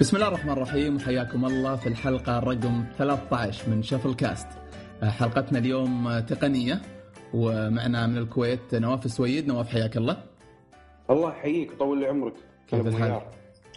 [0.00, 4.46] بسم الله الرحمن الرحيم وحياكم الله في الحلقة رقم 13 من شفل كاست
[5.02, 6.82] حلقتنا اليوم تقنية
[7.34, 10.16] ومعنا من الكويت نواف السويد نواف حياك الله.
[11.10, 12.34] الله يحييك ويطول لي عمرك.
[12.68, 13.20] كيف الحال؟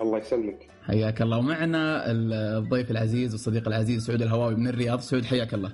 [0.01, 0.67] الله يسلمك.
[0.83, 1.37] حياك الله.
[1.37, 4.99] ومعنا الضيف العزيز والصديق العزيز سعود الهواوي من الرياض.
[4.99, 5.71] سعود حياك الله.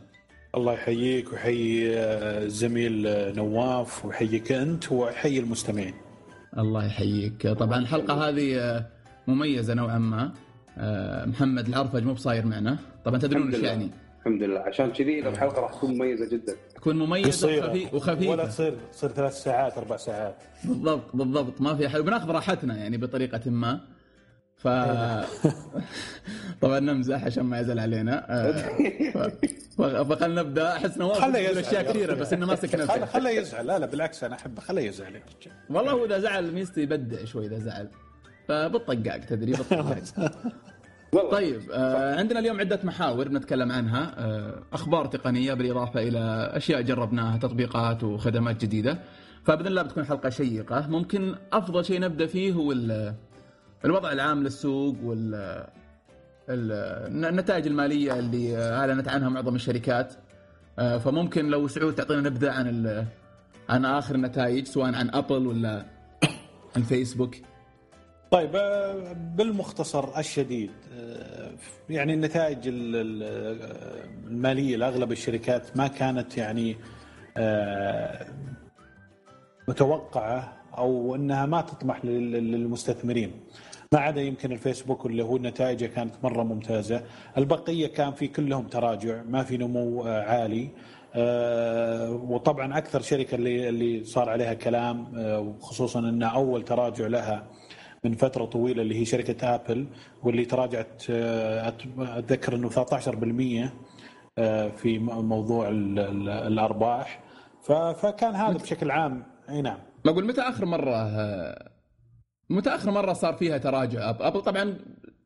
[0.55, 1.99] الله يحييك ويحيي
[2.45, 5.93] الزميل نواف ويحييك أنت ويحيي المستمعين.
[6.57, 7.47] الله يحييك.
[7.47, 8.85] طبعا الحلقة هذه
[9.27, 10.33] مميزة نوعا ما.
[11.25, 12.77] محمد العرفج مو بصاير معنا.
[13.05, 13.91] طبعا تدرون إيش يعني.
[14.19, 14.59] الحمد لله.
[14.59, 16.55] عشان كذي الحلقة راح تكون مميزة جدا.
[16.75, 18.31] تكون مميزة وخفي وخفيفة.
[18.31, 20.35] ولا تصير تصير ثلاث ساعات أربع ساعات.
[20.63, 21.61] بالضبط بالضبط.
[21.61, 21.99] ما في حل.
[21.99, 23.79] وبناخذ راحتنا يعني بطريقة ما.
[24.55, 24.67] ف
[26.61, 28.25] طبعا نمزح عشان ما يزعل علينا.
[29.77, 29.81] ف...
[29.81, 30.73] فخلنا نبدأ.
[30.73, 33.05] أحس نواف خله يزعل أشياء كثيرة بس إنه ماسك نفسه.
[33.05, 33.67] خله يزعل.
[33.67, 35.21] لا لا بالعكس أنا احب خله يزعل.
[35.69, 37.89] والله هو إذا زعل ميزته يبدع شوي إذا زعل.
[38.47, 40.03] فبالطقاق تدري بالطقاق.
[41.31, 44.13] طيب آه عندنا اليوم عدة محاور بنتكلم عنها.
[44.17, 48.99] آه أخبار تقنية بالإضافة إلى أشياء جربناها تطبيقات وخدمات جديدة.
[49.43, 50.87] فبإذن الله بتكون حلقة شيقة.
[50.87, 52.73] ممكن أفضل شيء نبدأ فيه هو
[53.85, 55.65] الوضع العام للسوق وال
[56.49, 60.13] النتائج المالية اللي أعلنت عنها معظم الشركات.
[60.79, 63.05] آه فممكن لو سعود تعطينا نبذة عن
[63.69, 65.85] عن آخر النتائج سواء عن أبل ولا
[66.77, 67.35] الفيسبوك
[68.33, 68.51] طيب
[69.35, 70.71] بالمختصر الشديد
[71.89, 72.59] يعني النتائج
[74.27, 76.75] المالية لأغلب الشركات ما كانت يعني
[79.67, 83.31] متوقعة أو إنها ما تطمح للمستثمرين.
[83.91, 87.03] ما عدا يمكن الفيسبوك اللي هو نتائجه كانت مرة ممتازة.
[87.37, 90.69] البقية كان في كلهم تراجع ما في نمو عالي.
[92.29, 97.47] وطبعا أكثر شركة اللي اللي صار عليها كلام وخصوصا ان أول تراجع لها
[98.03, 99.87] من فترة طويلة اللي هي شركة آبل
[100.23, 101.03] واللي تراجعت
[101.99, 103.71] أتذكر إنه 13%
[104.77, 107.23] في موضوع الأرباح.
[107.93, 109.23] فكان هذا بشكل عام.
[109.49, 109.77] أي نعم.
[110.05, 111.09] بقول متى آخر مرة
[112.49, 114.77] متى آخر مرة صار فيها تراجع Apple طبعا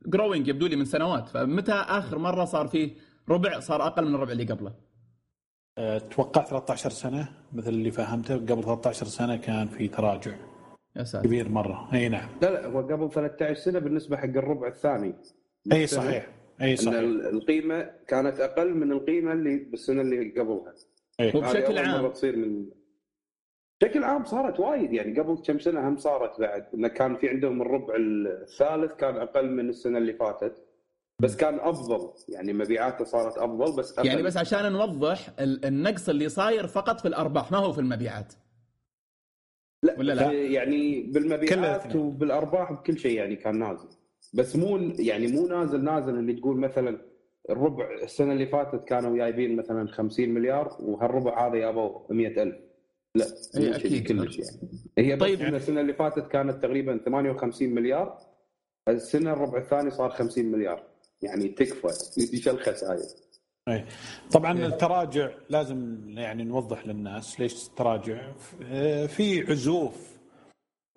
[0.08, 2.96] growing يبدو لي من سنوات فمتى آخر مرة صار فيه
[3.30, 4.74] ربع صار أقل من الربع اللي قبله؟
[5.78, 10.32] أتوقع 13 سنة مثل اللي فهمته قبل 13 سنة كان في تراجع.
[10.97, 11.28] يا ساتر.
[11.28, 11.90] كبير مرة.
[11.94, 12.30] أي نعم.
[12.41, 15.16] لا لا هو قبل 13 سنة بالنسبة حق الربع الثاني.
[15.72, 16.28] أي صحيح.
[16.62, 16.97] أي صحيح.
[17.00, 20.74] ان القيمة كانت أقل من القيمة اللي بالسنة اللي قبلها.
[21.19, 21.31] أي.
[21.36, 22.07] وبشكل عام.
[22.07, 22.66] تصير من
[23.81, 24.94] بشكل عام صارت وايد.
[24.94, 26.66] يعني قبل كم سنة هم صارت بعد.
[26.74, 30.63] انه كان في عندهم الربع الثالث كان أقل من السنة اللي فاتت.
[31.22, 32.13] بس كان أفضل.
[32.30, 34.07] يعني مبيعاته صارت أفضل بس أقل.
[34.07, 38.34] يعني بس عشان نوضح النقص اللي صاير فقط في الأرباح ما هو في المبيعات.
[39.84, 43.88] لا, ولا لا؟ يعني بالمبيعات وبالأرباح بكل شيء يعني كان نازل.
[44.34, 47.02] بس مو يعني مو نازل نازل اللي تقول مثلا
[47.50, 52.56] الربع السنة اللي فاتت كانوا جايبين مثلا 50 مليار وهالربع هذا جابوا 100000
[53.16, 53.26] لا
[53.58, 54.70] اي أكيد كلش يعني.
[54.98, 55.42] هي طيب.
[55.42, 58.18] السنة اللي فاتت كانت تقريبا 58 مليار.
[58.88, 60.84] السنة الربع الثاني صار 50 مليار.
[61.22, 61.88] يعني تكفى
[62.34, 63.06] إيش الخسائر
[63.68, 63.86] إي.
[64.32, 68.32] طبعا التراجع لازم يعني نوضح للناس ليش التراجع.
[69.08, 70.18] في عزوف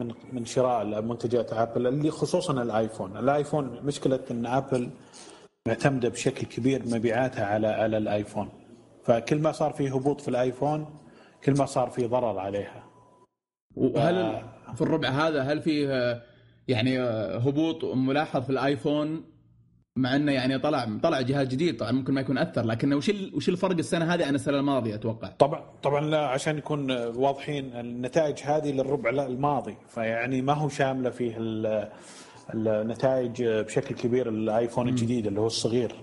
[0.00, 4.90] من من شراء منتجات Apple اللي خصوصا ال iPhone، ال iPhone مشكلة إن Apple
[5.68, 8.48] معتمدة بشكل كبير مبيعاتها على على ال iPhone.
[9.04, 10.98] فكل ما صار في هبوط في الآيفون
[11.44, 12.84] كل ما صار في ضرر عليها.
[13.76, 14.74] وهل ف...
[14.74, 15.86] في الربع هذا هل في
[16.68, 17.00] يعني
[17.38, 19.24] هبوط ملاحظ في الآيفون؟
[20.00, 23.48] مع إنه يعني طلع طلع جهاز جديد طبعا ممكن ما يكون أثر لكنه وش وش
[23.48, 28.72] الفرق السنة هذه عن السنة الماضية أتوقع؟ طبعا طبعا لا عشان نكون واضحين النتائج هذه
[28.72, 29.76] للربع الماضي.
[29.88, 31.36] فيعني ما هو شاملة فيه
[32.54, 35.94] النتائج بشكل كبير الآيفون الجديد اللي هو الصغير.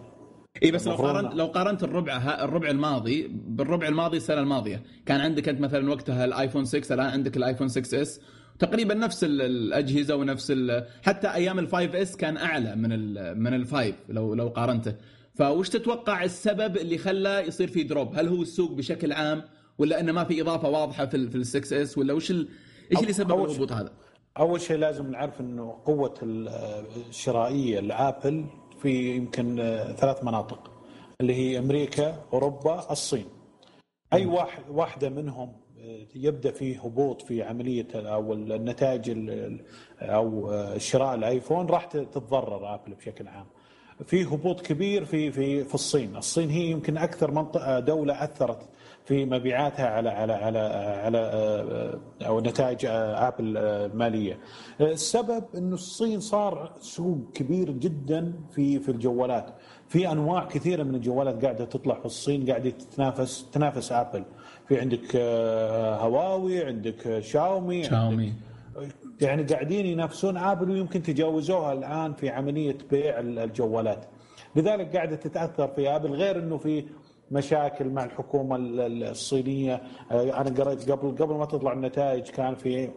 [0.63, 5.49] إي بس لو قارنت لو قارنت الربع الربع الماضي بالربع الماضي السنة الماضية كان عندك
[5.49, 8.21] أنت مثلا وقتها ال iPhone 6 الآن عندك ال iPhone 6 S
[8.59, 10.53] تقريبا نفس الأجهزة ونفس
[11.03, 14.95] حتى أيام ال five S كان أعلى من ال من ال five لو لو قارنته.
[15.35, 19.43] فوش تتوقع السبب اللي خلى يصير في drop هل هو السوق بشكل عام
[19.77, 22.47] ولا إنه ما في إضافة واضحة في في ال6 S ولا وش ال...
[22.91, 23.91] إيش اللي سبب الهبوط هذا؟
[24.39, 26.13] أول شيء لازم نعرف إنه قوة
[27.09, 28.45] الشرائية ل Apple
[28.81, 29.55] في يمكن
[29.97, 30.71] ثلاث مناطق
[31.21, 33.25] اللي هي أمريكا أوروبا الصين.
[34.13, 35.53] أي واحد واحدة منهم
[36.15, 39.17] يبدأ في هبوط في عملية أو النتائج
[40.01, 43.45] أو شراء ال iPhone راح تتضرر Apple بشكل عام.
[44.05, 48.69] في هبوط كبير في في في الصين، الصين هي يمكن أكثر منطقة دولة أثرت
[49.05, 50.59] في مبيعاتها على على على
[51.03, 54.39] على أو نتائج Apple المالية.
[54.81, 59.53] السبب إنه الصين صار سوق كبير جدا في في الجوالات،
[59.87, 64.23] في أنواع كثيرة من الجوالات قاعدة تطلع في الصين قاعدة تتنافس تنافس آبل.
[64.67, 65.15] في عندك
[66.01, 68.33] هواوي، عندك شاومي شاومي
[69.21, 74.05] يعني قاعدين ينافسون آبل ويمكن تجاوزوها الآن في عملية بيع الجوالات.
[74.55, 76.85] لذلك قاعدة تتأثر في آبل غير إنه في
[77.31, 79.81] مشاكل مع الحكومة الصينية
[80.11, 82.89] أنا قريت قبل قبل ما تطلع النتائج كان في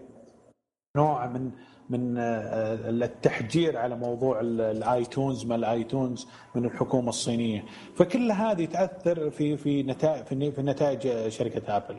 [0.96, 1.50] نوع من
[1.90, 7.64] من التحجير على موضوع ال iTunes ما ال iTunes من الحكومة الصينية.
[7.94, 11.96] فكل هذه تأثر في في نتائج في نتائج شركة Apple.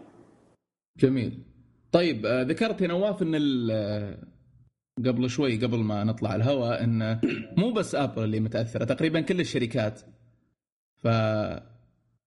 [0.97, 1.43] جميل.
[1.91, 3.35] طيب ذكرت يا نواف إن
[5.05, 7.19] قبل شوي قبل ما نطلع الهواء إن
[7.57, 10.01] مو بس Apple اللي متأثرة تقريبا كل الشركات.
[10.97, 11.07] ف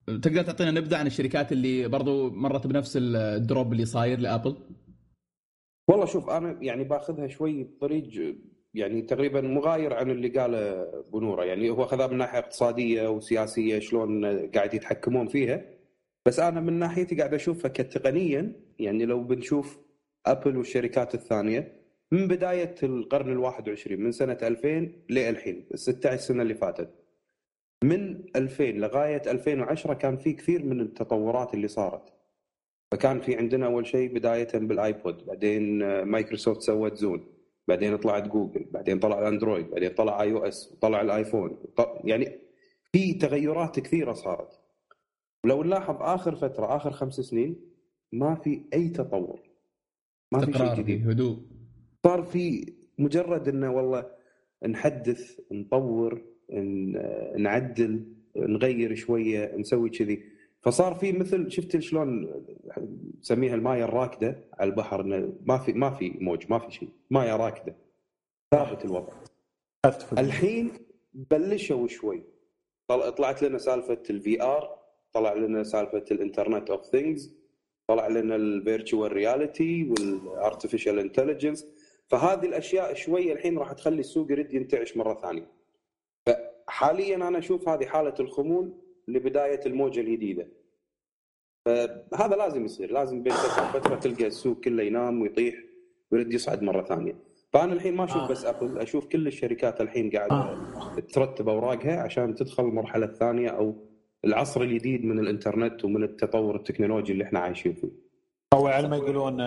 [0.06, 4.56] تقدر تعطينا نبذة عن الشركات اللي برضو مرت بنفس الدروب اللي صاير لآبل؟
[5.88, 8.36] والله شوف أنا يعني باخذها شوي بطريق
[8.74, 14.24] يعني تقريبا مغاير عن اللي قاله بنوره يعني هو أخذها من ناحية اقتصادية وسياسية شلون
[14.50, 15.64] قاعد يتحكمون فيها.
[16.26, 19.78] بس أنا من ناحيتي قاعد أشوفها كتقنيا يعني لو بنشوف
[20.26, 21.80] أبل والشركات الثانية
[22.12, 26.90] من بداية القرن ال21 من سنة 2000 للحين ال 16 سنة اللي فاتت.
[27.84, 32.13] من 2000 لغاية 2010 كان في كثير من التطورات اللي صارت.
[32.90, 37.26] فكان في عندنا أول شيء بداية بال iPod بعدين مايكروسوفت سوت Zune
[37.68, 41.58] بعدين طلعت جوجل بعدين طلع الأندرويد بعدين طلع iOS وطلع الآيفون.
[42.04, 42.38] يعني
[42.92, 44.60] في تغيرات كثيرة صارت.
[45.44, 47.56] ولو نلاحظ آخر فترة آخر خمس سنين
[48.12, 49.40] ما في أي تطور
[50.32, 51.08] ما في شيء جديد.
[51.08, 51.38] هدوء.
[52.04, 54.06] صار في مجرد إنه والله
[54.68, 56.22] نحدث نطور
[57.36, 58.04] نعدل
[58.36, 60.33] نغير شوية نسوي كذي.
[60.64, 62.30] فصار في مثل شفت شلون
[63.20, 65.02] نسميها المايه الراكدة على البحر؟
[65.46, 67.76] ما في ما في موج ما في شيء مايه راكدة.
[68.50, 69.12] ثابت الوضع.
[70.18, 70.72] الحين
[71.14, 72.22] بلشوا شوي.
[72.88, 74.78] طلعت لنا سالفة ال VR
[75.12, 77.34] طلع لنا سالفة ال Internet of Things
[77.86, 81.66] طلع لنا ال virtual reality وال artificial intelligence
[82.08, 85.50] فهذه الأشياء شوي الحين راح تخلي السوق يرد ينتعش مرة ثانية.
[86.26, 88.72] فحاليا أنا أشوف هذه حالة الخمول
[89.08, 90.46] لبداية الموجة الجديدة
[91.66, 95.54] فهذا لازم يصير لازم بين فترة وفتره تلقى السوق كله ينام ويطيح
[96.10, 97.16] ويرد يصعد مرة ثانية
[97.52, 98.28] فأنا الحين ما أشوف آه.
[98.28, 101.00] بس أبل أشوف كل الشركات الحين قاعدة آه.
[101.12, 103.74] ترتب أوراقها عشان تدخل المرحلة الثانية أو
[104.24, 107.90] العصر الجديد من الإنترنت ومن التطور التكنولوجي اللي إحنا عايشين فيه.
[108.52, 109.38] أو على ما يقولون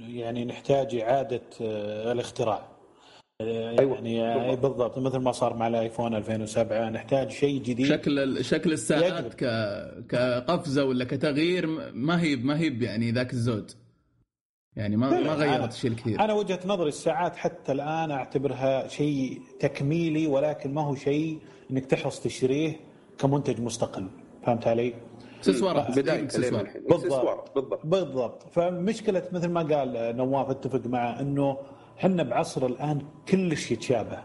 [0.00, 2.75] يعني نحتاج إعادة آه، الاختراع.
[3.40, 3.98] أيوة.
[4.08, 4.98] يعني بالضبط.
[4.98, 7.86] مثل ما صار مع الآيفون 2007 نحتاج شيء جديد.
[7.86, 9.44] شكل شكل الساعات ك
[10.08, 13.70] كقفزة ولا كتغيير ما هي ما هي يعني ذاك الزود.
[14.76, 20.26] يعني ما ما غيرت شيء كثير أنا وجهة نظري الساعات حتى الآن أعتبرها شيء تكميلي
[20.26, 21.38] ولكن ما هو شيء
[21.70, 22.76] إنك تحرص تشتريه
[23.18, 24.06] كمنتج مستقل.
[24.42, 24.94] فهمت علي؟
[25.38, 25.98] إكسسوارات.
[26.88, 27.52] بالضبط.
[27.54, 27.86] بالضبط.
[27.86, 28.42] بالضبط.
[28.52, 31.56] فمشكلة مثل ما قال نواف اتفق معه إنه
[31.98, 34.24] إحنا بعصر الآن كلش يتشابه.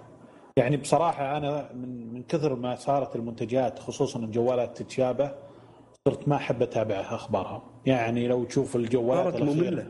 [0.57, 5.31] يعني بصراحة أنا من من كثر ما صارت المنتجات خصوصا الجوالات تتشابه
[6.07, 9.87] صرت ما أحب أتابع اخبارها يعني لو تشوف الجوالات صارت مملة.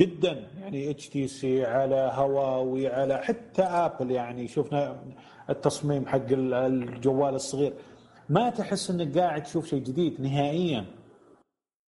[0.00, 0.46] جدا.
[0.60, 4.10] يعني HTC على هواوي على حتى آبل.
[4.10, 5.02] يعني شفنا
[5.50, 7.72] التصميم حق الجوال الصغير.
[8.28, 10.84] ما تحس إنك قاعد تشوف شيء جديد نهائيا.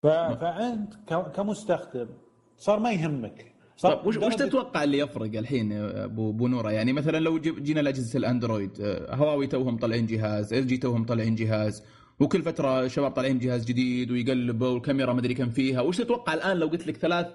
[0.02, 0.94] فأنت
[1.34, 2.08] كمستخدم
[2.56, 3.51] صار ما يهمك.
[3.80, 8.80] طيب وش, وش تتوقع اللي يفرق الحين ابو نوره يعني مثلا لو جينا لاجهزه الأندرويد
[8.80, 11.82] آه، هواوي توهم طالعين جهاز ال جي توهم طالعين جهاز
[12.20, 16.56] وكل فترة شباب طالعين جهاز جديد ويقلبوا والكاميرا ما أدري كم فيها وش تتوقع الآن
[16.56, 17.26] لو قلت لك ثلاث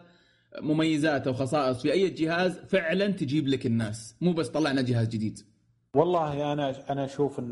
[0.62, 5.40] مميزات أو خصائص في أي جهاز فعلا تجيب لك الناس مو بس طلعنا جهاز جديد؟
[5.94, 7.52] والله أنا أنا أشوف إن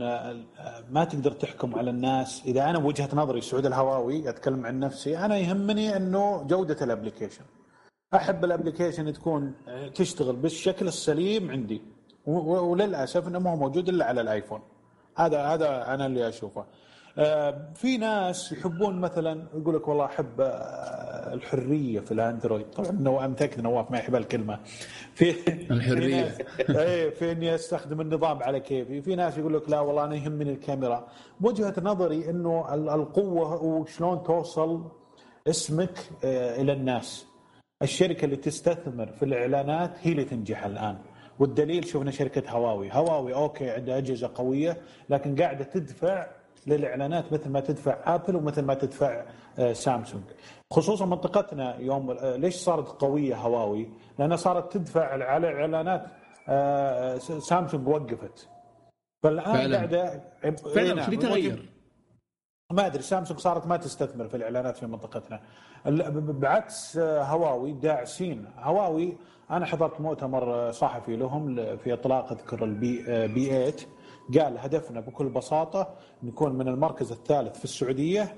[0.89, 2.41] ما تقدر تحكم على الناس.
[2.45, 7.43] إذا أنا بوجهه نظري سعود الهواوي أتكلم عن نفسي أنا يهمني إنه جودة ال application
[8.15, 9.53] أحب ال application تكون
[9.95, 11.81] تشتغل بالشكل السليم عندي.
[12.25, 14.61] وللأسف إنه ما هو موجود إلا على الآيفون.
[15.17, 16.65] هذا هذا أنا اللي أشوفه.
[17.17, 22.65] آه، في ناس يحبون مثلا يقول لك والله أحب آه، الحرية في الأندرويد.
[22.71, 24.59] طبعا نواف متأكد نواف ما يحب الكلمة.
[25.13, 25.33] في
[25.71, 26.37] الحرية.
[26.69, 29.01] اي في إني أستخدم النظام على كيفي.
[29.01, 31.07] في ناس يقول لك لا والله أنا يهمني الكاميرا.
[31.39, 34.83] بوجهه نظري إنه القوة وشلون توصل
[35.47, 37.25] اسمك آه، إلى الناس.
[37.85, 40.97] الشركة اللي تستثمر في الإعلانات هي اللي تنجح الآن.
[41.39, 42.89] والدليل شفنا شركة هواوي.
[42.91, 44.77] هواوي okay عندها أجهزة قوية
[45.09, 46.27] لكن قاعدة تدفع
[46.67, 49.25] للإعلانات مثل ما تدفع آبل ومثل ما تدفع
[49.59, 50.23] آه، سامسونج.
[50.73, 53.89] خصوصا منطقتنا يوم آه، ليش صارت قوية هواوي؟
[54.19, 56.05] لأنها صارت تدفع على إعلانات
[56.47, 58.49] آه، سامسونج وقفت.
[59.23, 60.21] فالآن قاعدة
[60.75, 61.69] فعلا نعم، شو تغير
[62.71, 65.39] ما أدري سامسونج صارت ما تستثمر في الإعلانات في منطقتنا.
[66.19, 69.17] بعكس هواوي داعسين هواوي
[69.51, 73.73] أنا حضرت مؤتمر صحفي لهم في إطلاق أذكر ال P8
[74.39, 78.35] قال هدفنا بكل بساطة نكون من المركز الثالث في السعودية.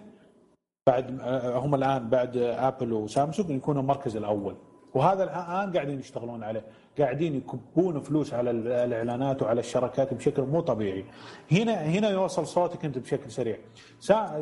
[0.88, 1.22] بعد
[1.56, 4.56] هم الآن بعد ابل وسامسونج يكونوا المركز الأول.
[4.94, 6.66] وهذا الآن قاعدين يشتغلون عليه.
[7.00, 11.06] قاعدين يكبون فلوس على الإعلانات وعلى الشركات بشكل مو طبيعي.
[11.52, 13.58] هنا هنا يوصل صوتك أنت بشكل سريع.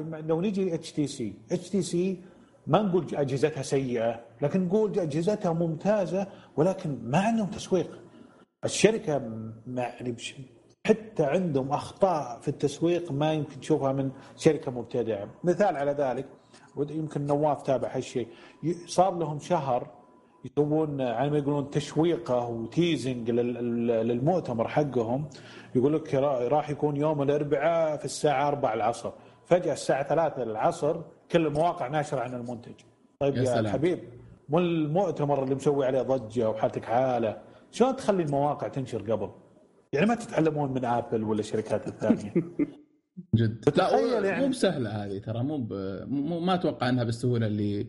[0.08, 2.22] لو نجي اتش تي سي اتش تي سي
[2.68, 8.00] ما نقول أجهزتها سيئة لكن نقول أجهزتها ممتازة ولكن ما عندهم تسويق.
[8.66, 9.12] الشركة
[9.68, 10.16] يعني
[10.88, 15.30] حتى عندهم أخطاء في التسويق ما يمكن تشوفها من شركة مبتدعة.
[15.44, 16.26] مثال على ذلك
[16.78, 18.28] يمكن نواف تابع هالشيء.
[18.88, 20.05] صار لهم شهر
[20.46, 25.30] يسوون على ما يقولون تشويقة وتيزنج للمؤتمر حقهم.
[25.76, 26.14] يقول لك
[26.56, 29.12] راح يكون يوم الأربعاء في الساعة 4 العصر.
[29.46, 32.74] فجأة الساعة 3 العصر كل المواقع ناشرة عن المنتج.
[33.20, 33.74] طيب يا, يا سلام.
[33.74, 34.00] حبيب
[34.50, 37.38] مو المؤتمر اللي مسوي عليه ضجة وحالتك حاله
[37.72, 39.30] شلون تخلي المواقع تنشر قبل؟
[39.94, 42.34] يعني ما تتعلمون من ابل ولا الشركات الثانية.
[43.36, 43.78] جد.
[43.78, 44.00] لا
[44.30, 44.44] يعني.
[44.44, 45.58] مو بسهلة هذه ترى مو,
[46.08, 47.88] مو ما أتوقع أنها بالسهوله اللي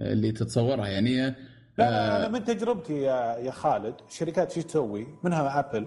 [0.00, 0.88] اللي تتصورها.
[0.88, 1.34] يعني
[1.78, 5.86] لا, لا أنا من تجربتي يا يا خالد الشركات شو تسوي؟ منها ابل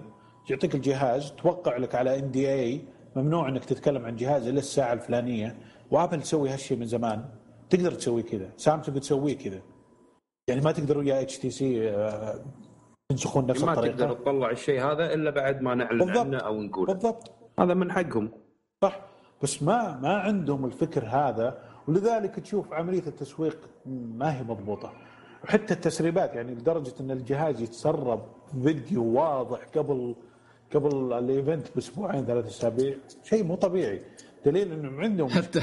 [0.50, 2.84] يعطيك الجهاز توقع لك على NDA
[3.16, 5.56] ممنوع إنك تتكلم عن جهاز إلا الساعة الفلانية.
[5.90, 7.24] وآبل تسوي هالشيء من زمان.
[7.70, 8.50] تقدر تسوي كذا.
[8.56, 9.60] سامسونج تسويه كذا.
[10.48, 11.92] يعني ما تقدر ويا HTC
[13.08, 13.92] تنسخون نفس ما الطريقة.
[13.92, 16.18] ما تقدر تطلع الشيء هذا إلا بعد ما نعلن بالضبط.
[16.18, 17.30] عنه أو نقول بالضبط.
[17.58, 18.30] هذا من حقهم.
[18.82, 19.00] صح.
[19.42, 21.58] بس ما ما عندهم الفكر هذا.
[21.88, 24.92] ولذلك تشوف عمليه التسويق ما هي مضبوطة.
[25.46, 28.22] وحتى التسريبات يعني لدرجة إن الجهاز يتسرب
[28.64, 30.14] فيديو واضح قبل
[30.74, 32.94] قبل ال event بأسبوعين ثلاث أسابيع.
[33.24, 34.02] شيء مو طبيعي.
[34.46, 35.60] دليل انهم عندهم حتى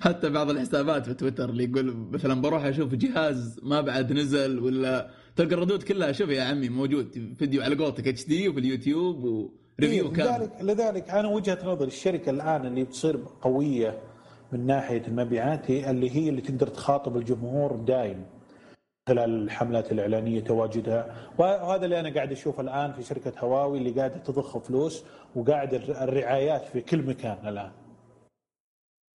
[0.00, 5.10] حتى بعض الحسابات في تويتر اللي يقول مثلا بروح أشوف جهاز ما بعد نزل ولا
[5.36, 6.12] تلقى الردود كلها.
[6.12, 10.30] شوف يا عمي موجود فيديو على قولتك HD وفي اليوتيوب و review إيه كامل.
[10.30, 13.98] لذلك لذلك أنا وجهة نظري الشركة الآن اللي بتصير قوية
[14.52, 18.24] من ناحية المبيعات هي اللي هي اللي تقدر تخاطب الجمهور دايم.
[19.08, 21.30] خلال الحملات الإعلانية تواجدها.
[21.38, 26.64] وهذا اللي أنا قاعد أشوفه الآن في شركة هواوي اللي قاعدة تضخ فلوس وقاعد الرعايات
[26.64, 27.72] في كل مكان الآن.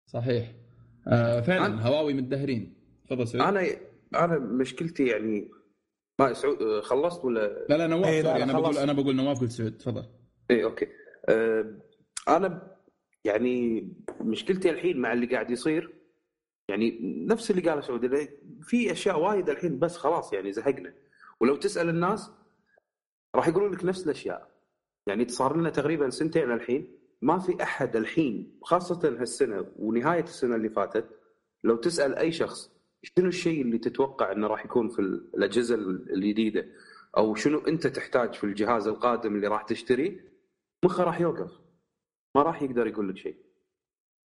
[0.07, 0.51] صحيح.
[1.07, 2.73] آه فعلا هواوي متدهرين.
[3.05, 3.67] تفضل سعود أنا
[4.15, 5.51] أنا مشكلتي يعني
[6.19, 9.51] ما سعود خلصت ولا؟ لا لا نواف إيه لا أنا بقول أنا بقول نواف قلت
[9.51, 9.77] سعود.
[9.77, 10.05] تفضل.
[10.51, 10.87] اي okay.
[11.29, 11.65] أه
[12.27, 12.77] أنا
[13.25, 13.87] يعني
[14.21, 16.00] مشكلتي الحين مع اللي قاعد يصير
[16.71, 18.29] يعني نفس اللي قاله سعود
[18.61, 20.93] في أشياء وايد الحين بس خلاص يعني زهقنا.
[21.39, 22.31] ولو تسأل الناس
[23.35, 24.51] راح يقولون لك نفس الأشياء.
[25.07, 30.69] يعني صار لنا تقريبا سنتين الحين ما في أحد الحين خاصة هالسنة ونهاية السنة اللي
[30.69, 31.05] فاتت
[31.63, 32.71] لو تسأل أي شخص
[33.03, 36.65] شنو الشيء اللي تتوقع إنه راح يكون في الأجهزة الجديدة
[37.17, 40.31] أو شنو أنت تحتاج في الجهاز القادم اللي راح تشتريه
[40.85, 41.51] مخه راح يوقف.
[42.35, 43.50] ما راح يقدر يقول لك شيء.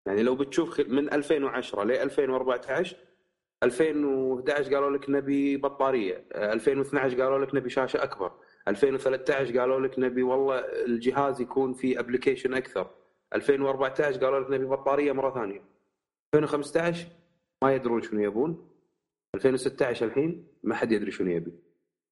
[0.06, 2.96] يعني لو بتشوف من 2010 ل 2014
[3.62, 8.32] 2011 قالوا لك نبي بطارية 2012 قالوا لك نبي شاشة أكبر
[8.68, 12.90] 2013 قالوا لك نبي والله الجهاز يكون فيه ابلكيشن أكثر
[13.34, 15.62] 2014 قالوا لك نبي بطارية مرة ثانية
[16.34, 17.06] 2015
[17.62, 18.68] ما يدرون شنو يبون
[19.34, 21.52] 2016 الحين ما حد يدري شنو يبي.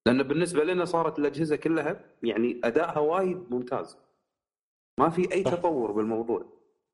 [0.06, 3.98] لأن بالنسبة لنا صارت الأجهزة كلها يعني أدائها وايد ممتاز.
[5.00, 6.46] ما في أي تطور بالموضوع.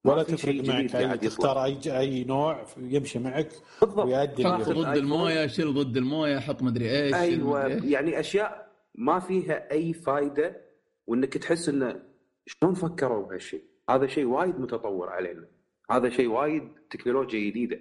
[0.05, 4.07] ولا تفرق معك أي تختار أي أي نوع يمشي معك بالضبط.
[4.07, 7.67] ويؤدي ضد الموية شيل ضد الموية حط مدري إيش أيوه.
[7.67, 10.61] يعني أشياء ما فيها أي فائده
[11.07, 12.03] وإنك تحس انه
[12.47, 15.47] شلون فكروا بهالشيء؟ هذا شيء وايد متطور علينا.
[15.91, 17.81] هذا شيء وايد تكنولوجيا جديدة.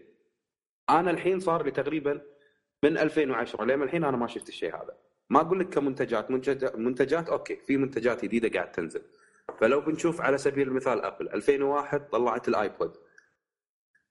[0.89, 2.21] أنا الحين صار لي تقريبا
[2.83, 4.97] من 2010 لين الحين أنا ما شفت الشيء هذا.
[5.29, 6.31] ما أقول لك كمنتجات.
[6.31, 9.01] منتجات, منتجات okay في منتجات جديدة قاعد تنزل.
[9.51, 12.97] فلو بنشوف على سبيل المثال Apple 2001 طلعت ال iPod.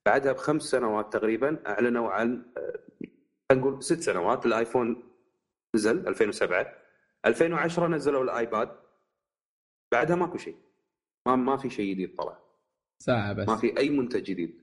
[0.06, 5.12] بعدها بخمس سنوات تقريبا أعلنوا عن آه، نقول ست سنوات ال iPhone
[5.74, 6.74] نزل 2007
[7.26, 8.78] 2010 نزلوا ال iPad.
[9.92, 10.56] بعدها ماكو شيء.
[11.26, 12.38] ما ما في شيء جديد طلع.
[13.02, 13.48] ساعة بس.
[13.48, 14.62] ما في أي منتج جديد.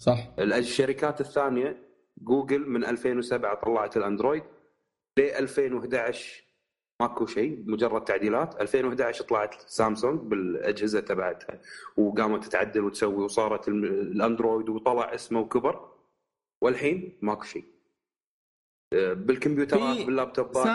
[0.00, 0.32] صح.
[0.38, 1.88] الشركات الثانية
[2.18, 4.42] جوجل من 2007 طلعت ال Android.
[5.18, 6.44] ل 2011
[7.02, 8.60] ماكو شيء مجرد تعديلات.
[8.60, 11.60] 2011 طلعت سامسونج بالأجهزة تبعتها
[11.96, 15.88] وقامت تتعدل وتسوي وصارت ال Android وطلع اسمه وكبر.
[16.62, 17.64] والحين ماكو شيء.
[18.94, 20.66] آه، بالكمبيوترات باللابتوبات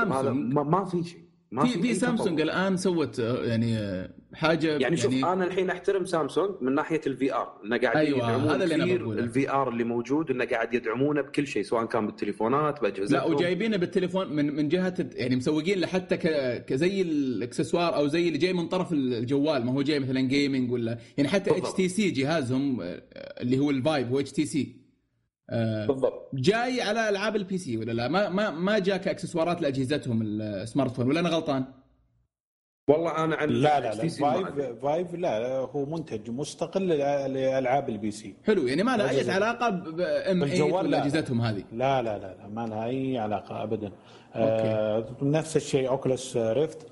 [0.53, 1.26] ما, ما في شيء.
[1.51, 5.69] ما في في سامسونج الآن سوت آه، يعني آه، حاجة يعني, يعني شوف أنا الحين
[5.69, 9.19] أحترم سامسونج من ناحية ال VR إنه قاعد أيوة هذا اللي بقوله.
[9.19, 13.77] ال VR اللي موجود إنه قاعد يدعمونه بكل شيء سواء كان بالتليفونات باجهزه لا وجايبينه
[13.77, 16.17] بالتليفون من من جهة يعني مسوقين له حتى
[16.67, 20.97] كزي الإكسسوار أو زي اللي جاي من طرف الجوال ما هو جاي مثلا gaming ولا
[21.17, 23.01] يعني حتى HTC جهازهم آه،
[23.41, 24.86] اللي هو ال Vive هو HTC
[25.87, 26.29] بالضبط.
[26.33, 31.07] جاي على ألعاب ال PC ولا لا؟ ما ما ما جاء كاكسسوارات لأجهزتهم ال smartphone
[31.07, 31.65] ولا أنا غلطان؟
[32.89, 38.35] والله أنا عن لا لا لا Vive Vive لا هو منتج مستقل لألعاب ال PC
[38.45, 42.47] حلو يعني ما له أي علاقة بال M8 ولا أجهزتهم هذه؟ لا لا لا, لا
[42.47, 43.91] ما لها أي علاقة ابدا.
[44.35, 46.87] آه نفس الشيء Oculus Rift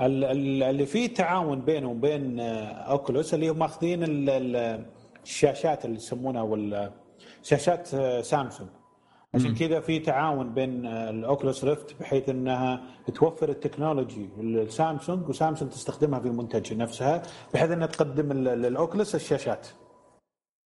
[0.00, 4.00] اللي فيه تعاون بينه وبين Oculus اللي هم ماخذين
[5.24, 6.90] الشاشات اللي يسمونها وال
[7.42, 7.86] شاشات
[8.24, 8.68] سامسونج.
[9.34, 12.82] عشان كذا في تعاون بين ال Oculus Rift بحيث إنها
[13.14, 17.22] توفر ال technology لل Samsung وسامسونج تستخدمها في المنتج نفسها
[17.54, 19.66] بحيث إنها تقدم لل Oculus الشاشات.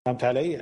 [0.06, 0.56] فهمت علي؟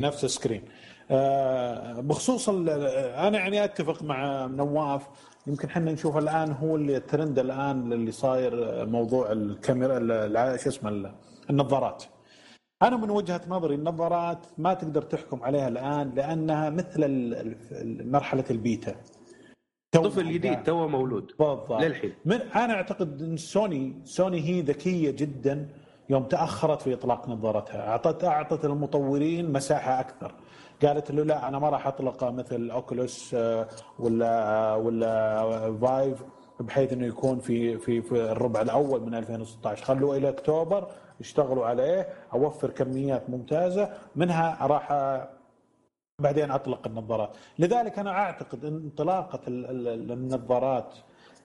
[0.00, 0.64] نفس ال screen.
[1.10, 5.06] آه بخصوص أنا يعني أتفق مع نواف.
[5.46, 9.98] يمكن إحنا نشوف الآن هو اللي الترند الآن اللي صاير موضوع الكاميرا
[10.56, 11.12] شو اسمه
[11.50, 12.04] النظارات.
[12.82, 17.56] أنا من وجهة نظري النظارات ما تقدر تحكم عليها الآن لأنها مثل
[18.04, 18.94] مرحلة البيتا.
[19.92, 21.32] طفل جديد تو مولود.
[21.38, 21.72] بالضبط.
[21.72, 22.12] للحين.
[22.24, 25.68] من أنا أعتقد إن Sony Sony هي ذكية جدا
[26.10, 27.88] يوم تأخرت في إطلاق نظارتها.
[27.88, 30.34] اعطت أعطت المطورين مساحة أكثر.
[30.82, 36.22] قالت له لا أنا ما راح اطلق مثل اوكولوس آه، ولا آه، ولا فايف
[36.60, 40.88] بحيث إنه يكون في في في الربع الأول من 2016 خلوه إلى أكتوبر
[41.20, 44.92] اشتغلوا عليه أوفر كميات ممتازة منها راح
[46.22, 47.36] بعدين أطلق النظارات.
[47.58, 50.94] لذلك أنا أعتقد إن انطلاقة النظارات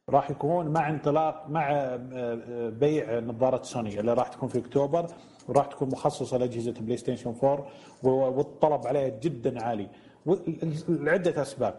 [0.09, 1.95] راح يكون مع انطلاق مع
[2.69, 5.07] بيع نظارة سوني اللي راح تكون في أكتوبر
[5.47, 7.67] وراح تكون مخصصة لأجهزة PlayStation 4
[8.03, 9.89] والطلب عليها جدا عالي.
[10.89, 11.75] لعده أسباب.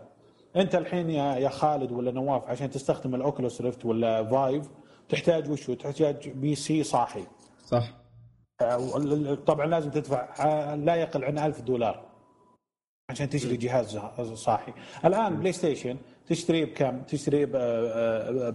[0.56, 4.68] أنت الحين يا خالد ولا نواف عشان تستخدم ال Oculus Rift ولا Vive
[5.08, 7.24] تحتاج وشو تحتاج PC صاحي.
[7.66, 7.88] صح.
[8.60, 12.06] آه، طبعا لازم تدفع آه، لا يقل عن ألف دولار
[13.10, 13.98] عشان تشتري جهاز
[14.34, 14.72] صاحي.
[15.04, 17.54] الآن PlayStation تشتريه بكم؟ تشتريه ب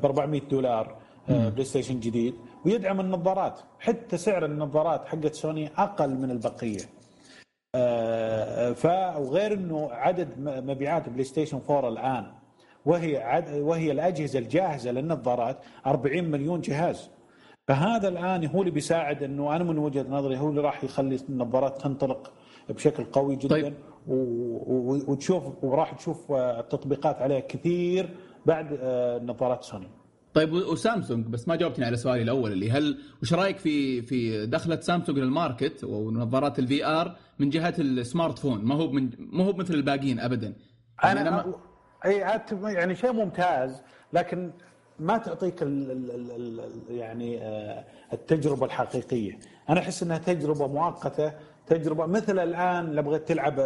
[0.06, 0.98] 400 دولار
[1.30, 3.60] آه، PlayStation جديد ويدعم النظارات.
[3.80, 6.86] حتى سعر النظارات حقت سوني أقل من البقية.
[8.74, 8.86] ف
[9.18, 12.32] وغير إنه عدد مبيعات PlayStation 4 الآن
[12.86, 17.10] وهي عد وهي الأجهزة الجاهزة للنظارات 40 مليون جهاز.
[17.68, 21.82] فهذا الآن هو اللي بيساعد إنه أنا من وجهة نظري هو اللي راح يخلي النظارات
[21.82, 22.34] تنطلق
[22.70, 23.48] بشكل قوي جدا.
[23.48, 23.74] طيب.
[24.08, 28.10] وتشوف وراح تشوف التطبيقات عليها كثير
[28.46, 29.88] بعد آه، نظارات سوني.
[30.34, 34.80] طيب وسامسونج بس ما جاوبتني على سؤالي الأول اللي هل وش رأيك في في دخلة
[34.80, 39.54] Samsung لل market ونظارات ال VR من جهة ال smartphone؟ ما هو من ما هو
[39.54, 40.54] مثل الباقيين ابدا.
[41.04, 41.56] يعني أنا, أنا ما...
[42.06, 42.18] أي
[42.76, 43.82] يعني شيء ممتاز
[44.14, 44.52] لكن
[45.02, 47.84] ما تعطيك ال ال ال يعني آه،
[48.14, 49.40] التجربة الحقيقية.
[49.70, 51.34] أنا أحس إنها تجربة مؤقتة
[51.68, 53.60] تجربة مثل الآن لو بغيت تلعب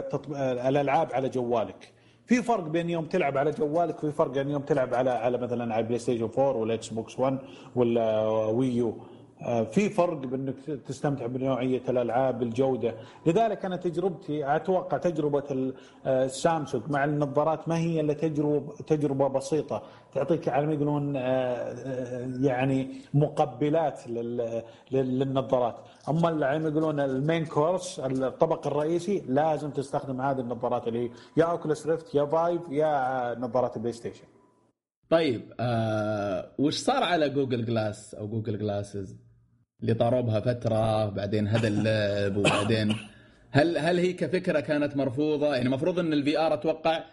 [0.68, 1.92] الألعاب على جوالك.
[2.26, 5.74] في فرق بين يوم تلعب على جوالك وفي فرق بين يوم تلعب على على مثلا
[5.74, 7.38] على PlayStation 4 ولا Xbox 1
[7.76, 8.98] ولا Wii U
[9.46, 10.56] في فرق بأنك
[10.88, 15.74] تستمتع بنوعية الألعاب بالجوده، لذلك أنا تجربتي أتوقع تجربة
[16.08, 22.30] السامسونج آه، مع النظارات ما هي إلا تجربة تجربة بسيطة تعطيك على ما يقولون آه،
[22.42, 24.08] يعني مقبلات
[24.92, 25.76] للنظارات،
[26.10, 31.44] أما على ما يقولون ال main course الطبق الرئيسي لازم تستخدم هذه النظارات اللي يا
[31.46, 34.26] Oculus Rift يا Vive يا نظارات ال PlayStation.
[35.10, 39.25] طيب آه وش صار على Google Glass أو Google Glasses؟
[39.82, 42.96] اللي طاروا بها فترة بعدين هذا اللعب وبعدين
[43.52, 47.04] هل هل هي كفكرة كانت مرفوضة؟ يعني المفروض إن ال VR أتوقع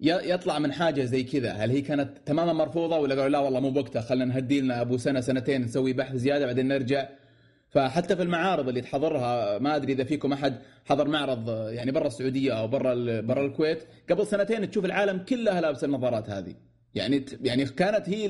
[0.00, 3.70] يطلع من حاجة زي كذا، هل هي كانت تماما مرفوضة؟ ولا قالوا لا والله مو
[3.70, 7.08] بوقتها خلينا نهدي لنا أبو سنة سنتين نسوي بحث زيادة بعدين نرجع.
[7.70, 12.52] فحتى في المعارض اللي تحضرها ما أدري إذا فيكم أحد حضر معرض يعني برا السعودية
[12.52, 13.78] أو برا برا الكويت
[14.10, 16.54] قبل سنتين تشوف العالم كلها لابسة النظارات هذه.
[16.94, 18.26] يعني يعني كانت هي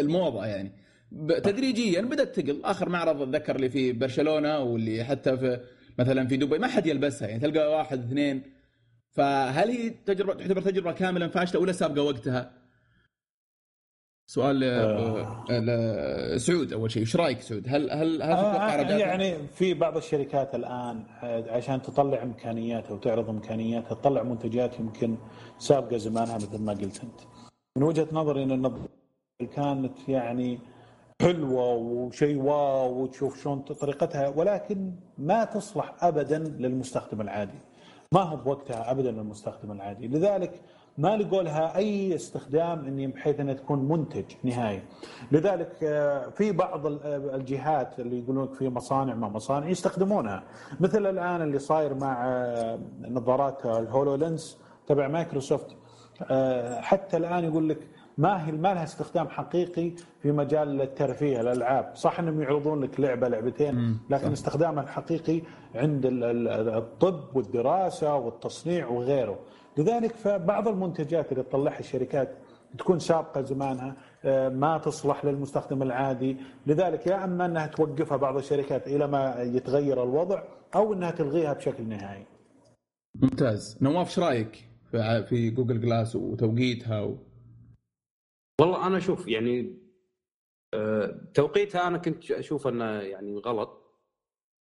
[0.00, 0.72] الموضة يعني.
[1.28, 5.60] تدريجيا بدأت تقل آخر معرض أتذكر اللي في برشلونة واللي حتى في
[5.98, 8.42] مثلا في دبي ما حد يلبسها يعني تلقى واحد اثنين
[9.10, 12.62] فهل هي تجربه تعتبر تجربة كاملة فاشلة ولا سابقة وقتها؟
[14.26, 15.44] سؤال آه.
[15.50, 16.36] آه.
[16.36, 20.54] سعود أول شيء إيش رأيك سعود هل هل هل تتوقع آه يعني في بعض الشركات
[20.54, 21.04] الآن
[21.48, 25.16] عشان تطلع امكانياتها وتعرض امكانياتها تطلع منتجات يمكن
[25.58, 27.20] سابقة زمانها مثل ما قلت أنت
[27.76, 28.72] من وجهة نظري إن
[29.56, 30.58] كانت يعني
[31.22, 37.58] حلوة وشيء واو وتشوف شلون طريقتها ولكن ما تصلح ابدا للمستخدم العادي.
[38.12, 40.08] ما هو بوقتها ابدا للمستخدم العادي.
[40.08, 40.60] لذلك
[40.98, 44.82] ما لقوا لها أي استخدام إني بحيث إنها تكون منتج نهائي.
[45.32, 46.96] لذلك آه، في بعض آه،
[47.36, 50.42] الجهات اللي يقولون في مصانع ما مصانع يستخدمونها.
[50.80, 55.76] مثل الآن اللي صاير مع آه، نظارات ال HoloLens تبع مايكروسوفت.
[56.80, 62.18] حتى الآن يقول لك ما هي ما لها استخدام حقيقي في مجال الترفيه الألعاب، صح
[62.18, 65.42] إنهم يعرضون لك لعبة لعبتين لكن استخدامها الحقيقي
[65.74, 69.38] عند الطب والدراسة والتصنيع وغيره.
[69.78, 72.28] لذلك فبعض المنتجات اللي تطلعها الشركات
[72.78, 76.36] تكون سابقة زمانها آه، ما تصلح للمستخدم العادي.
[76.66, 80.42] لذلك يا أما أنها توقفها بعض الشركات إلى ما يتغير الوضع
[80.74, 82.26] أو أنها تلغيها بشكل نهائي.
[83.14, 83.78] ممتاز.
[83.82, 84.68] نواف إيش رأيك
[85.28, 87.16] في جوجل جلاس وتوقيتها و...
[88.60, 89.78] والله أنا أشوف يعني
[90.74, 93.82] آه، توقيتها أنا كنت أشوف أنه يعني غلط.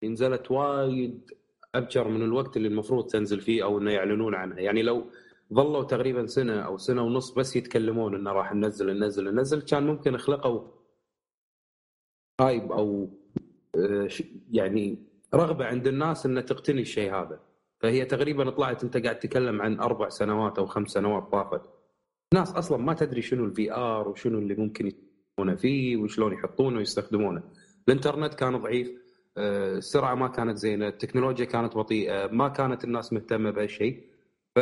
[0.04, 1.32] نزلت وايد
[1.76, 4.60] ابكر من الوقت اللي المفروض تنزل فيه أو إنه يعلنون عنها.
[4.60, 5.06] يعني لو
[5.54, 10.18] ظلوا تقريبا سنة أو سنة ونص بس يتكلمون إنه راح ننزل ننزل ننزل كان ممكن
[10.18, 10.68] خلقوا
[12.42, 13.10] hype أو
[13.76, 14.10] آه،
[14.52, 14.98] يعني
[15.34, 17.40] رغبة عند الناس انها تقتني الشيء هذا.
[17.80, 21.79] فهي تقريبا طلعت أنت قاعد تتكلم عن أربع سنوات أو خمس سنوات طافت.
[22.34, 27.44] ناس أصلا ما تدري شنو ال VR وشنو اللي ممكن يستخدمونه فيه وشلون يحطونه ويستخدمونه.
[27.88, 28.92] الإنترنت كان ضعيف
[29.38, 34.04] آه، السرعة ما كانت زينة التكنولوجيا كانت بطيئة ما كانت الناس مهتمة بهالشيء
[34.56, 34.60] ف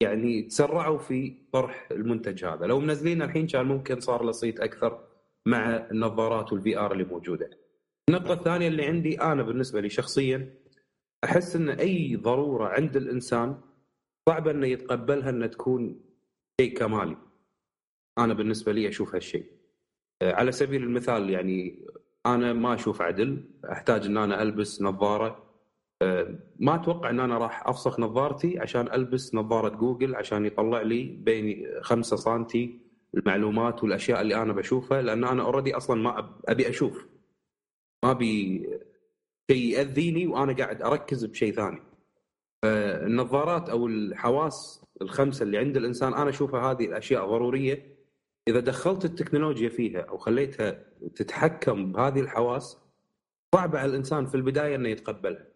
[0.00, 2.66] يعني تسرعوا في طرح المنتج هذا.
[2.66, 5.00] لو منزلين الحين كان ممكن صار له صيت أكثر
[5.46, 7.50] مع النظارات وال VR اللي موجودة.
[8.08, 10.54] النقطة الثانية اللي عندي أنا بالنسبة لي شخصيا
[11.24, 13.60] أحس إن أي ضرورة عند الإنسان
[14.28, 16.00] صعب إنه يتقبلها إنها تكون
[16.60, 17.16] شيء كمالي.
[18.18, 19.46] أنا بالنسبة لي أشوف هالشيء.
[20.22, 21.86] آه، على سبيل المثال يعني
[22.26, 23.44] أنا ما أشوف عدل.
[23.72, 25.44] أحتاج إن أنا ألبس نظارة.
[26.02, 31.02] أه، ما أتوقع إن أنا راح أفسخ نظارتي عشان ألبس نظارة جوجل عشان يطلع لي
[31.04, 32.46] بين 5 سم
[33.14, 37.06] المعلومات والأشياء اللي أنا بشوفها لأن أنا already أصلا ما أبي أشوف.
[38.04, 38.66] ما أبي
[39.50, 41.82] شيء يأذيني وأنا قاعد أركز بشيء ثاني.
[42.62, 47.94] فالنظارات أو الحواس الخمسة اللي عند الإنسان أنا أشوفها هذه الأشياء ضرورية
[48.48, 52.78] إذا دخلت التكنولوجيا فيها أو خليتها تتحكم بهذه الحواس
[53.54, 55.46] صعب على الإنسان في البداية إنه يتقبلها.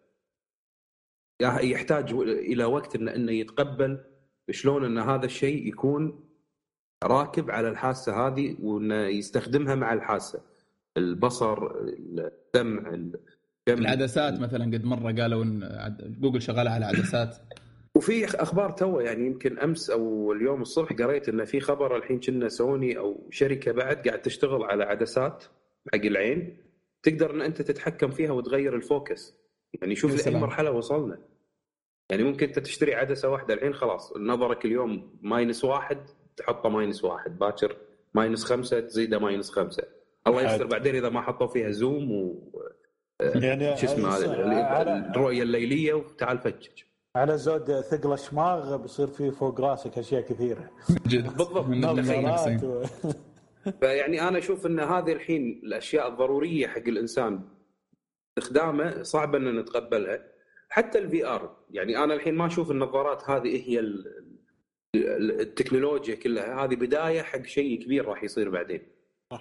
[1.41, 4.03] يحتاج إلى وقت انه إنه يتقبل
[4.51, 6.29] شلون إن هذا الشيء يكون
[7.03, 10.41] راكب على الحاسة هذه وإنه يستخدمها مع الحاسة.
[10.97, 12.99] البصر، السمع،
[13.67, 17.37] العدسات مثلا قد مرة قالوا إن جوجل شغالة على عدسات
[17.99, 22.49] وفي أخبار تو يعني يمكن أمس أو اليوم الصبح قريت انه في خبر الحين كنا
[22.49, 25.43] سوني أو شركة بعد قاعد تشتغل على عدسات
[25.93, 26.57] حق العين
[27.03, 29.35] تقدر إن أنت تتحكم فيها وتغير ال focus.
[29.81, 31.19] يعني شوف لأي مرحلة وصلنا.
[32.09, 35.97] يعني ممكن أنت تشتري عدسة واحدة الحين خلاص نظرك اليوم minus واحد
[36.37, 37.77] تحطه minus واحد باكر
[38.13, 39.83] minus خمسة تزيده minus خمسة.
[40.27, 42.49] الله يستر بعدين إذا ما حطوا فيها zoom و
[43.19, 44.17] يعني شو اسمه
[45.11, 50.71] الرؤية الليلية وتعال فتش على زود ثقل الشماغ بيصير في فوق راسك أشياء كثيرة.
[51.05, 51.65] بالضبط.
[52.63, 52.83] و...
[53.79, 57.41] فيعني أنا أشوف إن هذه الحين الأشياء الضرورية حق الإنسان
[58.37, 60.23] استخدامه صعب إن نتقبلها.
[60.69, 63.79] حتى ال VR يعني أنا الحين ما أشوف النظارات هذه هي
[64.95, 66.65] التكنولوجيا كلها.
[66.65, 68.81] هذه بداية حق شيء كبير راح يصير بعدين.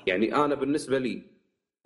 [0.07, 1.23] يعني أنا بالنسبة لي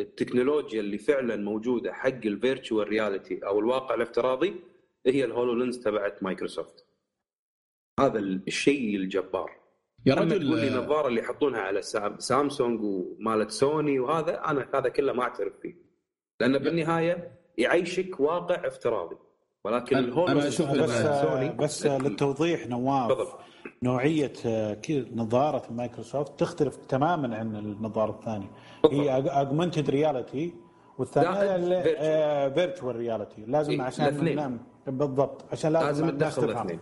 [0.01, 4.72] التكنولوجيا اللي فعلا موجودة حق ال virtual reality أو الواقع الافتراضي
[5.07, 6.87] هي ال HoloLens تبعت مايكروسوفت.
[8.01, 9.51] هذا الشيء الجبار.
[10.07, 11.83] يا رجل تقول لي النظاره اللي يحطونها على
[12.19, 15.75] سامسونج ومالت سوني وهذا أنا هذا كله ما أعترف فيه.
[16.41, 19.17] لأنه بالنهاية يعيشك واقع افتراضي.
[19.65, 20.91] ولكن الهولو أنا أشوف بس
[21.23, 23.39] سوني بس للتوضيح نواف بالضبط.
[23.83, 24.33] نوعية
[25.15, 28.51] نظارة مايكروسوفت تختلف تماما عن النظارة الثانية.
[28.91, 30.55] هي augmented reality
[30.99, 36.81] والثانية virtual reality لازم إيه عشان نعم بالضبط عشان لازم, لازم تدخل الاثنين.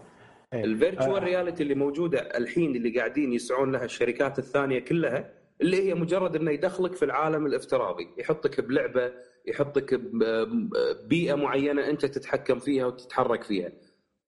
[0.55, 6.37] الفيرتشوال رياليتي اللي موجودة الحين اللي قاعدين يسعون لها الشركات الثانية كلها اللي هي مجرد
[6.37, 8.09] إنه يدخلك في العالم الافتراضي.
[8.19, 9.13] يحطك بلعبة
[9.47, 13.73] يحطك ببيئه معينة أنت تتحكم فيها وتتحرك فيها.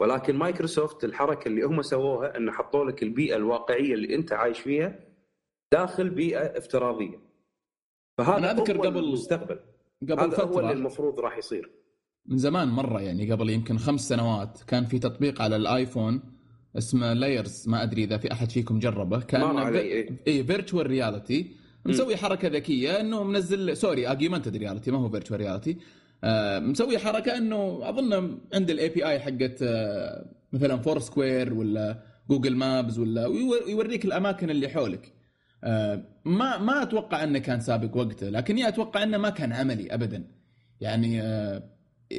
[0.01, 5.01] ولكن مايكروسوفت الحركة اللي هم سووها انه حطوا لك البيئة الواقعية اللي أنت عايش فيها
[5.73, 7.21] داخل بيئة افتراضية.
[8.19, 9.61] فهذا أنا أذكر قبل المستقبل.
[10.03, 11.71] قبل هذا فتره هو اللي المفروض راح يصير.
[12.27, 16.21] من زمان مرة يعني قبل يمكن خمس سنوات كان في تطبيق على الآيفون
[16.79, 19.21] اسمه Layar ما أدري إذا في أحد فيكم جربه.
[19.21, 19.43] كان
[20.27, 21.51] اي virtual reality
[21.87, 25.77] مسوي حركة ذكية إنه منزل sorry augmented reality ما هو virtual reality
[26.25, 32.99] آه مسوي حركة إنه أظن عند ال API حقت آه مثلا Foursquare ولا Google Maps
[32.99, 35.13] ولا ويوريك الأماكن اللي حولك.
[35.65, 40.25] آه ما ما أتوقع إنه كان سابق وقته لكني أتوقع إنه ما كان عملي ابدا.
[40.81, 41.63] يعني آه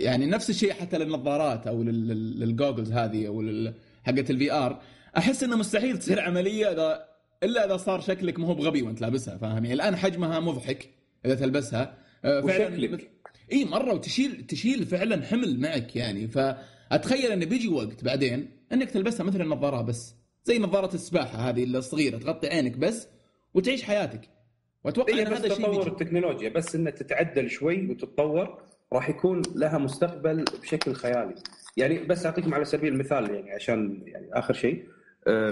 [0.02, 3.44] يعني نفس الشيء حتى للنظارات أو لل goggles هذه أو
[4.04, 4.82] حقت ال VR
[5.18, 7.06] أحس إنه مستحيل تصير عملية اذا
[7.44, 10.90] إلا إذا صار شكلك مو بغبي وأنت لابسها فاهم؟ يعني الآن حجمها مضحك
[11.26, 12.98] إذا تلبسها آه، فعلا
[13.52, 16.28] إي مرة وتشيل تشيل فعلا حمل معك يعني.
[16.28, 22.18] فأتخيل إنه بيجي وقت بعدين إنك تلبسها مثل النظارة بس زي نظارة السباحة هذه الصغيرة
[22.18, 23.08] تغطي عينك بس
[23.54, 24.30] وتعيش حياتك.
[24.84, 28.62] وأتوقع إيه إن هذا الشيء تطور التكنولوجيا بس إنها تتعدل شوي وتتطور.
[28.94, 31.36] راح يكون لها مستقبل بشكل خيالي.
[31.78, 34.88] يعني بس أعطيكم على سبيل المثال يعني عشان يعني آخر شيء
[35.28, 35.52] أه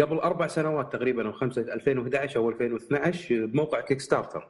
[0.00, 4.48] قبل أربع سنوات تقريبا أو خمسة 2011 أو 2012 بموقع Kickstarter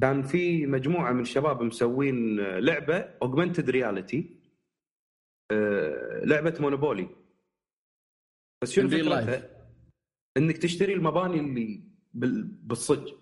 [0.00, 4.36] كان في مجموعة من الشباب مسوين لعبة augmented reality
[5.52, 7.08] أه لعبة Monopoly
[8.62, 9.48] بس شنو فكرتها؟
[10.36, 11.82] إنك تشتري المباني اللي
[12.62, 13.12] بالصج.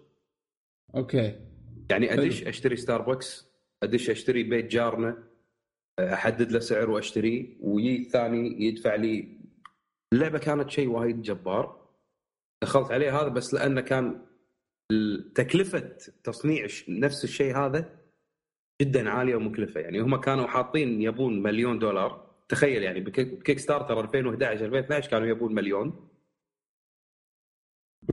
[0.94, 1.40] Okay.
[1.90, 3.47] يعني أدش أشتري ستاربكس
[3.82, 5.28] أدش أشتري بيت جارنا
[6.00, 9.38] أحدد له سعر واشتريه ويجي الثاني يدفع لي
[10.12, 11.88] اللعبه كانت شيء وايد جبار.
[12.62, 14.26] دخلت عليه هذا بس لأنه كان
[15.34, 17.98] تكلفة تصنيع نفس الشيء هذا
[18.82, 19.80] جدا عالية ومكلفة.
[19.80, 22.28] يعني هم كانوا حاطين يبون مليون دولار.
[22.48, 26.08] تخيل يعني بكيك ستارتر 2011 2012 كانوا يبون مليون.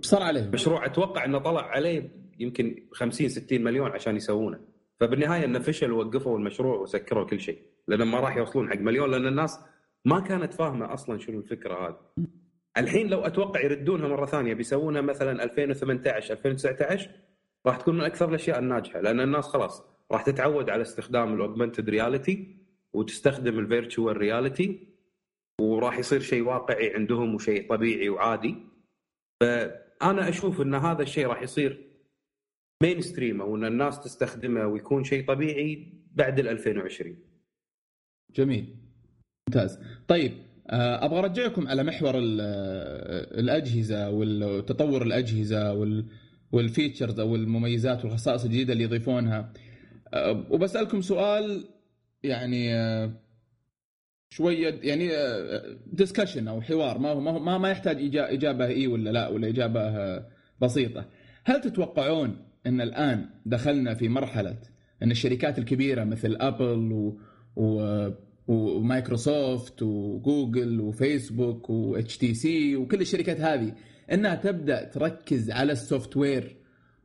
[0.01, 0.49] صار عليه.
[0.49, 4.74] مشروع أتوقع إنه طلع عليه يمكن 50 60 مليون عشان يسوونه.
[4.99, 9.27] فبالنهاية انه فشل ووقفوا المشروع وسكروا كل شيء لأن ما راح يوصلون حق مليون لأن
[9.27, 9.59] الناس
[10.05, 12.27] ما كانت فاهمة أصلا شنو الفكرة هذه.
[12.77, 17.09] الحين لو أتوقع يردونها مرة ثانية بيسوونها مثلا 2018 2019
[17.65, 21.89] راح تكون من أكثر الأشياء الناجحة لأن الناس خلاص راح تتعود على استخدام ال augmented
[21.89, 22.57] reality
[22.93, 24.87] وتستخدم ال virtual reality
[25.61, 28.55] وراح يصير شيء واقعي عندهم وشيء طبيعي وعادي.
[29.41, 31.94] فأنا أشوف إن هذا الشيء راح يصير
[32.83, 37.17] mainstream أو أن الناس تستخدمه ويكون شيء طبيعي بعد ال 2020
[38.35, 38.75] جميل.
[39.49, 39.79] ممتاز.
[40.07, 40.31] طيب
[40.69, 45.73] آه، أبغى أرجعكم على محور آه، الأجهزة وتطور الأجهزة
[46.51, 49.53] وال features أو المميزات والخصائص الجديدة اللي يضيفونها.
[50.13, 51.65] آه، وبسألكم سؤال
[52.23, 52.75] يعني
[54.29, 55.09] شوية يعني
[55.87, 56.97] discussion أو حوار.
[56.97, 60.23] ما هو ما ما يحتاج إجابة إي ولا لا ولا إجابة
[60.61, 61.05] بسيطة.
[61.43, 64.57] هل تتوقعون إن الآن دخلنا في مرحلة
[65.03, 67.19] إن الشركات الكبيرة مثل ابل و,
[67.55, 68.09] و...
[68.47, 73.73] ومايكروسوفت وجوجل وفيسبوك واتش تي سي وكل الشركات هذه
[74.11, 76.57] إنها تبدأ تركز على ال software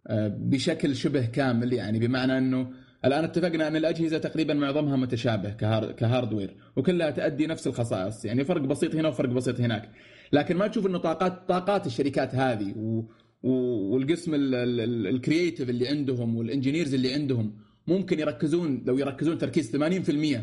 [0.06, 1.72] آه، بشكل شبه كامل.
[1.72, 2.70] يعني بمعنى إنه
[3.04, 5.50] الآن اتفقنا إن الأجهزة تقريبا معظمها متشابه
[5.92, 8.24] ك hardware وكلها تؤدي نفس الخصائص.
[8.24, 9.90] يعني فرق بسيط هنا وفرق بسيط هناك.
[10.32, 12.74] لكن ما تشوف إنه طاقات طاقات الشركات هذه
[13.42, 20.38] والقسم ال creative اللي عندهم وال engineers اللي عندهم ممكن يركزون لو يركزون تركيز 80%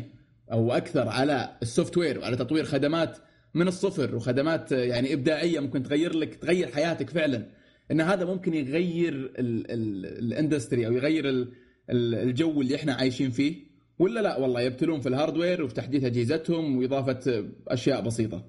[0.52, 3.18] أو أكثر على ال software وعلى تطوير خدمات
[3.54, 7.50] من الصفر وخدمات يعني إبداعية ممكن تغير لك تغير حياتك فعلا
[7.90, 11.48] إن هذا ممكن يغير ال industry أو يغير
[11.90, 16.76] الجو اللي إحنا عايشين فيه ولا لا والله يبتلون في ال hardware وفي تحديث أجهزتهم
[16.78, 18.44] وإضافة أشياء بسيطة.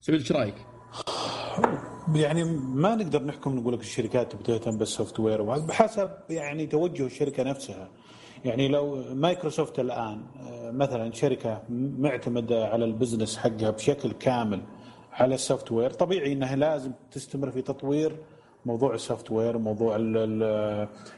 [0.00, 0.77] سعود إيش رأيك؟
[2.14, 2.44] يعني
[2.74, 7.88] ما نقدر نحكم نقول لك الشركات تهتم بال software بحسب يعني توجه الشركة نفسها.
[8.44, 11.62] يعني لو مايكروسوفت الآن آه، مثلا شركة
[11.98, 14.60] معتمدة على ال business حقها بشكل كامل
[15.12, 18.16] على ال software طبيعي إنها لازم تستمر في تطوير
[18.66, 19.96] موضوع ال software موضوع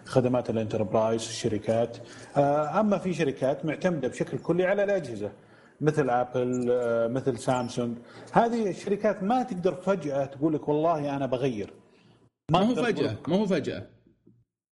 [0.04, 1.96] خدمات ال enterprise الشركات.
[2.36, 5.30] آه، أما في شركات معتمدة بشكل كلي على الأجهزة.
[5.80, 7.96] مثل ابل آه، مثل سامسونج
[8.32, 11.72] هذه الشركات ما تقدر فجأة تقول لك والله أنا بغير.
[12.52, 13.86] ما, هو فجأة ما هو فجأة.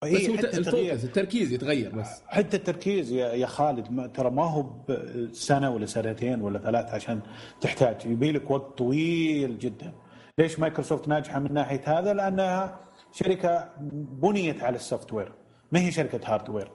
[0.03, 2.21] بس هو ال focus التركيز يتغير بس.
[2.27, 4.65] حتى التركيز يا, يا خالد ترى ما هو
[5.31, 7.21] سنة ولا سنتين ولا ثلاث عشان
[7.61, 8.05] تحتاج.
[8.05, 9.93] يبي لك وقت طويل جدا.
[10.39, 12.79] ليش مايكروسوفت ناجحة من ناحية هذا؟ لأنها
[13.11, 13.69] شركة
[14.21, 15.31] بنيت على ال software.
[15.71, 16.71] ما هي شركة hardware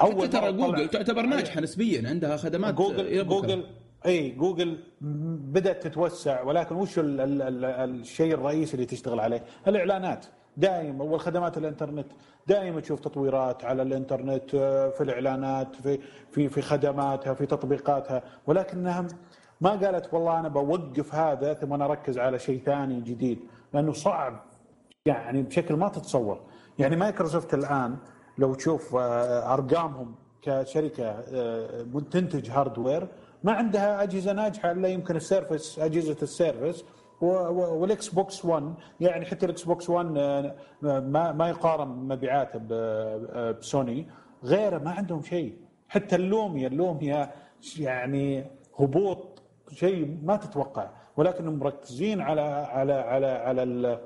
[0.00, 3.66] أول ترى جوجل تعتبر ناجحة نسبيا عندها خدمات جوجل جوجل
[4.06, 10.26] اي جوجل بدأت تتوسع ولكن وش ال ال ال الشيء الرئيسي اللي تشتغل عليه؟ الإعلانات.
[10.56, 12.06] دائما والخدمات الإنترنت.
[12.46, 15.98] دائما تشوف تطويرات على الإنترنت آه، في الإعلانات في
[16.30, 18.22] في في خدماتها في تطبيقاتها.
[18.46, 19.06] ولكنها
[19.60, 23.38] ما قالت والله أنا بوقف هذا ثم أنا أركز على شيء ثاني جديد
[23.74, 24.44] لأنه صعب.
[25.06, 26.40] يعني بشكل ما تتصور.
[26.78, 27.96] يعني مايكروسوفت الآن
[28.38, 33.08] لو تشوف آه، أرقامهم كشركة آه، تنتج hardware
[33.44, 36.84] ما عندها أجهزة ناجحة إلا يمكن السيرفس أجهزة السيرفس
[37.20, 40.06] والاكس بوكس 1 يعني حتى الاكس بوكس 1
[40.82, 42.58] ما ما يقارن مبيعاته
[43.52, 44.08] بسوني.
[44.44, 45.56] غيره ما عندهم شيء.
[45.88, 47.30] حتى اللوميا اللوميا
[47.78, 48.44] يعني
[48.80, 49.42] هبوط
[49.72, 50.90] شيء ما تتوقع.
[51.16, 54.00] ولكنهم مركزين على على على على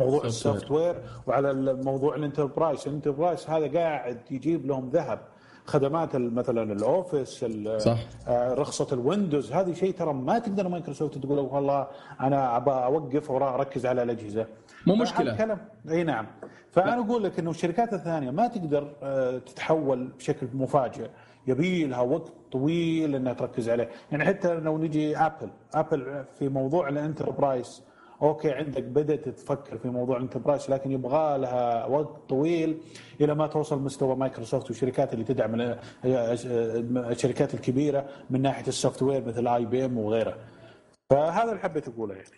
[0.00, 2.86] موضوع ال software وعلى الموضوع ال enterprise.
[2.88, 5.18] ال enterprise هذا قاعد يجيب لهم ذهب.
[5.64, 7.44] خدمات مثلا الأوفيس
[7.78, 7.98] صح.
[8.28, 9.52] آه، رخصة الويندوز.
[9.52, 11.86] هذه شيء ترى ما تقدر مايكروسوفت تقول والله
[12.20, 14.46] أنا ابى أوقف واركز على الأجهزة.
[14.86, 15.36] مو مشكلة.
[15.36, 15.58] كلام
[15.90, 16.26] إي نعم.
[16.70, 21.10] فأنا أقول لك إنه الشركات الثانية ما تقدر آه، تتحول بشكل مفاجئ.
[21.46, 23.88] يبي لها وقت طويل إنها تركز عليه.
[24.12, 27.82] يعني حتى لو نجي ابل ابل في موضوع ال enterprise
[28.22, 32.78] okay عندك بدأت تفكر في موضوع ال enterprise لكن يبغى لها وقت طويل
[33.20, 35.76] إلى ما توصل مستوى مايكروسوفت والشركات اللي تدعم
[36.96, 40.38] الشركات الكبيرة من ناحية ال software مثل آي بي إم وغيره.
[41.10, 42.28] فهذا اللي حبيت أقوله يعني.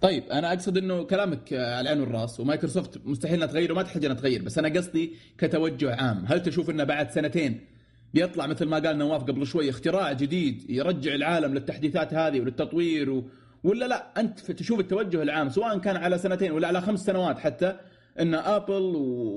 [0.00, 4.16] طيب أنا أقصد إنه كلامك على العين والراس ومايكروسوفت مستحيل انها تغير وما تحتاج انها
[4.16, 7.66] تغير بس أنا قصدي كتوجه عام هل تشوف إنه بعد سنتين
[8.14, 13.24] بيطلع مثل ما قال نواف قبل شوي اختراع جديد يرجع العالم للتحديثات هذه وللتطوير و...
[13.64, 17.76] ولا لا؟ أنت تشوف التوجه العام سواء كان على سنتين ولا على خمس سنوات حتى
[18.20, 18.82] إن ابل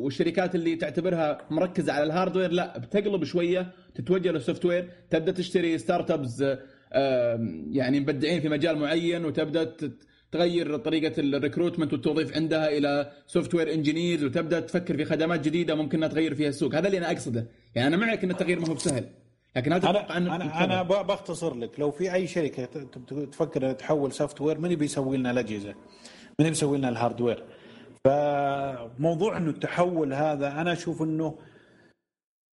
[0.03, 5.77] والشركات اللي تعتبرها مركزة على ال hardware لا بتقلب شوية تتوجه لل software تبدأ تشتري
[5.77, 6.43] startups
[7.71, 9.75] يعني مبدعين في مجال معين وتبدأ
[10.31, 15.97] تغير طريقة ال recruitment والتوظيف عندها إلى software engineers وتبدأ تفكر في خدمات جديدة ممكن
[15.97, 16.75] إنها تغير فيها السوق.
[16.75, 17.47] هذا اللي أنا أقصده.
[17.75, 19.05] يعني أنا معك إن التغيير ما هو بسهل.
[19.55, 21.79] لكن هل أنا أنا أنا بختصر لك.
[21.79, 22.65] لو في أي شركة
[23.31, 25.75] تفكر تحول software من بيسوي لنا الأجهزة؟
[26.39, 27.43] من بيسوي لنا ال hardware؟
[28.05, 31.37] فموضوع إنه التحول هذا أنا أشوف إنه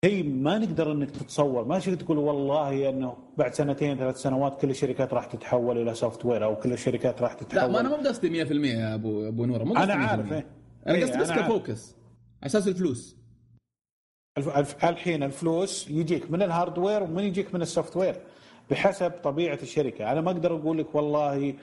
[0.05, 1.65] هي ما نقدر إنك تتصور.
[1.65, 6.43] ما شفت تقول والله إنه بعد سنتين ثلاث سنوات كل الشركات راح تتحول إلى software
[6.43, 7.61] أو كل الشركات راح تتحول.
[7.61, 10.47] لا ما أنا مو قصدي 100% يا ابو أبو نورة مو أنا عارف إيه.
[10.87, 11.95] أنا قصدي بس ك focus
[12.41, 13.16] على أساس الفلوس.
[14.83, 18.15] الحين الفلوس يجيك من ال hardware ومن يجيك من ال software
[18.69, 21.53] بحسب طبيعة الشركة، أنا ما أقدر أقول لك والله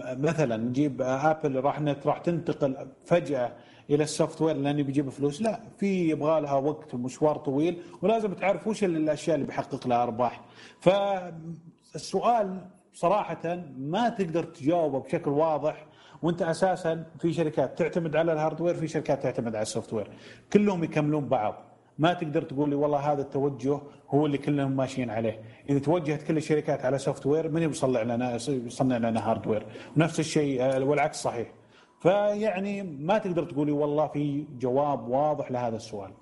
[0.00, 3.52] مثلا نجيب آبل راح راح تنتقل فجأة
[3.90, 8.66] إلى ال software لأنه بيجيب فلوس، لا في يبغى لها وقت ومشوار طويل ولازم تعرف
[8.66, 10.40] وش الأشياء اللي بيحقق لها أرباح.
[10.80, 12.60] فالسؤال
[12.92, 15.86] صراحة ما تقدر تجاوبه بشكل واضح
[16.22, 20.10] وأنت أساسا في شركات تعتمد على ال hardware في شركات تعتمد على ال software
[20.52, 21.75] كلهم يكملون بعض.
[21.98, 25.42] ما تقدر تقول لي والله هذا التوجه هو اللي كلهم ماشيين عليه.
[25.70, 30.84] إذا توجهت كل الشركات على software من يصنع لنا يصنع لنا hardware نفس الشيء آه،
[30.84, 31.52] والعكس صحيح.
[32.00, 36.12] فيعني ما تقدر تقولي والله في جواب واضح لهذا السؤال.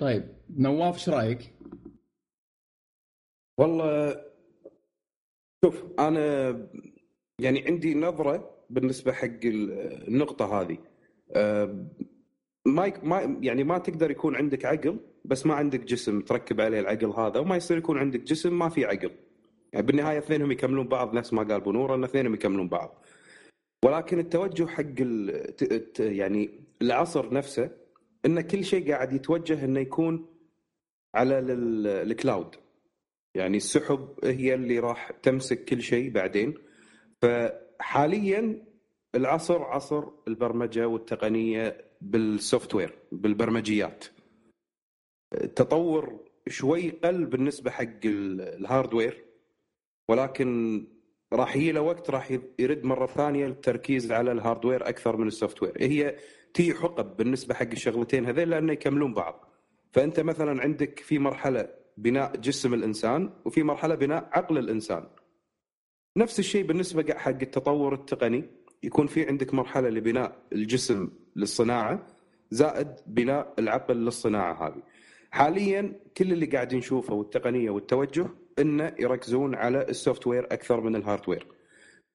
[0.00, 1.54] طيب نواف إيش رأيك؟
[3.58, 4.16] والله
[5.64, 6.48] شوف أنا
[7.40, 10.78] يعني عندي نظرة بالنسبة حق النقطة هذه.
[11.32, 11.86] أه
[12.66, 17.06] ما ما يعني ما تقدر يكون عندك عقل بس ما عندك جسم تركب عليه العقل
[17.06, 19.10] هذا وما يصير يكون عندك جسم ما في عقل.
[19.72, 23.04] يعني بالنهاية اثنينهم يكملون بعض نفس ما قال بنور إن اثنينهم يكملون بعض.
[23.84, 24.84] ولكن التوجه حق
[25.98, 26.50] يعني
[26.82, 27.70] العصر نفسه
[28.26, 30.26] إن كل شيء قاعد يتوجه إنه يكون
[31.14, 32.56] على ال cloud
[33.34, 36.54] يعني السحب هي اللي راح تمسك كل شيء بعدين.
[37.22, 38.62] فحاليا
[39.14, 44.04] العصر عصر البرمجة والتقنية بال software بالبرمجيات.
[45.34, 49.24] التطور شوي قل بالنسبة حق ال hardware
[50.08, 50.84] ولكن
[51.32, 55.62] راح يجي له وقت راح يرد مرة ثانية التركيز على ال hardware أكثر من ال
[55.62, 56.16] software هي
[56.54, 59.52] تي حقب بالنسبة حق الشغلتين هذين لأنه يكملون بعض.
[59.92, 65.08] فأنت مثلا عندك في مرحلة بناء جسم الإنسان وفي مرحلة بناء عقل الإنسان.
[66.16, 68.44] نفس الشيء بالنسبة حق التطور التقني
[68.82, 72.06] يكون في عندك مرحلة لبناء الجسم للصناعة
[72.50, 74.82] زائد بناء العقل للصناعة هذه.
[75.30, 78.26] حاليا كل اللي قاعد نشوفه والتقنية والتوجه
[78.58, 81.46] إنه يركزون على ال software أكثر من ال hardware.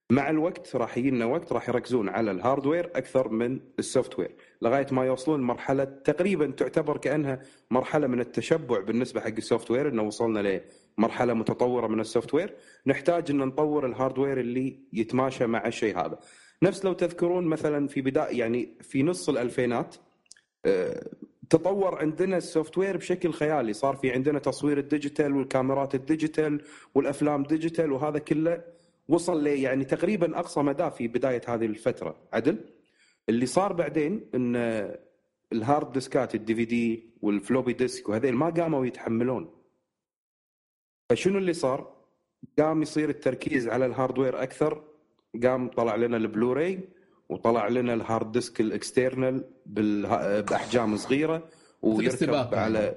[0.09, 4.87] مع الوقت راح يجينا وقت راح يركزون على ال hardware أكثر من ال software لغاية
[4.91, 7.39] ما يوصلون مرحله تقريبا تعتبر كأنها
[7.71, 10.61] مرحلة من التشبع بالنسبة حق ال software إنه وصلنا
[10.97, 12.53] مرحله متطورة من ال software
[12.87, 16.19] نحتاج إن نطور ال hardware اللي يتماشى مع الشيء هذا
[16.63, 19.95] نفس لو تذكرون مثلا في بدايه يعني في نص الألفينات
[20.65, 21.09] آه،
[21.49, 23.73] تطور عندنا ال software بشكل خيالي.
[23.73, 26.61] صار في عندنا تصوير ال digital والكاميرات ال digital
[26.95, 28.63] والأفلام digital وهذا كله
[29.07, 32.15] وصل ل يعني تقريبا أقصى مدى في بداية هذه الفترة.
[32.33, 32.57] عدل؟
[33.29, 34.55] اللي صار بعدين إن
[35.53, 39.49] ال hard disk ات ال DVD وال floppy disk وهذيل ما قاموا يتحملون.
[41.09, 41.95] فشنو اللي صار؟
[42.59, 44.83] قام يصير التركيز على ال hardware أكثر.
[45.43, 46.79] قام طلع لنا البلوراي
[47.29, 51.49] وطلع لنا ال hard disk ال external بأحجام صغيرة
[51.81, 52.95] ويركب على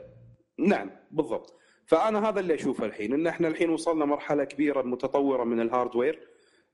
[0.59, 1.55] نعم بالضبط.
[1.86, 6.20] فأنا هذا اللي أشوفه الحين إن إحنا الحين وصلنا مرحلة كبيرة متطورة من ال hardware.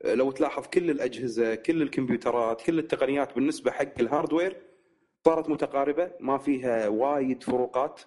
[0.05, 4.57] لو تلاحظ كل الأجهزة كل الكمبيوترات كل التقنيات بالنسبة حق ال hardware
[5.25, 8.01] صارت متقاربة ما فيها وايد فروقات.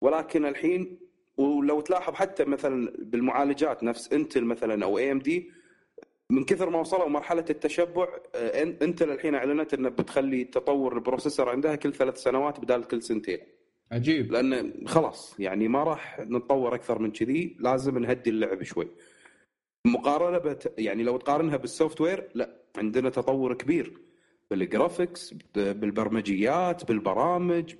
[0.00, 0.98] ولكن الحين
[1.36, 5.50] ولو تلاحظ حتى مثلا بالمعالجات نفس Intel مثلا أو AMD
[6.30, 11.48] من كثر ما وصلوا مرحلة التشبع آه، Intel الحين أعلنت إنه بتخلي تطور ال processor
[11.48, 13.38] عندها كل ثلاث سنوات بدال كل سنتين.
[13.92, 18.88] عجيب لأن خلاص يعني ما راح نتطور أكثر من كذي لازم نهدي اللعب شوي.
[19.86, 23.98] مقارنة بت يعني لو تقارنها بال software لا عندنا تطور كبير
[24.50, 27.74] بال graphics بالبرمجيات بالبرامج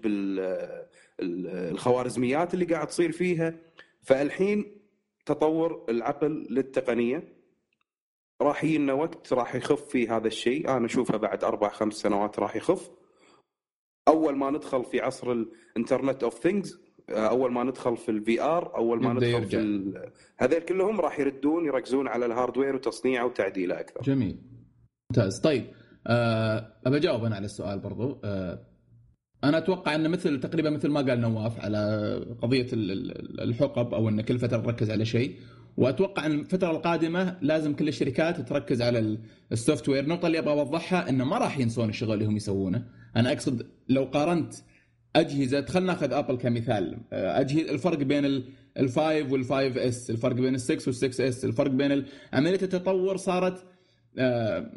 [1.19, 3.55] بالخوارزميات اللي قاعد تصير فيها
[4.03, 4.77] فالحين
[5.27, 7.42] تطور العقل للتقنية
[8.43, 10.77] راح يجينا وقت راح يخف في هذا الشيء.
[10.77, 12.91] أنا أشوفه بعد أربع خمس سنوات راح يخف.
[14.09, 16.81] أول ما ندخل في عصر ال Internet of Things
[17.11, 19.59] أول ما ندخل في ال VR أول ما ندخل ال AR.
[19.59, 24.01] في هذول كلهم راح يردون يركزون على ال hardware وتصنيعه وتعديله أكثر.
[24.03, 24.39] جميل.
[25.11, 25.41] ممتاز.
[25.41, 25.67] طيب
[26.07, 28.21] أه أبى أجاوب أنا على السؤال برضو.
[28.25, 28.67] أه
[29.45, 34.39] أنا أتوقع انه مثل تقريبا مثل ما قال نواف على قضية الحقب أو أن كل
[34.39, 35.37] فتره نركز على شيء.
[35.77, 39.19] وأتوقع أن الفترة القادمة لازم كل الشركات تركز على
[39.53, 42.85] ال software النقطة اللي أبغى أوضحها إنه ما راح ينسون الشغل اللي هم يسوونه.
[43.17, 44.55] أنا أقصد لو قارنت
[45.17, 46.99] أجهزة خلينا نأخذ Apple كمثال.
[47.13, 48.45] أجهزة الفرق بين
[48.79, 48.97] ال5
[49.31, 53.65] وال5 S الفرق بين ال6 وال6 S الفرق بين عملية التطور صارت
[54.19, 54.71] آه،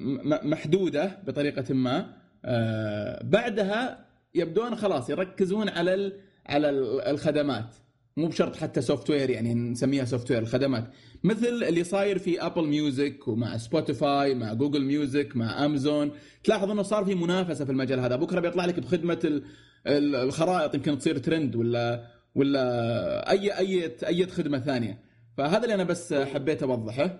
[0.43, 2.13] محدودة بطريقة ما.
[2.45, 6.13] آه، بعدها يبدون خلاص يركزون على
[6.45, 6.69] على
[7.09, 7.75] الخدمات.
[8.17, 10.91] مو بشرط حتى software يعني نسميها software الخدمات.
[11.23, 16.11] مثل اللي صاير في Apple Music ومع Spotify مع Google Music مع امازون
[16.43, 18.15] تلاحظ إنه صار في منافسة في المجال هذا.
[18.15, 19.41] بكرة بيطلع لك بخدمة
[19.87, 24.99] الخرائط يمكن تصير ترند ولا ولا اي اي أي خدمة ثانية.
[25.37, 27.19] فهذا اللي أنا بس حبيت أوضحه.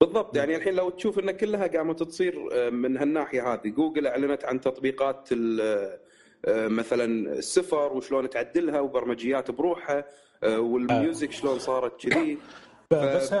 [0.00, 0.36] بالضبط.
[0.36, 4.60] يعني الحين لو تشوف إن كلها قامت تصير آه، من هالناحية هذه جوجل أعلنت عن
[4.60, 5.28] تطبيقات
[6.48, 10.04] مثلا السفر وشلون تعدلها وبرمجيات بروحها
[10.44, 12.38] آه، وال music شلون صارت كذي.
[12.92, 13.32] بس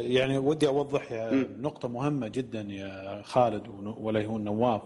[0.00, 3.62] يعني ودي أوضح نقطة مهمة جدا يا خالد
[3.98, 4.82] ولا هو نواف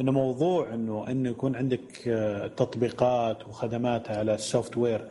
[0.00, 1.92] إنه موضوع إنه انه يكون عندك
[2.56, 5.08] تطبيقات وخدمات على ال software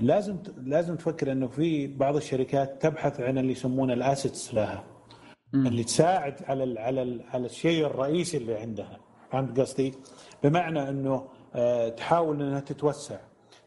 [0.00, 4.84] لازم لازم تفكر إنه في بعض الشركات تبحث عن اللي يسمونه ال assets لها
[5.54, 9.00] اللي تساعد على على على الشيء الرئيسي اللي عندها.
[9.32, 9.94] فهمت قصدي؟
[10.44, 13.16] بمعنى إنه آه، تحاول إنها تتوسع.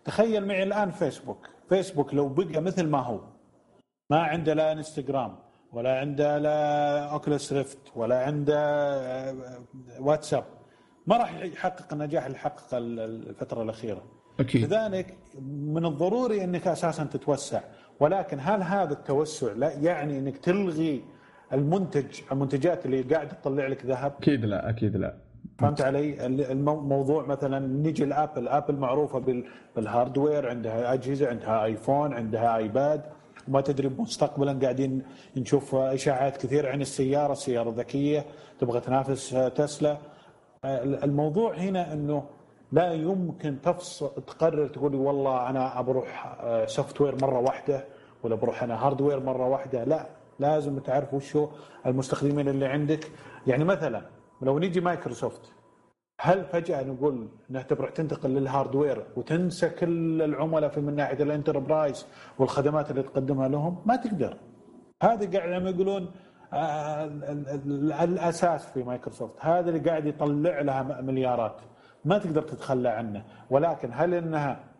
[0.05, 1.47] تخيل معي الآن فيسبوك.
[1.69, 3.19] فيسبوك لو بقى مثل ما هو
[4.09, 5.35] ما عنده لا إنستغرام
[5.71, 9.35] ولا عنده لا Oculus Rift ولا عنده آه،
[9.99, 10.43] واتساب
[11.07, 14.03] ما راح يحقق النجاح اللي حققه الفترة الأخيرة.
[14.39, 14.63] أكيد.
[14.73, 17.61] لذلك من الضروري إنك أساسا تتوسع.
[17.99, 21.03] ولكن هل هذا التوسع لا يعني إنك تلغي
[21.53, 25.17] المنتج المنتجات اللي قاعد تطلع لك ذهب؟ أكيد لا أكيد لا.
[25.59, 29.43] فهمت علي؟ الموضوع مثلا نيجي لآبل، آبل معروفة
[29.75, 33.01] بال hardware عندها أجهزة عندها آيفون عندها آيباد
[33.47, 35.03] وما تدري مستقبلا قاعدين
[35.37, 38.25] نشوف إشاعات كثير عن السيارة، السيارة الذكيه
[38.59, 39.97] تبغى تنافس تسلا.
[41.03, 42.23] الموضوع هنا إنه
[42.71, 47.85] لا يمكن تفصل تقرر تقولي والله أنا بروح software مرة واحدة
[48.23, 50.05] ولا بروح أنا hardware مرة واحدة، لا
[50.39, 51.49] لازم تعرف وش هو
[51.85, 53.11] المستخدمين اللي عندك،
[53.47, 54.01] يعني مثلا
[54.43, 55.53] لو نيجي مايكروسوفت
[56.21, 61.31] هل فجأة نقول انها تبغى تنتقل لل hardware وتنسى كل العملاء في من ناحية ال
[61.31, 62.07] enterprise
[62.39, 64.37] والخدمات اللي تقدمها لهم؟ ما تقدر.
[65.03, 66.11] هذه قاعد لما يقولون
[66.53, 67.05] آه،
[68.03, 71.61] الأساس في مايكروسوفت، هذا اللي قاعد يطلع لها مليارات.
[72.05, 74.72] ما تقدر تتخلى عنه، ولكن هل إنها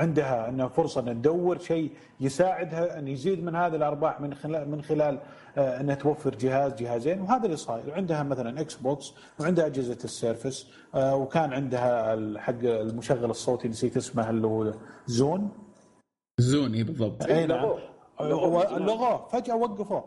[0.00, 4.82] عندها أنها فرصة أن تدور شيء يساعدها أن يزيد من هذه الأرباح من خلال من
[4.82, 5.18] خلال
[5.58, 7.94] آه، أنها توفر جهاز جهازين وهذا اللي صاير.
[7.94, 13.96] عندها مثلا إكس بوكس وعندها أجهزة ال Surface آه، وكان عندها حق المشغل الصوتي نسيت
[13.96, 14.72] اسمه اللي هو
[15.06, 15.48] Zune.
[16.38, 17.22] Zune بالضبط.
[17.22, 17.74] إي نعم.
[18.20, 19.28] لغوه.
[19.28, 20.04] فجأة وقفوه.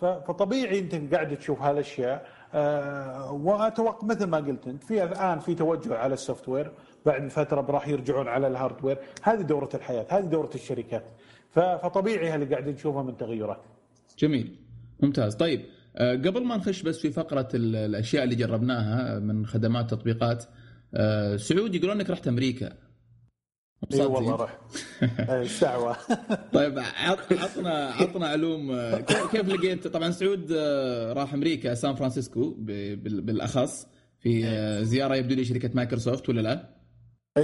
[0.00, 2.26] فطبيعي أنت قاعد تشوف هالأشياء.
[2.54, 6.72] أه وأتوقع مثل ما قلت أنت في الآن في توجه على ال software
[7.06, 8.98] بعد فترة راح يرجعون على ال hardware.
[9.22, 11.04] هذه دورة الحياة هذه دورة الشركات.
[11.50, 13.62] فطبيعي اللي قاعد نشوفه من تغيرات.
[14.18, 14.56] جميل.
[15.00, 15.34] ممتاز.
[15.34, 15.64] طيب
[15.96, 20.44] أه قبل ما نخش بس في فقرة الأشياء اللي جربناها من خدمات تطبيقات
[20.94, 22.72] أه سعود يقولون إنك رحت أمريكا.
[23.94, 24.58] إي والله رحت.
[25.30, 25.96] إيش دعوه
[26.52, 26.78] طيب
[27.30, 28.76] عطنا عطنا علوم
[29.32, 33.86] كيف لقيت طبعا سعود آه، راح أمريكا سان فرانسيسكو بالأخص
[34.18, 36.75] في آه، زيارة يبدو لي شركة مايكروسوفت ولا لا؟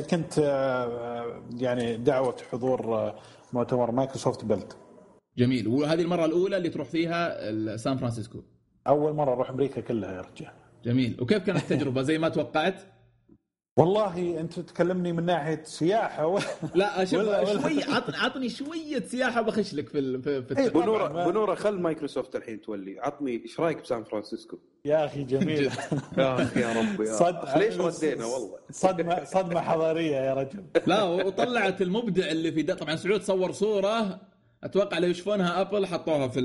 [0.01, 3.13] كنت آه، يعني دعوة حضور
[3.53, 4.73] مؤتمر مايكروسوفت بلد
[5.39, 5.69] جميل.
[5.69, 8.43] وهذه المرة الأولى اللي تروح فيها سان فرانسيسكو.
[8.87, 10.53] أول مرة أروح أمريكا كلها يا رجال.
[10.85, 11.17] جميل.
[11.21, 12.83] وكيف كانت التجربة؟ زي ما توقعت؟
[13.77, 16.39] والله انت تكلمني من ناحية سياحة و...
[16.75, 17.23] لا شوف
[17.63, 21.27] شوي عطني عطني شوية سياحة بخش لك في في, في بنوره.
[21.31, 23.01] بنورة خل مايكروسوفت الحين تولي.
[23.01, 25.65] عطني إيش رأيك بسان فرانسيسكو؟ يا أخي جميل.
[26.19, 27.59] يا أخي يا ربي يا صد...
[27.59, 28.59] ليش ردينا؟ والله.
[28.71, 30.65] صدمه صدمة حضارية يا رجل.
[30.87, 34.21] لا وطلعت المبدع اللي في ده طبعا سعود صور صورة
[34.65, 36.41] أتوقع لو يشوفونها أبل حطوها في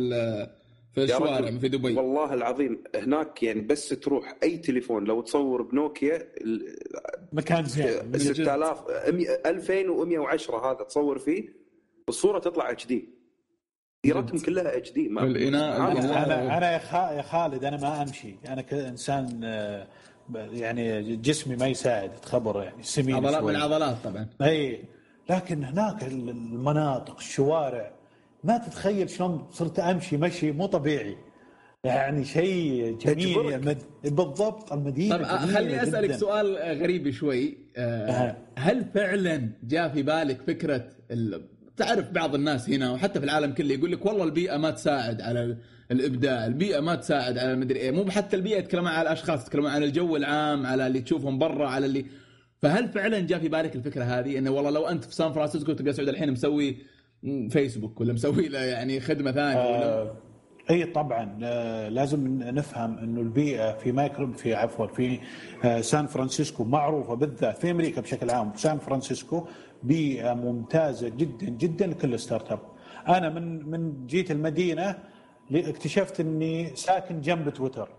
[0.98, 1.96] في الشوارع في دبي.
[1.96, 6.28] والله العظيم هناك يعني بس تروح أي تليفون لو تصور بنوكيا
[7.34, 8.18] مكان زين.
[8.20, 8.84] 6000
[9.46, 11.54] 2110 هذا تصور فيه
[12.10, 13.10] الصورة تطلع اتش دي
[14.06, 16.72] سيارتهم كلها اتش دي أنا أنا
[17.18, 18.36] يا خالد أنا ما أمشي.
[18.48, 19.88] أنا كانسان آه،
[20.36, 24.30] يعني جسمي ما يساعد تخبر يعني سمين عضلات من العضلات طبعا.
[24.42, 24.84] اي
[25.30, 27.97] لكن هناك المناطق الشوارع
[28.48, 31.16] ما تتخيل شلون صرت أمشي مشي مو طبيعي.
[31.84, 33.66] يعني شيء جميل.
[33.66, 33.84] مد...
[34.04, 36.18] بالضبط المدينة طب خليني أسألك جداً.
[36.18, 37.58] سؤال غريب شوي.
[37.78, 41.48] أه هل فعلا جاء في بالك فكرة ال...
[41.78, 45.58] تعرف بعض الناس هنا وحتى في العالم كله يقول لك والله البيئة ما تساعد على
[45.92, 49.84] الإبداع، البيئة ما تساعد على المدري إيه، مو حتى البيئة يتكلمون عن الأشخاص، يتكلمون عن
[49.84, 52.06] الجو العام، على اللي تشوفهم برا، على اللي.
[52.62, 55.94] فهل فعلا جاء في بالك الفكرة هذه؟ إنه والله لو أنت في سان فرانسيسكو تلقى
[55.94, 56.78] سعود الحين مسوي
[57.50, 60.16] فيسبوك ولا مسوي له يعني خدمة ثانية ولا؟ آه
[60.70, 61.40] إي طبعا.
[61.44, 65.20] آه لازم نفهم إنه البيئة في مايكرو في عفوا في
[65.66, 69.46] آه سان فرانسيسكو معروفة بالذات في أمريكا بشكل عام سان فرانسيسكو
[69.84, 72.60] بيئة ممتازة جدا جدا لكل startup.
[73.08, 74.98] أنا من من جيت المدينة
[75.52, 77.90] اكتشفت إني ساكن جنب تويتر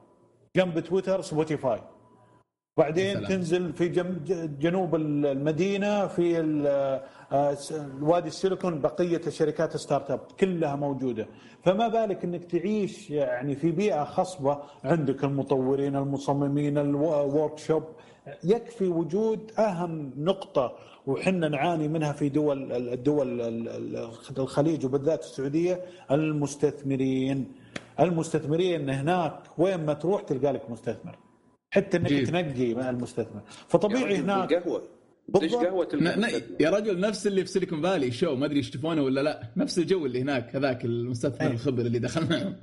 [0.56, 1.80] جنب تويتر سبوتيفاي.
[2.78, 3.28] بعدين مثلاً.
[3.28, 3.88] تنزل في
[4.60, 6.40] جنوب المدينة في
[7.32, 11.26] آه، الوادي السيليكون بقية الشركات startup كلها موجودة.
[11.64, 17.84] فما بالك إنك تعيش يعني في بيئة خصبة عندك المطورين المصممين ال workshop
[18.44, 20.72] يكفي وجود أهم نقطة
[21.06, 23.40] وحنا نعاني منها في دول الدول
[24.38, 27.52] الخليج وبالذات السعودية المستثمرين.
[28.00, 31.16] المستثمرين هناك وين ما تروح تلقى لك مستثمر.
[31.70, 32.26] حتى انك جيب.
[32.26, 33.42] تنقي مع المستثمر.
[33.68, 34.82] فطبيعي هناك قهوة؟
[35.40, 35.88] ليش قهوة
[36.60, 39.42] يا رجل نفس اللي في سيليكون فالي شو ما أدري يشتفونه ولا لا.
[39.56, 42.56] نفس الجو اللي هناك هذاك المستثمر الخبر اللي دخل معهم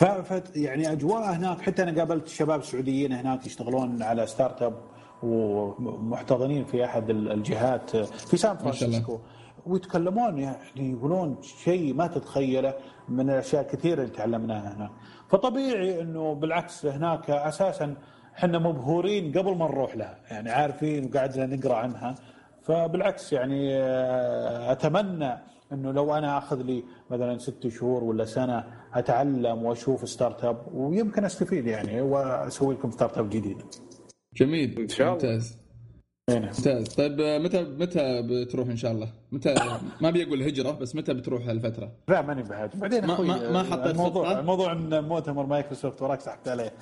[0.00, 4.74] ف يعني أجواء هناك حتى أنا قابلت شباب سعوديين هناك يشتغلون على ستارت اب
[5.22, 9.20] ومحتضنين في أحد الجهات في سان فرانسيسكو
[9.66, 12.74] ويتكلمون يعني يقولون شيء ما تتخيله
[13.08, 14.90] من الأشياء كثيرة اللي تعلمناها هناك.
[15.28, 17.94] فطبيعي إنه بالعكس هناك أساسا
[18.38, 22.14] إحنا مبهورين قبل ما نروح لها يعني عارفين وقاعدنا نقرأ عنها
[22.62, 25.38] فبالعكس يعني آه، أتمنى
[25.72, 28.64] إنه لو أنا آخذ لي مثلا ست شهور ولا سنة
[28.94, 33.62] أتعلم وأشوف startup ويمكن أستفيد يعني وأسوي لكم startup جديد.
[34.36, 35.61] جميل إن شاء الله ممتاز.
[36.30, 36.88] ممتاز.
[36.88, 39.54] طيب متى متى بتروح إن شاء الله؟ متى؟
[40.00, 42.70] ما بيقول هجره بس متى بتروح هالفتره؟ لا ماني بعد.
[42.74, 46.72] بعدين ما, ما, ما حطيت الموضوع الموضوع إن مؤتمر مايكروسوفت وراك سحبت عليه.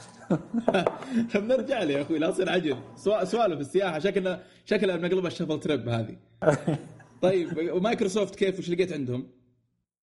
[1.34, 2.76] بنرجع له يا أخوي لا تصير عجل.
[3.24, 6.16] سوالف السياحة شكلنا شكلها بنقلبها الشفل trip هذه.
[7.22, 9.26] طيب ومايكروسوفت كيف؟ وش لقيت عندهم؟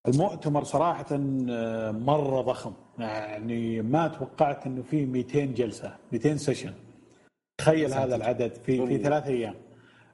[0.08, 2.74] المؤتمر صراحة آه، مرة ضخم.
[3.00, 6.74] يعني ما توقعت إنه في 200 جلسة 200 سيشن
[7.58, 9.56] تخيل هذا العدد في في ثلاث أيام.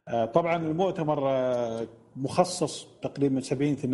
[0.08, 3.86] آه، طبعا المؤتمر آه، مخصص تقريبا 70 80%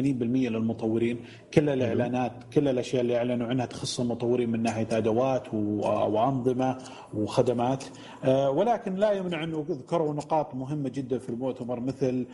[0.51, 1.19] للمطورين
[1.53, 6.77] كل الإعلانات كل الأشياء اللي أعلنوا عنها تخص المطورين من ناحية أدوات وأنظمة
[7.13, 7.83] وخدمات.
[8.23, 12.25] آه، ولكن لا يمنع انه ذكروا نقاط مهمة جدا في المؤتمر مثل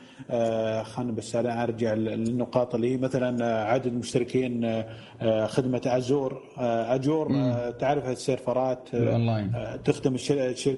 [0.84, 4.84] خلينا بس أنا أرجع للنقاط اللي هي مثلا عدد مشتركين
[5.46, 7.30] خدمة أزور أجور
[7.72, 8.90] تعرف السيرفرات
[9.86, 10.16] تخدم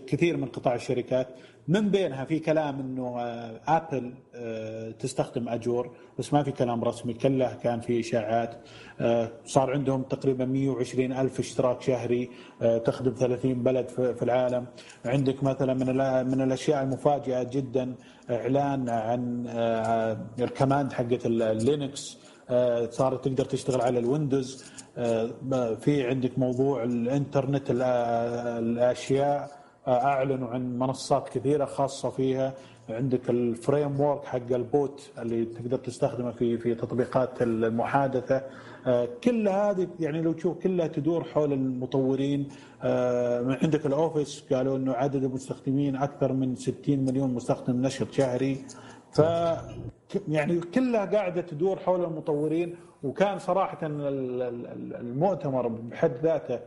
[0.07, 1.27] كثير من قطاع الشركات.
[1.67, 3.21] من بينها في كلام إنه
[3.67, 7.13] آبل آه، تستخدم أجور بس ما في كلام رسمي.
[7.13, 8.55] كله كان في إشاعات
[8.99, 12.29] آه، صار عندهم تقريبا 120 ألف اشتراك شهري
[12.85, 14.65] تخدم 30 بلد في العالم.
[15.05, 15.87] عندك مثلا من
[16.31, 17.95] من الأشياء المفاجئة جدا
[18.29, 19.47] إعلان عن
[20.39, 22.17] ال command حقت ال Linux
[22.89, 24.65] صارت تقدر تشتغل على الويندوز.
[25.81, 27.63] في عندك موضوع الإنترنت
[28.59, 29.56] الأشياء.
[29.87, 32.53] أعلنوا عن منصات كثيرة خاصة فيها.
[32.89, 38.43] عندك ال framework حق ال bot اللي تقدر تستخدمه في في تطبيقات المحادثة.
[38.87, 42.47] آه، كل هذه يعني لو تشوف كلها تدور حول المطورين.
[42.83, 48.65] آه، عندك ال Office قالوا إنه عدد المستخدمين أكثر من 60 مليون مستخدم نشط شهري.
[49.11, 49.21] ف
[50.27, 52.75] يعني كلها قاعدة تدور حول المطورين.
[53.03, 56.59] وكان صراحة المؤتمر بحد ذاته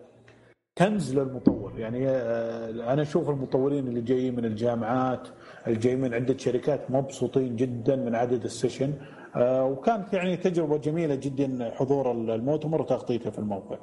[0.78, 5.28] كنز للمطور يعني آه، أنا أشوف المطورين اللي جايين من الجامعات
[5.66, 8.94] اللي جايين من عدة شركات مبسوطين جدا من عدد ال session
[9.36, 13.78] آه، وكانت يعني تجربة جميلة جدا حضور المؤتمر وتغطيته في الموقع.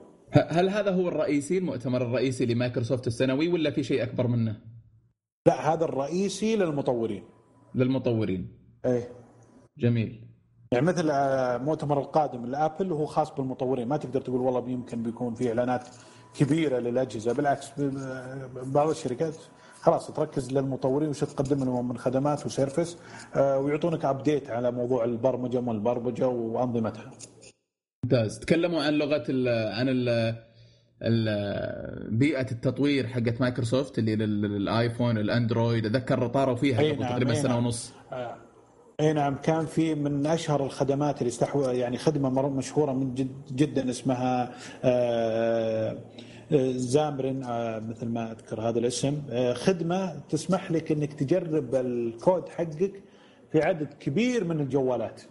[0.49, 4.61] هل هذا هو الرئيسي المؤتمر الرئيسي لمايكروسوفت السنوي ولا في شيء أكبر منه؟
[5.47, 7.23] لا هذا الرئيسي للمطورين.
[7.75, 8.57] للمطورين.
[8.85, 9.09] إيه.
[9.77, 10.27] جميل.
[10.71, 15.47] يعني مثل المؤتمر القادم لآبل هو خاص بالمطورين ما تقدر تقول والله يمكن بيكون في
[15.49, 15.87] إعلانات
[16.33, 17.67] كبيرة للأجهزة بالعكس
[18.63, 19.35] بعض الشركات
[19.81, 22.97] خلاص تركز للمطورين وش تقدم لهم من خدمات و service
[23.35, 27.11] آه، ويعطونك update على موضوع البرمجة والبرمجه وأنظمتها.
[28.03, 30.35] ممتاز تكلموا عن لغة ال عن ال
[32.11, 37.65] بيئة التطوير حقت مايكروسوفت اللي للآيفون الأندرويد اتذكر طاروا فيها قبل نعم تقريبا سنة نعم.
[37.65, 37.93] ونص.
[38.99, 43.89] إي نعم كان في من أشهر الخدمات اللي استحوذ يعني خدمة مشهورة من جد جدا
[43.89, 44.51] اسمها
[44.83, 45.97] آه،
[46.51, 49.21] آه، Xamarin آه، مثل ما أذكر هذا الاسم.
[49.53, 53.03] خدمة تسمح لك إنك تجرب الكود حقك
[53.51, 55.21] في عدد كبير من الجوالات.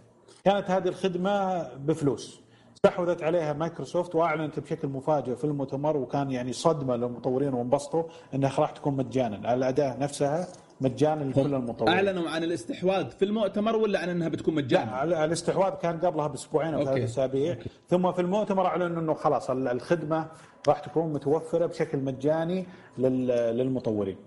[0.45, 2.41] كانت هذه الخدمة بفلوس.
[2.75, 8.03] استحوذت عليها مايكروسوفت وأعلنت بشكل مفاجئ في المؤتمر وكان يعني صدمة للمطورين وانبسطوا
[8.33, 9.47] إنها راح تكون مجانا.
[9.47, 10.47] على الاداه نفسها
[10.81, 15.73] مجانا لكل المطورين أعلنوا عن الاستحواذ في المؤتمر ولا عن إنها بتكون مجانا؟ لا الاستحواذ
[15.73, 17.57] كان قبلها بأسبوعين أو ثلاث أسابيع
[17.87, 20.27] ثم في المؤتمر أعلنوا إنه خلاص الخدمة
[20.67, 22.65] راح تكون متوفرة بشكل مجاني
[22.97, 24.17] للمطورين.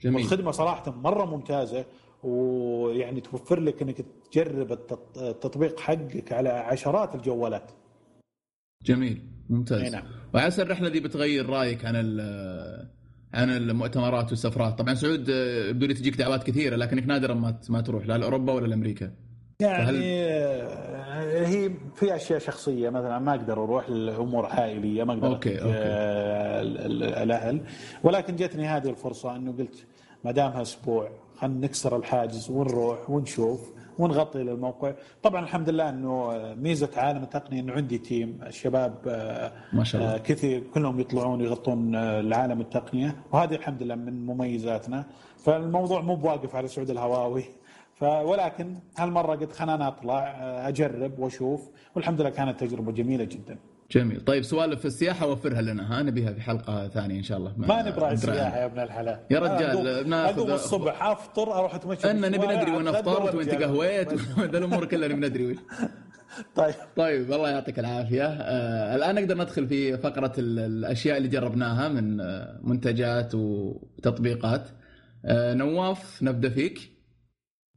[0.00, 0.16] جميل.
[0.16, 1.84] والخدمة صراحة مرة ممتازة
[2.22, 4.72] ويعني توفر لك إنك تجرب
[5.16, 7.70] التطبيق حقك على عشرات الجوالات.
[8.82, 9.92] جميل ممتاز.
[9.94, 10.04] نعم.
[10.34, 11.96] وعسى الرحلة دي بتغير رأيك عن
[13.34, 14.78] عن المؤتمرات والسفرات.
[14.78, 18.52] طبعا سعود آه، يبدو لي تجيك دعوات كثيرة لكنك نادرا ما ما تروح لا لأوروبا
[18.52, 19.12] ولا لأمريكا.
[19.60, 20.00] يعني فهل...
[20.02, 25.74] آه، هي في أشياء شخصية مثلا ما أقدر أروح لأمور عائلية ما أقدر okay okay.
[25.76, 26.62] آه،
[27.22, 27.60] الأهل.
[28.02, 29.86] ولكن جتني هذه الفرصة إنه قلت
[30.24, 34.92] ما دامها أسبوع خلينا نكسر الحاجز ونروح ونشوف ونغطي للموقع
[35.22, 40.14] طبعا الحمد لله إنه ميزة عالم التقنية إنه عندي تيم الشباب آه، ما شاء الله.
[40.14, 43.16] آه، كثير كلهم يطلعون يغطون آه، العالم التقنية.
[43.32, 45.04] وهذه الحمد لله من مميزاتنا.
[45.44, 47.44] فالموضوع مو بواقف على سعود الهواوي.
[48.30, 50.18] ولكن هالمرة قلت خلينا أطلع
[50.68, 51.68] أجرب وأشوف.
[51.94, 53.58] والحمد لله كانت تجربة جميلة جدا.
[53.92, 54.20] جميل.
[54.20, 55.98] طيب سوالف السياحة وفرها لنا.
[55.98, 57.54] ها نبيها في حلقة ثانية إن شاء الله.
[57.56, 59.20] ما نبغى سياحة يا ابن الحلال.
[59.30, 64.12] يا رجال ناخذ أقوم الصبح أفطر أروح أتمشى ان نبي ندري وين افطرت وانت قهويت
[64.38, 65.58] ذا الأمور كلها نبي ندري
[66.54, 66.74] طيب.
[66.96, 68.26] طيب الله يعطيك العافية.
[68.26, 74.68] آه الآن نقدر ندخل في فقرة الأشياء اللي جربناها من آه، منتجات وتطبيقات.
[75.24, 76.90] آه نواف نبدأ فيك.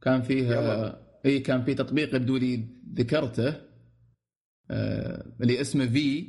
[0.02, 3.54] كان فيه آه إي كان في تطبيق يبدو لي ذكرته.
[4.70, 6.28] اللي اسمه في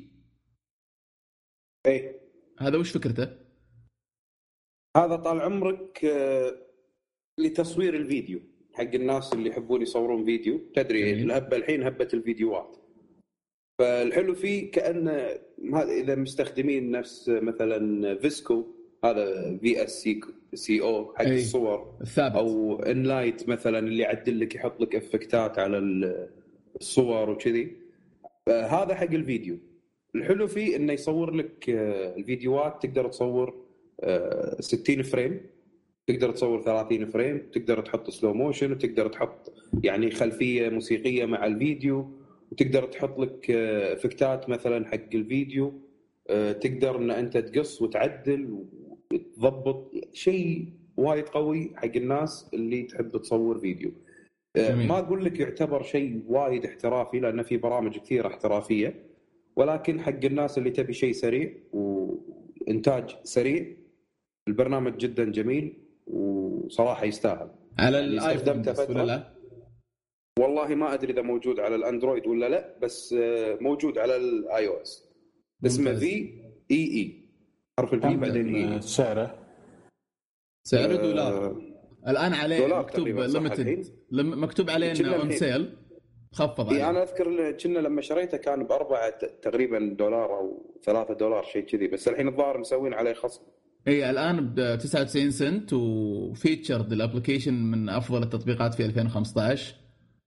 [1.87, 2.19] اي
[2.59, 3.37] هذا وش فكرته؟
[4.97, 6.55] هذا طال عمرك آه
[7.39, 8.39] لتصوير الفيديو
[8.73, 10.61] حق الناس اللي يحبون يصورون فيديو.
[10.75, 12.77] تدري الهبة الحين هبة الفيديوهات.
[13.79, 15.11] فالحلو فيه كانه
[15.73, 18.65] إذا مستخدمين نفس مثلا VSCO
[19.03, 20.21] هذا V S C
[20.53, 21.35] C O حق أي.
[21.35, 21.97] الصور.
[22.01, 25.77] الثابت أو Enlight مثلا اللي يعدل لك يحط لك إفكتات على
[26.81, 27.84] الصور وكذي.
[28.49, 29.57] هذا حق الفيديو.
[30.15, 33.65] الحلو فيه إنه يصور لك آه، الفيديوهات تقدر تصور
[34.59, 35.41] 60 آه، frame
[36.07, 42.11] تقدر تصور 30 frame تقدر تحط slow motion وتقدر تحط يعني خلفية موسيقية مع الفيديو
[42.51, 45.73] وتقدر تحط لك آه، افكتات مثلا حق الفيديو
[46.61, 48.65] تقدر إن أنت تقص وتعدل
[49.11, 49.91] وتضبط.
[50.13, 50.65] شيء
[50.97, 53.91] وايد قوي حق الناس اللي تحب تصور فيديو.
[54.57, 54.87] جميل.
[54.87, 59.05] ما أقول لك يعتبر شيء وايد احترافي لأن في برامج كثيرة احترافية.
[59.55, 63.75] ولكن حق الناس اللي تبي شيء سريع وإنتاج سريع
[64.47, 65.77] البرنامج جدا جميل
[66.07, 67.49] وصراحة يستاهل.
[67.79, 69.35] على يعني الآيفون ولا لا؟
[70.39, 75.09] والله ما أدري إذا موجود على الأندرويد ولا لا بس آه، موجود على ال iOS
[75.65, 76.41] اسمه V
[76.71, 77.29] E E
[77.79, 79.39] حرف ال V بعدين E سعره؟
[80.67, 81.74] سعره دولار.
[82.07, 85.77] الآن عليه مكتوب limited مكتوب عليه إنه on sale
[86.31, 86.89] خفض عليه.
[86.89, 91.87] أنا أذكر كنا لما شريته كان بأربعة تقريبا دولار أو ثلاثة دولار شيء كذي.
[91.87, 93.41] بس الحين الظاهر مسوين عليه خصم.
[93.87, 99.75] إي الآن ب 99 سنت و featured ال application من أفضل التطبيقات في 2015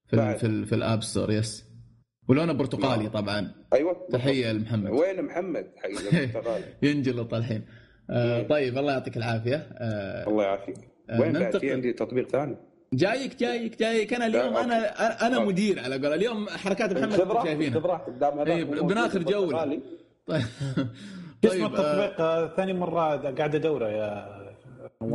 [0.06, 1.68] في ال في, في ال App Store yes.
[2.28, 3.12] ولونه برتقالي نعم.
[3.12, 3.54] طبعا.
[3.72, 4.06] أيوه.
[4.12, 4.90] تحية لمحمد.
[4.90, 7.64] وين محمد؟ حقيقه برتقالي ينجلط الحين.
[8.10, 9.56] آه طيب الله يعطيك العافية.
[9.56, 10.97] آه الله يعافيك.
[11.10, 12.56] وين بعد؟ في عندي تطبيق ثاني.
[12.92, 14.14] جايك جايك جايك.
[14.14, 18.06] أنا اليوم أنا أنا مدير على قول اليوم حركات محمد شايفينها.
[18.46, 19.64] إيه، بناخر جولة.
[19.64, 19.80] طيب
[20.26, 20.42] طيب
[21.44, 24.38] اسم التطبيق آه ثاني مرة قاعد أدوره يا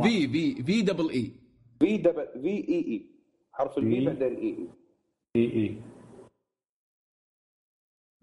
[0.02, 1.32] في في في دبل اي
[1.80, 3.06] في دبل في اي اي
[3.52, 4.56] حرف البي بعدين اي
[5.36, 5.76] اي اي اي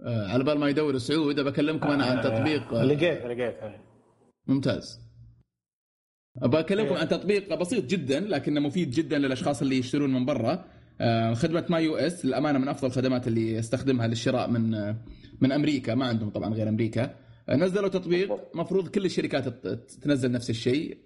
[0.06, 2.74] على بال ما يدور سعود بكلمكم أنا عن تطبيق.
[2.74, 3.56] لقيت لقيت.
[4.48, 5.11] ممتاز.
[6.36, 10.66] بكلمكم عن تطبيق بسيط جدا لكنه مفيد جدا للأشخاص اللي يشترون من برا.
[11.02, 14.96] آه خدمة MyUS للأمانة من أفضل الخدمات اللي استخدمها للشراء من آه
[15.42, 15.96] من أمريكا.
[15.96, 17.16] ما عندهم طبعا غير أمريكا.
[17.50, 19.48] آه نزلوا تطبيق مفروض كل الشركات
[20.04, 20.98] تنزل نفس الشيء.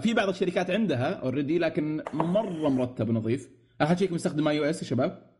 [0.00, 3.50] في بعض الشركات عندها already لكن مرة مرتب ونظيف
[3.82, 5.32] أحد فيكم يستخدم iOS يا شباب؟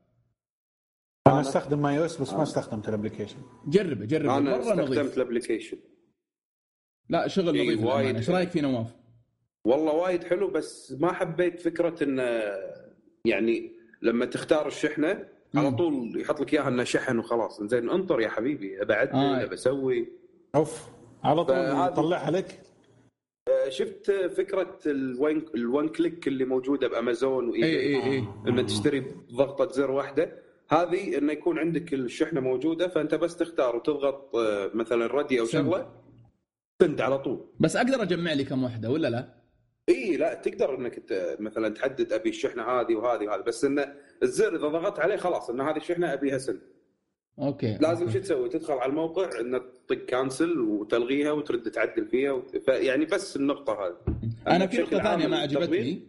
[1.27, 3.37] أنا أستخدم iOS بس ما استخدمت ال application
[3.67, 4.39] جربه جربه.
[4.39, 5.77] أنا استخدمت ال application
[7.09, 8.17] لا شغل نظيف وايد.
[8.17, 9.02] إيش رأيك فيه نواف؟
[9.65, 12.43] والله وايد حلو بس ما حبيت فكرة انه
[13.25, 17.63] يعني لما تختار الشحنة على طول يحط لك إياها إنه شحن وخلاص.
[17.63, 19.45] زين انطر يا حبيبي ابعدل آه.
[19.45, 20.09] بسوي
[20.55, 20.89] أوف
[21.25, 22.61] على طول يطلعها لك؟
[23.49, 24.79] آه، شفت فكرة
[25.55, 30.33] ال one click اللي موجودة بأمازون واي اي اي اي انك تشتري بضغطه زر واحدة.
[30.69, 35.93] هذه إنه يكون عندك الشحنة موجودة فأنت بس تختار وتضغط آه، مثلا ready أو شغلة
[36.83, 37.45] send على طول.
[37.61, 39.42] بس أقدر أجمع لي كم وحده ولا لا؟
[39.89, 41.03] إي لا تقدر إنك
[41.41, 45.61] مثلا تحدد أبي الشحنة هذه وهذه وهذه بس إنه الزر إذا ضغطت عليه خلاص ان
[45.61, 46.59] هذه الشحنة أبيها send.
[47.39, 52.69] okay لازم شو تسوي؟ تدخل على الموقع انك تطق cancel وتلغيها وترد تعدل فيها وت...
[52.69, 53.97] يعني بس النقطة هذه.
[54.47, 56.07] أنا في نقطة ثانية ما عجبتني.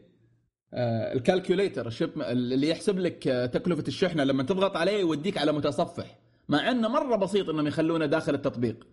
[0.74, 5.38] آه ال calculator ال ship اللي يحسب لك آه، تكلفة الشحنة لما تضغط عليه يوديك
[5.38, 6.20] على متصفح
[6.50, 8.88] مع إنه مرة بسيط إنهم يخلونه داخل التطبيق.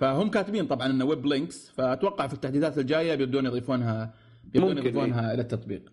[0.00, 4.14] فهم كاتبين طبعا إنه web links فأتوقع في التحديثات الجاية بيبدون يضيفونها
[4.44, 5.34] بيبدون يضيفونها إيه.
[5.34, 5.92] إلى التطبيق.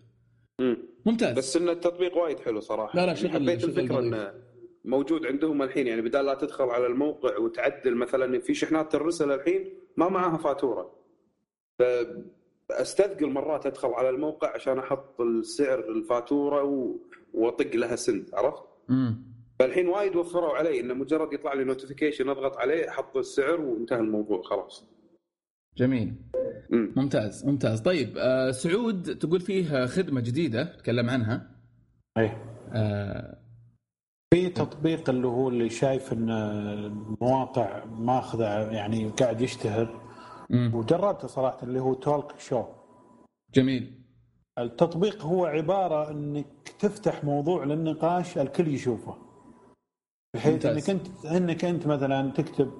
[1.06, 1.38] ممتاز.
[1.38, 2.96] بس إن التطبيق وايد حلو صراحة.
[2.98, 4.32] لا لا شغل حبيت الفكرة انه
[4.84, 9.70] موجود عندهم الحين يعني بدال لا تدخل على الموقع وتعدل مثلا في شحنات ترسل الحين
[9.96, 10.98] ما معاها فاتورة.
[12.68, 16.96] فأستثقل مرات أدخل على الموقع عشان أحط السعر الفاتورة و...
[17.34, 22.56] وأطق لها send عرفت؟ امم فالحين وايد وفروا علي إنه مجرد يطلع لي notification أضغط
[22.56, 24.84] عليه أحط السعر وانتهى الموضوع خلاص.
[25.76, 26.14] جميل.
[26.70, 26.92] مم.
[26.96, 31.50] ممتاز ممتاز طيب آه سعود تقول فيه خدمة جديدة تكلم عنها.
[32.18, 32.30] اي
[32.72, 33.38] آه
[34.34, 40.00] في تطبيق اللي هو اللي شايف إن المواقع ماخذة يعني قاعد يشتهر
[40.50, 40.70] مم.
[40.74, 42.64] وجربته صراحة اللي هو تولك شو.
[43.54, 44.04] جميل.
[44.58, 46.46] التطبيق هو عبارة إنك
[46.78, 49.27] تفتح موضوع للنقاش الكل يشوفه.
[50.34, 52.70] بحيث إنك انت إنك أنت مثلا تكتب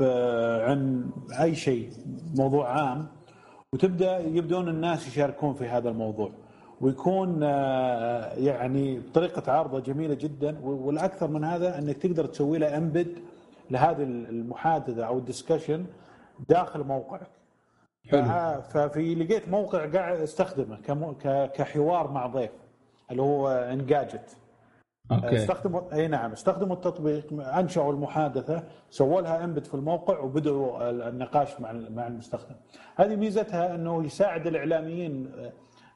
[0.00, 1.90] آه، عن أي شيء
[2.34, 3.08] موضوع عام
[3.72, 6.30] وتبدأ يبدون الناس يشاركون في هذا الموضوع.
[6.80, 10.58] ويكون آه، يعني بطريقة عارضة جميلة جدا.
[10.62, 13.18] والأكثر من هذا إنك تقدر تسوي له امبد
[13.70, 15.86] لهذه المحادثة أو ال discussion
[16.48, 17.30] داخل موقعك.
[18.10, 18.22] حلو.
[18.62, 20.76] ففي لقيت موقع قاعد أستخدمه
[21.46, 22.50] كحوار مع ضيف
[23.10, 24.36] اللي هو engaged
[25.10, 25.36] أوكي.
[25.36, 31.72] استخدموا إي نعم استخدموا التطبيق أنشأوا المحادثة سووا لها embed في الموقع وبدأوا النقاش مع
[31.72, 32.54] مع المستخدم.
[32.96, 35.30] هذه ميزتها إنه يساعد الإعلاميين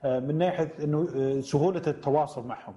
[0.04, 2.74] آه، من ناحية إنه آه، سهولة التواصل معهم.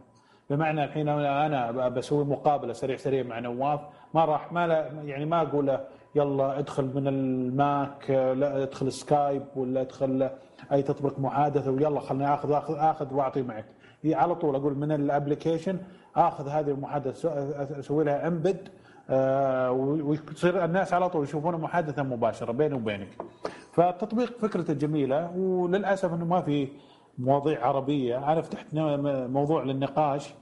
[0.49, 3.79] بمعنى الحين أنا بسوي مقابلة سريع سريع مع نواف
[4.13, 9.43] ما راح ما لا يعني ما أقول له يلا ادخل من الماك لا ادخل سكايب
[9.55, 10.29] ولا ادخل
[10.71, 13.65] أي تطبيق محادثة ويلا خليني اخذ اخذ آخذ واعطي معك.
[14.05, 15.79] على طول أقول من ال application
[16.15, 17.29] آخذ هذه المحادثة
[17.79, 18.69] أسوي لها embed
[19.09, 23.09] آه، ويصير الناس على طول يشوفون محادثة مباشرة بيني وبينك.
[23.71, 26.67] فالتطبيق فكرته جميلة وللأسف إنه ما في
[27.17, 30.33] مواضيع عربية، أنا فتحت موضوع للنقاش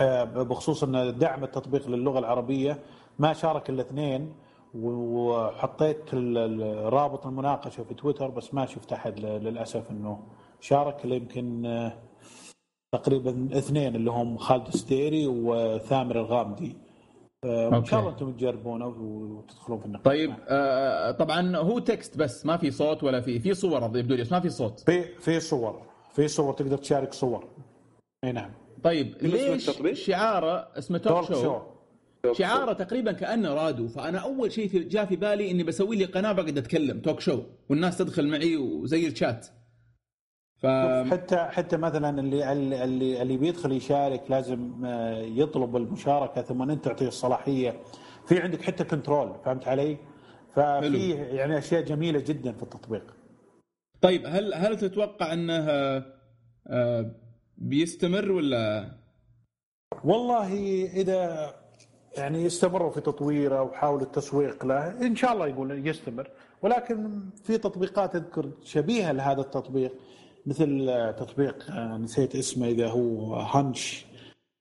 [0.00, 2.78] آه، بخصوص إن دعم التطبيق للغة العربية
[3.18, 4.34] ما شارك إلا اثنين
[4.74, 6.14] وحطيت
[6.84, 10.20] رابط المناقشة في تويتر بس ما شفت أحد للأسف إنه
[10.60, 11.92] شارك يمكن آه،
[12.92, 16.76] تقريبا اثنين اللي هم خالد ستيري وثامر الغامدي.
[17.44, 20.04] ان شاء الله أنتم تجربونه وتدخلون في النقاش.
[20.04, 24.22] طيب آه طبعا هو text بس ما في صوت ولا في في صور يبدو لي
[24.22, 24.80] بس ما في صوت.
[24.80, 25.82] في في صور
[26.14, 27.48] في صور تقدر تشارك صور.
[28.24, 28.50] أي نعم.
[28.84, 31.58] طيب ليش شعاره اسمه توك شو, شو.
[32.32, 36.58] شعاره تقريبا كأنه رادو فأنا أول شيء جاء في بالي إني بسوي لي قناة بقعد
[36.58, 39.46] أتكلم توك شو والناس تدخل معي وزي الشات
[40.62, 40.66] ف...
[41.10, 47.08] حتى حتى مثلا اللي اللي اللي بيدخل يشارك لازم آه، يطلب المشاركة ثم أنت تعطيه
[47.08, 47.80] الصلاحية.
[48.26, 49.96] في عندك حتى كنترول فهمت علي؟
[50.54, 53.14] ففي يعني أشياء جميلة جدا في التطبيق.
[54.00, 55.66] طيب هل هل تتوقع انه
[56.66, 57.10] آه،
[57.58, 58.88] بيستمر ولا؟
[60.04, 60.52] والله
[60.84, 61.52] إذا
[62.16, 66.30] يعني يستمروا في تطويره وحاولوا التسويق له إن شاء الله يقول يستمر.
[66.62, 69.92] ولكن في تطبيقات أذكر شبيهة لهذا التطبيق.
[70.46, 70.86] مثل
[71.18, 74.06] تطبيق آه، نسيت اسمه إذا هو هانش.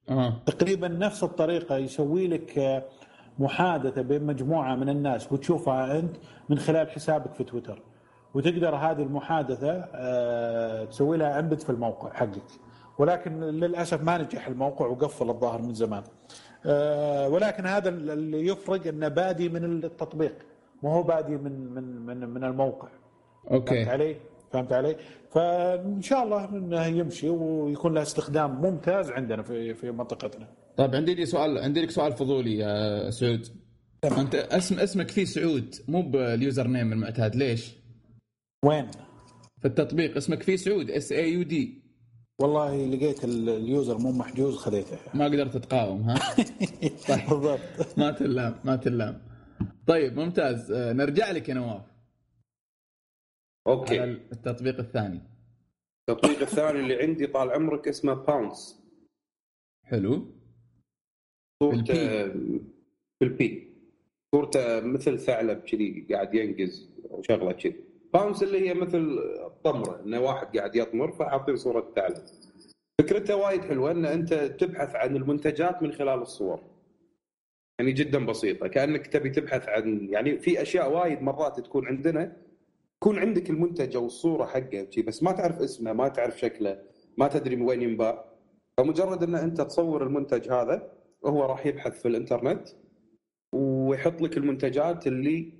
[0.09, 0.33] آه.
[0.45, 2.83] تقريبا نفس الطريقة يسوي لك آه،
[3.39, 6.15] محادثة بين مجموعة من الناس وتشوفها أنت
[6.49, 7.81] من خلال حسابك في تويتر.
[8.33, 12.43] وتقدر هذه المحادثة آه، تسوي لها embed في الموقع حقك.
[12.97, 16.03] ولكن للأسف ما نجح الموقع وقفل الظاهر من زمان.
[17.31, 20.35] ولكن هذا اللي يفرق إنه بادي من التطبيق
[20.83, 22.87] ما هو بادي من من من من الموقع.
[23.51, 23.83] أوكي.
[23.83, 24.15] علي؟
[24.53, 24.95] فهمت علي؟
[25.31, 30.47] فإن شاء الله إنه يمشي ويكون له استخدام ممتاز عندنا في في منطقتنا.
[30.77, 33.47] طيب عندي لي سؤال عندي لك سؤال فضولي يا سعود.
[34.03, 37.75] أنت اسم اسمك فيه سعود مو بال username المعتاد ليش؟
[38.65, 38.87] وين؟
[39.59, 41.81] في التطبيق اسمك فيه سعود S A U D
[42.39, 46.19] والله لقيت ال user مو محجوز خذيته ما قدرت تقاوم ها؟
[47.29, 47.59] بالضبط
[47.97, 49.21] ما تلام ما تلام
[49.87, 51.90] طيب ممتاز آه، نرجع لك يا نواف
[53.67, 53.99] أوكي.
[53.99, 55.21] على التطبيق الثاني.
[56.09, 58.83] التطبيق الثاني اللي عندي طال عمرك اسمه Bounce
[59.85, 60.27] حلو.
[61.63, 62.25] صورته
[63.21, 63.73] بالبي.
[64.35, 67.75] صورته مثل ثعلب كذي قاعد ينقز أو شغلة كذي.
[68.13, 72.23] bounce اللي هي مثل الطمرة إنه واحد قاعد يطمر فحاطين صورة ثعلب.
[73.01, 76.63] فكرته وايد حلوة إن أنت تبحث عن المنتجات من خلال الصور.
[77.79, 82.37] يعني جدا بسيطة كأنك تبي تبحث عن يعني في أشياء وايد مرات تكون عندنا
[83.01, 86.81] يكون عندك المنتج أو الصورة حقه بس ما تعرف اسمه ما تعرف شكله
[87.17, 88.25] ما تدري من وين ينباع.
[88.77, 90.91] فمجرد إن أنت تصور المنتج هذا
[91.25, 92.67] هو راح يبحث في الإنترنت
[93.53, 95.53] ويحط لك المنتجات اللي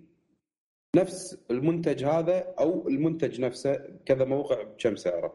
[0.96, 3.76] نفس المنتج هذا أو المنتج نفسه
[4.06, 5.34] كذا موقع بكم سعره.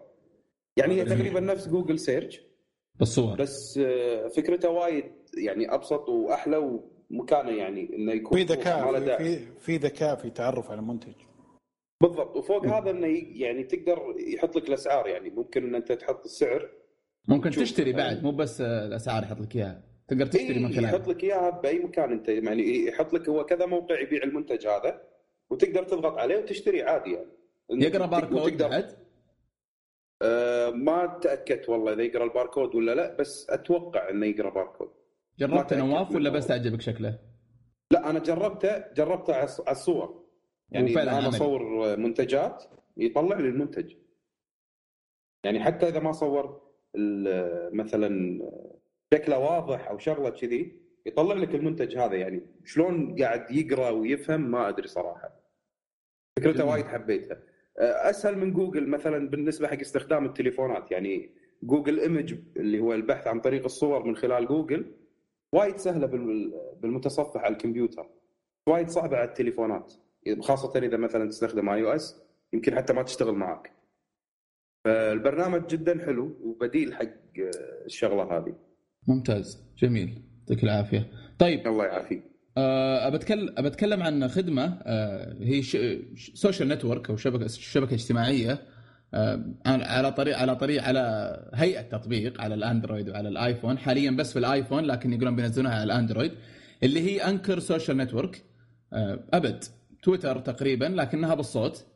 [0.76, 2.40] يعني هي تقريبا نفس جوجل search
[2.94, 6.80] بالصور بس آه، فكرته وايد يعني أبسط وأحلى
[7.10, 11.14] ومكانه يعني إنه يكون في ذكاء في في ذكاء في تعرف على المنتج.
[12.02, 12.36] بالضبط.
[12.36, 13.06] وفوق هذا إنه
[13.40, 15.30] يعني تقدر يحط لك الأسعار يعني.
[15.30, 16.70] ممكن إن أنت تحط السعر.
[17.28, 19.82] ممكن تشتري بعد مو بس الأسعار يحط لك إياها.
[20.08, 22.28] تقدر تشتري من خلالها يحط لك إياها بأي مكان أنت.
[22.28, 25.02] يعني يحط لك هو كذا موقع يبيع المنتج هذا
[25.50, 27.30] وتقدر تضغط عليه وتشتري عادي يعني.
[27.70, 29.06] يقرأ باركود بعد؟
[30.22, 34.88] آه ما تاكدت والله إذا يقرأ الباركود ولا لا بس أتوقع إنه يقرأ باركود
[35.38, 37.18] جربته نواف ولا بس تعجبك شكله؟
[37.90, 40.25] لا أنا جربته جربته على الصور.
[40.70, 42.64] يعني أنا اصور منتجات
[42.96, 43.94] يطلع لي المنتج.
[45.44, 46.62] يعني حتى إذا ما صور
[47.72, 48.40] مثلا
[49.14, 52.14] شكله واضح أو شغلة كذي يطلع لك المنتج هذا.
[52.14, 55.40] يعني شلون قاعد يقرأ ويفهم ما أدري صراحة.
[56.38, 57.42] فكرته وايد حبيتها
[57.78, 60.90] أسهل من جوجل مثلا بالنسبة حق استخدام التليفونات.
[60.90, 61.30] يعني
[61.62, 64.92] جوجل image اللي هو البحث عن طريق الصور من خلال جوجل
[65.52, 66.06] وايد سهلة
[66.76, 68.10] بالمتصفح على الكمبيوتر.
[68.68, 69.94] وايد صعبة على التليفونات.
[70.40, 72.22] خاصة إذا مثلا تستخدم iOS
[72.52, 73.72] يمكن حتى ما تشتغل معك.
[74.84, 77.06] فالبرنامج جدا حلو وبديل حق
[77.86, 78.54] الشغلة هذه.
[79.08, 79.62] ممتاز.
[79.78, 80.22] جميل.
[80.40, 81.10] يعطيك العافية.
[81.38, 81.66] طيب.
[81.66, 82.22] الله يعافيك.
[82.58, 83.08] أه
[83.58, 85.62] بتكلم عن خدمة أه هي
[86.34, 88.62] social network أو شبكة شبكة اجتماعية.
[89.14, 91.00] أه على طريق على طريق على
[91.54, 93.78] هيئة تطبيق على الأندرويد وعلى الآيفون.
[93.78, 96.32] حاليا بس في الآيفون لكن يقولون بينزلونها على الأندرويد
[96.82, 98.42] اللي هي Anchor social network
[99.32, 99.64] أبد.
[100.06, 101.86] تويتر تقريبا لكنها بالصوت.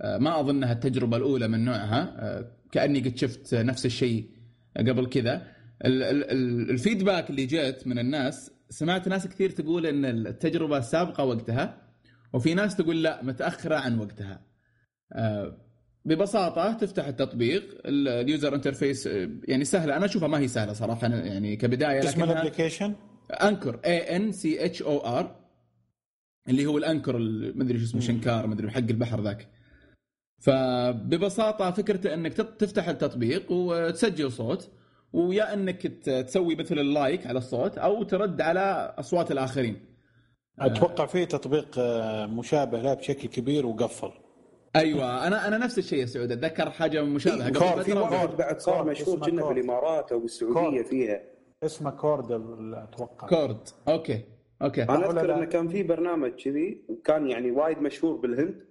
[0.00, 2.16] آه، ما اظنها التجربة الأولى من نوعها.
[2.18, 4.30] آه، كأني قد شفت نفس الشيء
[4.76, 5.46] قبل كذا.
[5.84, 11.82] ال feedback اللي جت من الناس سمعت ناس كثير تقول إن التجربة سابقة وقتها
[12.32, 14.40] وفي ناس تقول لا متأخرة عن وقتها.
[15.12, 15.56] آه،
[16.04, 17.62] ببساطة تفتح التطبيق.
[17.86, 19.06] ال user interface
[19.48, 19.96] يعني سهلة.
[19.96, 22.94] أنا أشوفها ما هي سهلة صراحة يعني كبداية اسم ال application
[23.42, 25.45] Anchor A N C H O R
[26.48, 27.18] اللي هو ال anchor
[27.54, 29.48] ما أدري شو اسمه شنكار ما أدري حق البحر ذاك.
[30.42, 34.70] فببساطة فكرته إنك تفتح التطبيق وتسجل صوت
[35.12, 35.82] ويا إنك
[36.26, 39.76] تسوي مثل ال like على الصوت أو ترد على أصوات الآخرين.
[40.58, 44.10] أتوقع في تطبيق آه، مشابه له بشكل كبير وقفل.
[44.76, 46.32] أيوه أنا أنا نفس الشيء يا سعود.
[46.32, 51.22] أتذكر حاجة مشابهة قبل في واحد بعد صار مشهور كنا في الإمارات أو بالسعوديه فيها.
[51.62, 52.32] اسمه كورد
[52.74, 53.28] أتوقع.
[53.28, 54.35] كورد أوكي.
[54.62, 54.82] أوكي.
[54.82, 58.66] أنا أذكر إنه كان في برنامج كذي وكان يعني وايد مشهور بالهند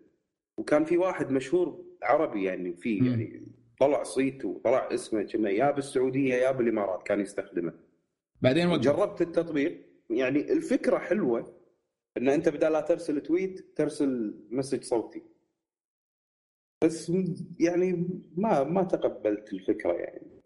[0.57, 3.47] وكان في واحد مشهور عربي يعني فيه يعني
[3.79, 7.73] طلع صيت وطلع اسمه كنا يا بالسعودية يا بالإمارات كان يستخدمه.
[8.41, 8.79] بعدين وقف.
[8.79, 9.85] جربت التطبيق.
[10.09, 11.61] يعني الفكرة حلوة
[12.17, 15.23] إن أنت بدل لا ترسل تويت ترسل مسج صوتي.
[16.83, 17.11] بس
[17.59, 18.07] يعني
[18.37, 20.41] ما ما تقبلت الفكرة يعني.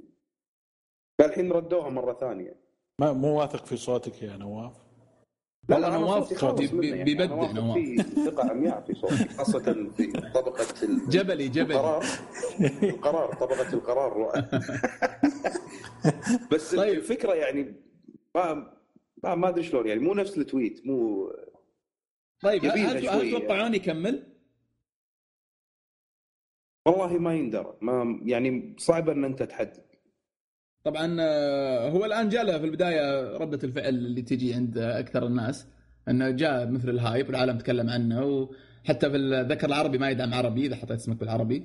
[1.19, 2.55] فالحين ردوها مرة ثانية.
[2.99, 4.88] ما مو واثق في صوتك يا نواف؟
[5.69, 6.43] لا لا نواف
[6.83, 10.65] يعني بيبدع نواف في ثقة عمياء في صوتي خاصة في طبقة
[11.09, 11.75] جبلي جبلي.
[11.75, 12.03] القرار.
[12.83, 14.31] القرار طبقة القرار
[16.51, 16.97] بس طيب.
[16.97, 17.75] الفكرة يعني
[18.35, 18.73] ما
[19.23, 21.27] ما ما أدري شلون يعني مو نفس التويت مو
[22.41, 24.23] طيب هل هل تتوقعون يكمل؟
[26.85, 29.88] والله ما يندرى ما يعني صعب إن أنت تحدد.
[30.89, 35.65] طبعا آه، هو الآن جاء له في البداية ردة الفعل اللي تجي عند أكثر الناس
[36.07, 40.75] إنه جاء مثل الهايب العالم تكلم عنه وحتى في الذكر العربي ما يدعم عربي إذا
[40.75, 41.63] حطيت اسمك بالعربي.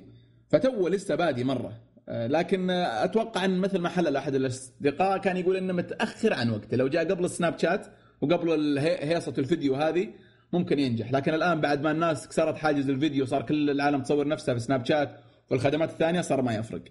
[0.49, 1.73] فتو لسه بادي مرة.
[2.09, 6.77] آه، لكن أتوقع إن مثل ما حلل أحد الأصدقاء كان يقول إنه متأخر عن وقته.
[6.77, 7.87] لو جاء قبل السناب شات
[8.21, 10.07] وقبل هيصة الفيديو هذه
[10.53, 11.11] ممكن ينجح.
[11.11, 14.85] لكن الآن بعد ما الناس كسرت حاجز الفيديو صار كل العالم تصور نفسها في سناب
[14.85, 15.19] شات
[15.51, 16.83] والخدمات الثانية صار ما يفرق.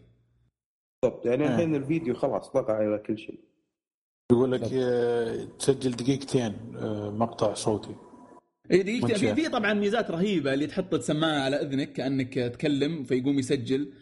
[1.05, 1.27] بالضبط.
[1.27, 1.49] يعني آه.
[1.49, 3.41] الحين الفيديو خلاص طغى على كل شيء.
[4.33, 7.95] يقول لك آه، تسجل دقيقتين آه، مقطع صوتي.
[8.71, 9.17] اي دقيقتين.
[9.17, 13.93] في في طبعا ميزات رهيبة اللي تحط السماعة على إذنك كأنك تكلم فيقوم يسجل.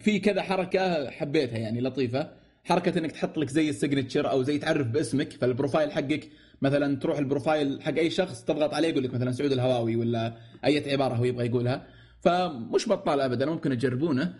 [0.00, 2.30] في كذا حركة حبيتها يعني لطيفة.
[2.64, 6.28] حركة إنك تحط لك زي ال signature أو زي تعرف باسمك فال profile حقك
[6.62, 10.36] مثلا تروح ال profile حق أي شخص تضغط عليه يقول لك مثلا سعود الهواوي ولا
[10.64, 11.86] أي عبارة هو يبغى يقولها.
[12.20, 14.34] فمش بطال ابدا ممكن تجربونه.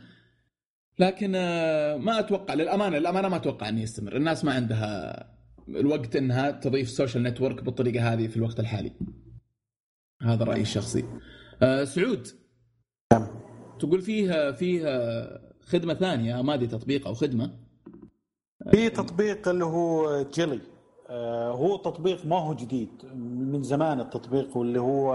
[0.99, 4.17] لكن آه، ما أتوقع للأمانة للأمانة ما أتوقع إنه يستمر.
[4.17, 5.27] الناس ما عندها
[5.69, 8.93] الوقت إنها تضيف social network بالطريقة هذه في الوقت الحالي.
[10.23, 11.05] هذا رأيي الشخصي.
[11.63, 12.29] أه سعود.
[13.13, 13.27] نعم.
[13.79, 15.29] تقول فيها فيها
[15.61, 17.51] خدمة ثانية ما أدري تطبيق أو خدمة.
[18.71, 20.61] في تطبيق اللي هو جيلي.
[21.11, 22.89] آه، هو تطبيق ما هو جديد.
[23.15, 25.13] من زمان التطبيق واللي هو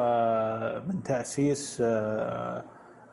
[0.87, 2.63] من تأسيس آه،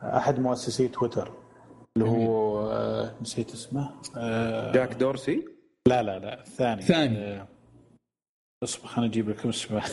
[0.03, 1.48] أحد مؤسسي تويتر.
[1.97, 4.01] اللي هو آه، نسيت اسمه.
[4.73, 5.45] جاك دورسي؟
[5.87, 6.81] لا لا لا الثاني.
[6.81, 7.45] ثاني.
[8.63, 9.83] اصبر خليني أجيب لكم اسمه.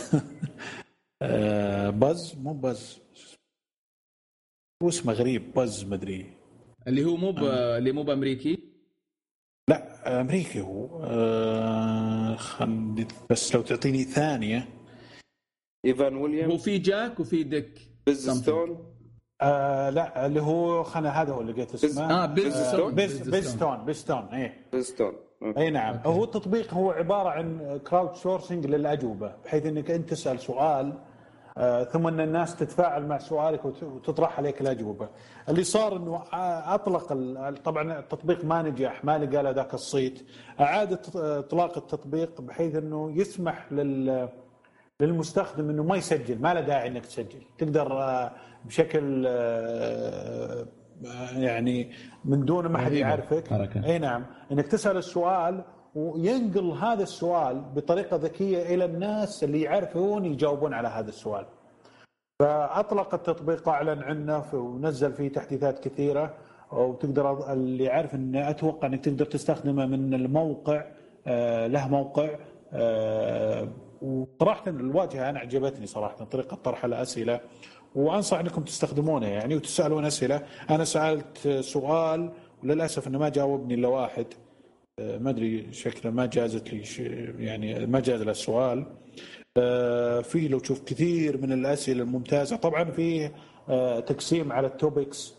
[2.00, 3.00] باز مو باز
[4.82, 6.32] هو اسمه غريب باز مدري
[6.86, 7.30] اللي هو مو
[7.76, 8.58] اللي مو بأمريكي؟
[9.70, 11.04] لا أمريكي هو.
[11.04, 12.38] آه
[13.30, 14.68] بس لو تعطيني ثانية.
[15.86, 18.95] إيفان ويليام هو في جاك وفي ديك بيز ستون
[19.40, 22.22] آه لا اللي هو خلنا هذا هو اللي لقيت اسمه.
[22.22, 25.12] آه بيز ستون بيز ستون بيز ستون اي بيزستون
[25.58, 25.94] اي نعم.
[25.94, 26.08] Okay.
[26.08, 30.92] هو التطبيق هو عبارة عن crowd sourcing للأجوبة بحيث إنك أنت تسأل سؤال
[31.58, 35.08] آه، ثم إن الناس تتفاعل مع سؤالك وتطرح عليك الأجوبة.
[35.48, 36.22] اللي صار إنه
[36.74, 37.06] أطلق
[37.64, 40.26] طبعا التطبيق ما نجح ما لقى له ذاك الصيت،
[40.60, 44.28] أعاد إطلاق التطبيق بحيث إنه يسمح لل
[45.00, 48.32] للمستخدم إنه ما يسجل ما له داعي إنك تسجل، تقدر آه،
[48.64, 50.66] بشكل آه،
[51.36, 51.90] يعني
[52.24, 53.52] من دون ما حد يعرفك.
[53.84, 54.26] أي نعم.
[54.52, 61.08] إنك تسأل السؤال وينقل هذا السؤال بطريقة ذكية إلى الناس اللي يعرفون يجاوبون على هذا
[61.08, 61.46] السؤال.
[62.40, 66.34] فأطلق التطبيق أعلن عنه ونزل فيه تحديثات كثيرة
[66.72, 70.84] وتقدر اللي يعرف إن أتوقع إنك تقدر تستخدمه من الموقع
[71.26, 72.28] آه، له موقع
[72.72, 73.68] آه،
[74.02, 77.40] وصراحه الواجهة أنا عجبتني صراحة طريقة طرح الأسئلة
[77.94, 80.42] وأنصح إنكم تستخدمونه يعني وتسألون أسئلة.
[80.70, 82.32] أنا سألت سؤال
[82.62, 84.26] وللأسف إنه ما جاوبني إلا واحد.
[84.98, 86.82] آه، ما أدري شكله ما جازت لي
[87.44, 88.86] يعني ما جاز له السؤال.
[89.56, 93.30] آه، في لو تشوف كثير من الأسئلة الممتازة طبعا في
[93.68, 95.34] آه، تقسيم على ال topics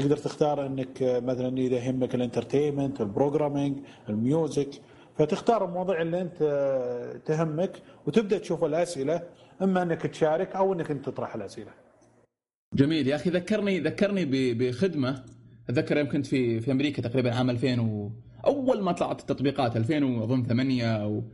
[0.00, 3.78] تقدر تختار إنك مثلا إذا يهمك ال entertainment ال programming
[4.08, 4.70] ال music
[5.18, 6.38] فتختار المواضيع اللي انت
[7.26, 7.72] تهمك
[8.06, 9.22] وتبدأ تشوف الأسئلة
[9.62, 11.70] إما إنك تشارك أو إنك أنت تطرح الأسئلة.
[12.74, 13.06] جميل.
[13.06, 15.24] يا أخي ذكرني ذكرني بخدمة.
[15.68, 18.10] اتذكر يوم كنت في في أمريكا تقريبا عام 2000 و
[18.46, 21.24] أول ما طلعت التطبيقات 2000 أظن 8 أو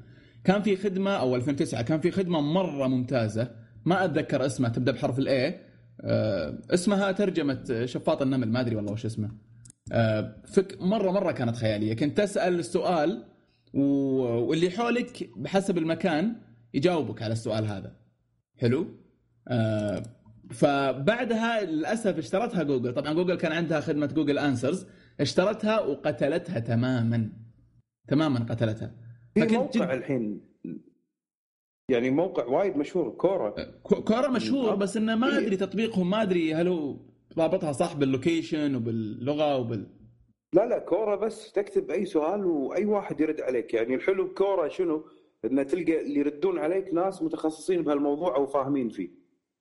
[0.45, 3.51] كان في خدمة أو 2009 كان في خدمة مرة ممتازة.
[3.85, 5.61] ما أتذكر اسمها تبدأ بحرف الاي
[6.01, 9.30] أه اسمها ترجمة شفاط النمل ما أدري والله وش اسمه.
[9.93, 11.95] آه، فك مرة مرة كانت خيالية.
[11.97, 13.24] كنت تسال السؤال
[13.75, 16.37] واللي حولك بحسب المكان
[16.75, 17.97] يجاوبك على السؤال هذا.
[18.57, 18.87] حلو؟
[19.49, 20.03] آه،
[20.51, 22.95] فبعدها للأسف اشترتها جوجل.
[22.95, 24.87] طبعا جوجل كان عندها خدمة Google Answers
[25.20, 27.33] اشترتها وقتلتها تماما.
[28.09, 28.95] تماما قتلتها.
[29.35, 29.91] في موقع جد...
[29.99, 30.41] الحين
[31.89, 33.51] يعني موقع وايد مشهور Quora.
[33.83, 36.97] Quora مشهور بس إنه ما أدري تطبيقهم ما أدري هل هو
[37.39, 39.87] رابطها صح بال location وباللغة وبال
[40.55, 43.75] لا لا كورا بس تكتب أي سؤال وأي واحد يرد عليك.
[43.75, 45.05] يعني الحلو بكورا شنو؟
[45.45, 49.11] إن تلقى اللي يردون عليك ناس متخصصين بهالموضوع أو فاهمين فيه.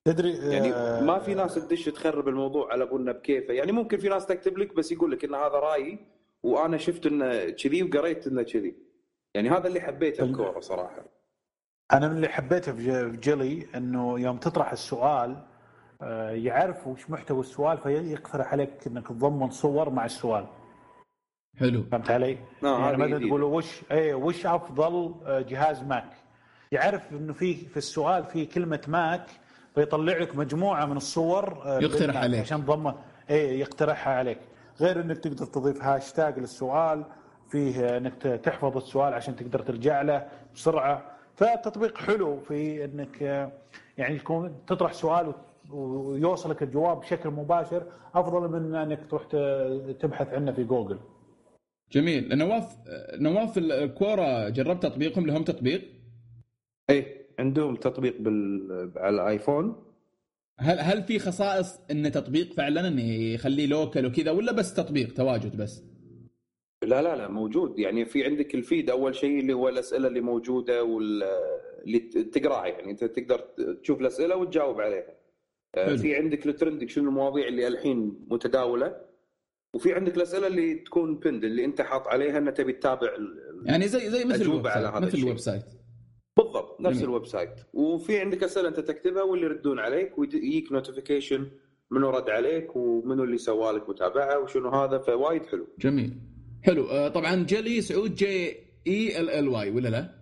[0.06, 3.54] تدري يعني آه ما في ناس تدش تخرب الموضوع على ابونا بكيفه.
[3.54, 6.00] يعني ممكن في ناس تكتب لك بس يقول لك إن هذا رأيي
[6.44, 8.76] وأنا شفت إنه كذي وقريت إنه كذي.
[9.36, 11.06] يعني هذا اللي حبيته بكورة صراحة.
[11.94, 15.38] أنا من اللي حبيته في جيلي إنه يوم تطرح السؤال
[16.02, 20.48] آه، يعرف وش محتوى السؤال فيقترح عليك إنك تضمن صور مع السؤال.
[21.60, 26.09] حلو فهمت علي؟ آه يعني مثلا تقول وش اي وش أفضل آه، جهاز Mac؟
[26.72, 29.26] يعرف إنه في في السؤال في كلمة Mac
[29.76, 32.93] فيطلع لك مجموعة من الصور آه، يقترح عليك عشان تضمن
[33.30, 34.39] اي يقترحها عليك
[34.80, 37.04] غير إنك تقدر تضيف هاشتاج للسؤال
[37.49, 41.04] فيه إنك تحفظ السؤال عشان تقدر ترجع له بسرعة
[41.36, 43.22] فالتطبيق حلو في إنك
[43.97, 45.34] يعني تكون تطرح سؤال
[45.72, 47.84] ويوصلك الجواب بشكل مباشر
[48.16, 49.24] أفضل من إنك تروح
[49.99, 50.99] تبحث عنه في جوجل.
[51.92, 52.78] جميل نواف
[53.14, 55.82] نواف الكورا جربت تطبيقهم لهم تطبيق؟
[56.89, 58.92] إيه عندهم تطبيق بال...
[58.96, 59.84] على الآيفون
[60.60, 65.58] هل هل في خصائص انه تطبيق فعلا إنه يخليه لوكل وكذا ولا بس تطبيق تواجد
[65.58, 65.84] بس؟
[66.84, 70.22] لا لا لا موجود يعني في عندك ال feed أول شيء اللي هو الأسئلة اللي
[70.22, 72.00] موجودة واللي
[72.32, 73.39] تقراها يعني أنت تقدر
[73.84, 75.14] تشوف الأسئلة وتجاوب عليها.
[75.76, 75.98] حلو.
[75.98, 78.96] في عندك ال trending شنو المواضيع اللي الحين متداولة
[79.74, 83.09] وفي عندك الأسئلة اللي تكون بند اللي أنت حاط عليها إنك تبي تتابع
[83.65, 85.66] يعني زي زي مثل ال website مثل ال website.
[86.38, 87.49] بالضبط نفس ال website.
[87.74, 91.51] وفي عندك أسئلة أنت تكتبها واللي يردون عليك ويجيك notification
[91.91, 95.67] منو رد عليك ومنو اللي سوالك متابعة وشنو هذا فوايد حلو.
[95.80, 96.22] جميل.
[96.63, 96.86] حلو.
[96.86, 98.49] آه طبعا جلي سعود J
[98.88, 100.22] E L L Y ولا لا؟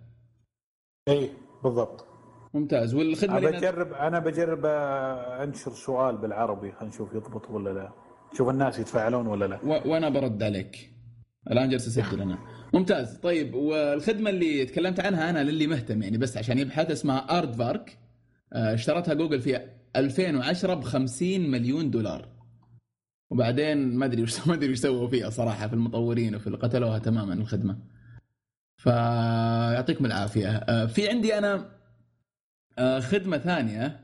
[1.08, 1.30] إي
[1.64, 2.06] بالضبط.
[2.54, 2.94] ممتاز.
[2.94, 7.92] والخدمة أنا بجرب أنا بجرب أنشر سؤال بالعربي خلينا نشوف يضبط ولا لا.
[8.36, 9.60] شوف الناس يتفاعلون ولا لا.
[9.64, 9.90] و...
[9.90, 10.90] وأنا برد عليك.
[11.50, 12.38] الآن جالس اسجل أنا
[12.74, 13.16] ممتاز.
[13.16, 17.98] طيب والخدمة اللي تكلمت عنها أنا للي مهتم يعني بس عشان يبحث اسمها Aardvark
[18.52, 19.60] آه، اشترتها جوجل في
[19.96, 22.28] 2010 ب 50 مليون دولار.
[23.30, 27.34] وبعدين ما أدري وش ما أدري وش سووا فيها صراحة في المطورين وفي قتلوها تماما
[27.34, 27.78] الخدمة.
[28.76, 30.48] فيعطيكم العافية.
[30.48, 31.70] آه، في عندي أنا
[32.78, 34.00] آه، خدمة ثانية.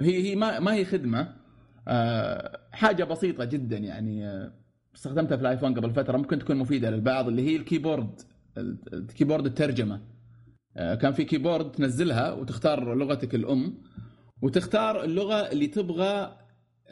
[0.00, 1.45] هي هي ما ما هي خدمة.
[2.72, 4.46] حاجة بسيطة جدا يعني
[4.94, 8.20] استخدمتها في الآيفون قبل فترة ممكن تكون مفيدة للبعض اللي هي الكيبورد
[8.92, 10.00] ال keyboard الترجمة.
[10.76, 13.82] آه، كان في keyboard تنزلها وتختار لغتك الأم
[14.42, 16.36] وتختار اللغة اللي تبغى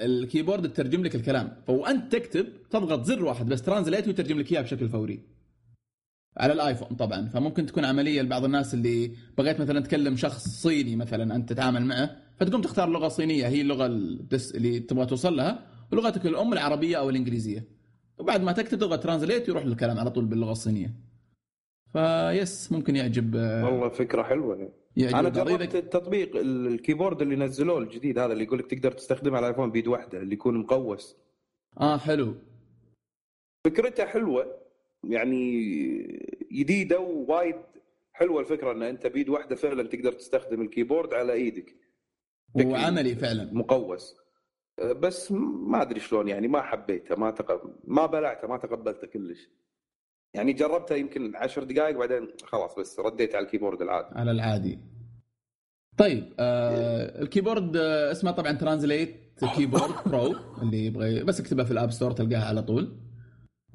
[0.01, 1.57] ال keyboard تترجم لك الكلام.
[1.67, 5.27] فوأنت تكتب تضغط زر واحد بس translate ويترجم لك اياه بشكل فوري.
[6.37, 7.29] على ال iPhone طبعا.
[7.29, 12.24] فممكن تكون عملية لبعض الناس اللي بغيت مثلا تكلم شخص صيني مثلا أنت تتعامل معه
[12.41, 17.65] فتقوم تختار لغة صينية هي اللغة اللي تبغى توصل لها ولغتك الأم العربية أو الإنجليزية.
[18.19, 20.95] وبعد ما تكتب تضغط translate يروح الكلام على طول باللغة الصينية.
[21.93, 24.73] فبس ممكن يعجب والله فكرة حلوة.
[24.97, 29.37] يعجب أنا جربت التطبيق ال keyboard اللي نزلوه الجديد هذا اللي يقول لك تقدر تستخدمه
[29.37, 31.17] على ال iPhone بيد واحدة اللي يكون مقوس.
[31.81, 32.35] آه حلو.
[33.67, 34.57] فكرته حلوة
[35.05, 35.63] يعني
[36.53, 37.57] جديدة ووايد
[38.13, 41.75] حلوة الفكرة إن أنت بيد واحدة فعلا تقدر تستخدم ال keyboard على إيدك.
[42.55, 43.51] وعملي فعلا.
[43.53, 44.17] مقوس.
[44.97, 45.33] بس
[45.67, 49.49] ما أدري شلون يعني ما حبيته ما تقبل ما بلعته ما تقبلته كلش.
[50.35, 54.09] يعني جربته يمكن عشر دقائق بعدين خلاص بس رديت على ال keyboard العادي.
[54.19, 54.79] على العادي.
[55.99, 59.17] طيب آه ال keyboard آه اسمه طبعا Translate
[59.57, 62.97] Keyboard Pro اللي يبغى بس اكتبها في ال App Store تلقاها على طول.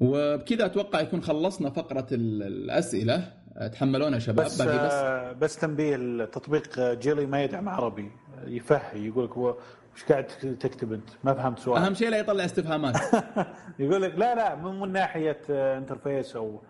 [0.00, 3.40] وبكذا أتوقع يكون خلصنا فقرة الأسئلة.
[3.72, 5.56] تحملونا شباب بس باقي بس آه بس.
[5.56, 8.10] تنبيه التطبيق جيلي ما يدعم عربي.
[8.46, 9.56] يفهي يقول لك هو
[9.94, 10.26] إيش قاعد
[10.60, 11.82] تكتب أنت؟ ما فهمت سؤال.
[11.82, 12.96] أهم شيء لا يطلع استفهامات.
[13.78, 16.60] يقول لك لا لا مو من ناحية interface أو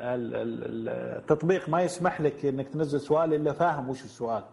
[0.00, 4.44] التطبيق ما يسمح لك إنك تنزل سؤال إلا فاهم وش السؤال.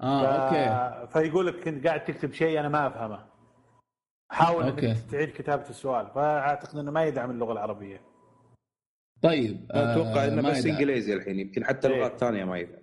[0.00, 0.24] آه ف...
[0.24, 1.06] أوكي.
[1.12, 3.24] فيقول لك كنت قاعد تكتب شيء أنا ما أفهمه.
[4.30, 4.90] حاول أوكي.
[4.90, 6.06] انك تعيد كتابة السؤال.
[6.14, 8.00] فأعتقد إنه ما يدعم اللغة العربية.
[9.22, 12.14] طيب أتوقع إنه بس إنجليزي الحين يمكن حتى اللغات إيه.
[12.14, 12.81] الثانية ما يدعم.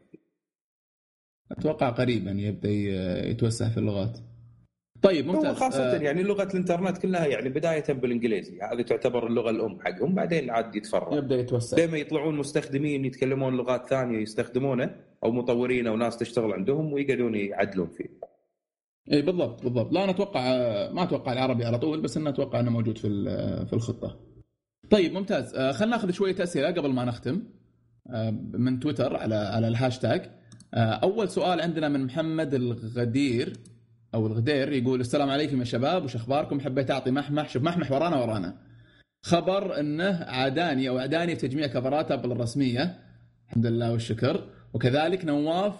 [1.52, 2.70] أتوقع قريبا يبدأ
[3.30, 4.18] يتوسع في اللغات.
[5.02, 5.56] طيب ممتاز.
[5.56, 6.02] خاصة آه.
[6.02, 8.60] يعني لغة الإنترنت كلها يعني بداية بالإنجليزي.
[8.62, 11.86] هذه تعتبر اللغة الأم حقهم بعدين عاد يتفرع يبدأ يتوسع.
[11.86, 17.88] لما يطلعون مستخدمين يتكلمون لغات ثانية يستخدمونه أو مطورين أو ناس تشتغل عندهم ويقدرون يعدلون
[17.88, 18.20] فيه.
[19.12, 19.94] اي بالضبط بالضبط.
[19.94, 20.42] لا أنا أتوقع
[20.92, 23.10] ما أتوقع العربي على طول بس انه أتوقع إنه موجود في
[23.66, 24.20] في الخطة.
[24.90, 25.56] طيب ممتاز.
[25.56, 27.44] آه، خلينا ناخذ شوية أسئلة قبل ما نختم.
[28.10, 30.32] آه، من تويتر على على الهاشتاج.
[30.74, 33.54] أول سؤال عندنا من محمد الغدير
[34.14, 37.50] أو الغدير يقول السلام عليكم يا شباب وش أخباركم؟ حبيت أعطي محمح.
[37.50, 38.58] شوف محمح ورانا ورانا.
[39.24, 43.00] خبر إنه عاداني أو عداني في تجميع كفرات أبل الرسمية.
[43.48, 44.44] الحمد لله والشكر.
[44.74, 45.74] وكذلك نواف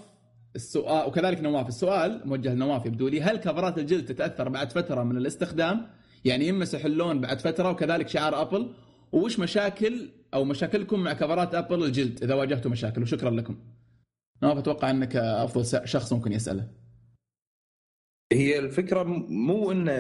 [0.56, 1.68] السؤال وكذلك نواف.
[1.68, 5.88] السؤال موجه لنواف يبدو لي هل كفرات الجلد تتأثر بعد فترة من الاستخدام؟
[6.26, 8.70] يعني يمسح اللون بعد فترة وكذلك شعار أبل.
[9.12, 13.56] وش مشاكل أو مشاكلكم مع كفرات أبل الجلد إذا واجهتوا مشاكل؟ وشكرا لكم.
[14.44, 16.68] نواف أتوقع أنك أفضل شخص ممكن يسأله.
[18.34, 19.92] هي الفكرة مو إنه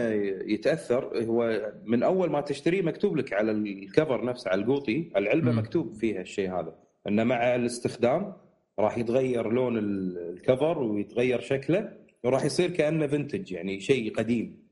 [0.53, 5.57] يتأثر هو من أول ما تشتريه مكتوب لك على الكفر نفسه على القوطي العلبة م.
[5.57, 6.75] مكتوب فيها الشيء هذا.
[7.07, 8.33] إنه مع الاستخدام
[8.79, 14.69] راح يتغير لون الكفر ويتغير شكله وراح يصير كأنه فنتج يعني شيء قديم.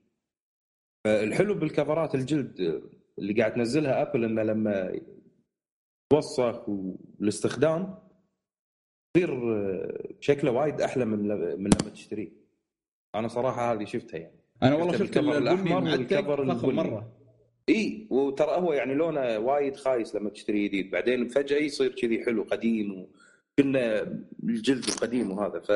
[1.06, 2.82] الحلو بالكفرات الجلد
[3.20, 5.00] اللي قاعد تنزلها ابل إنه لما
[6.10, 8.07] توسخ والاستخدام
[9.18, 11.28] يصير شكله وايد أحلى من
[11.64, 12.30] من لما تشتريه.
[13.16, 14.40] أنا صراحة هذه شفتها يعني.
[14.64, 17.12] أنا والله شفت الكفر الأحمر والكفر البني مرة.
[17.70, 20.92] إي وترى هو يعني لونه وايد خايس لما تشتريه جديد.
[20.92, 24.02] بعدين فجأة يصير كذي حلو قديم وكنا
[24.44, 25.60] الجلد القديم وهذا.
[25.60, 25.72] ف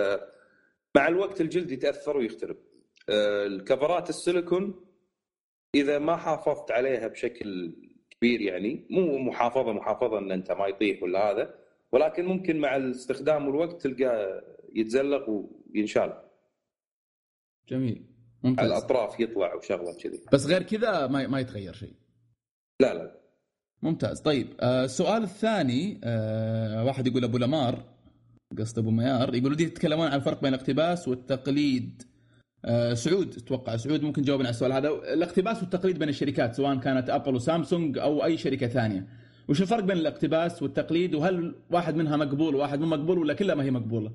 [0.95, 2.57] مع الوقت الجلد يتأثر ويخترب.
[3.09, 4.85] آه، الكفرات السيليكون
[5.75, 7.75] إذا ما حافظت عليها بشكل
[8.11, 11.60] كبير يعني مو محافظة محافظة إن أنت ما يطيح ولا هذا
[11.91, 14.43] ولكن ممكن مع الاستخدام والوقت تلقاه
[14.75, 16.13] يتزلق وينشال.
[17.69, 18.05] جميل.
[18.43, 18.65] ممتاز.
[18.65, 20.21] على الأطراف يطلع وشغلة كذي.
[20.33, 21.93] بس غير كذا ما ما يتغير شيء.
[22.81, 23.21] لا لا.
[23.81, 24.21] ممتاز.
[24.21, 27.83] طيب آه السؤال الثاني آه واحد يقول أبو لمار
[28.57, 32.03] قصد أبو ميار يقول ودي تتكلمون عن الفرق بين الاقتباس والتقليد.
[32.65, 34.89] آه سعود أتوقع سعود ممكن تجاوبنا على السؤال هذا.
[34.89, 39.07] الاقتباس والتقليد بين الشركات سواء كانت أبل وسامسونج أو أي شركة ثانية.
[39.51, 43.63] وش الفرق بين الاقتباس والتقليد؟ وهل واحد منها مقبول وواحد مو مقبول ولا كلها ما
[43.63, 44.11] هي مقبولة؟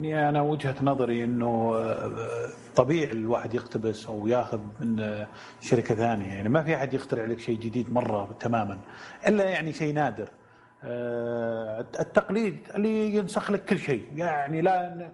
[0.00, 5.26] يعني أنا وجهة نظري إنه آه، طبيعي الواحد يقتبس أو ياخذ من آه،
[5.60, 6.26] شركة ثانية.
[6.26, 8.78] يعني ما في أحد يخترع لك شيء جديد مرة تماما
[9.28, 10.28] إلا يعني شيء نادر.
[10.84, 14.06] آه، التقليد اللي ينسخ لك كل شيء.
[14.16, 15.10] يعني لا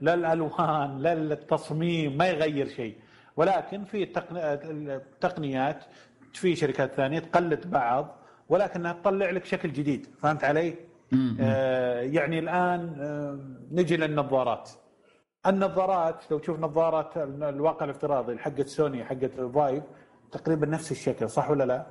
[0.00, 2.96] لا الألوان لا التصميم ما يغير شيء.
[3.36, 5.84] ولكن في التقنيات
[6.36, 8.16] في شركات ثانية تقلد بعض
[8.48, 10.74] ولكنها تطلع لك شكل جديد فهمت علي؟
[11.40, 13.38] آه يعني الآن آه
[13.72, 14.70] نجي للنظارات.
[15.46, 19.84] النظارات لو تشوف نظارات الواقع الافتراضي حقت سوني حقت الفايف
[20.32, 21.86] تقريبا نفس الشكل صح ولا لا؟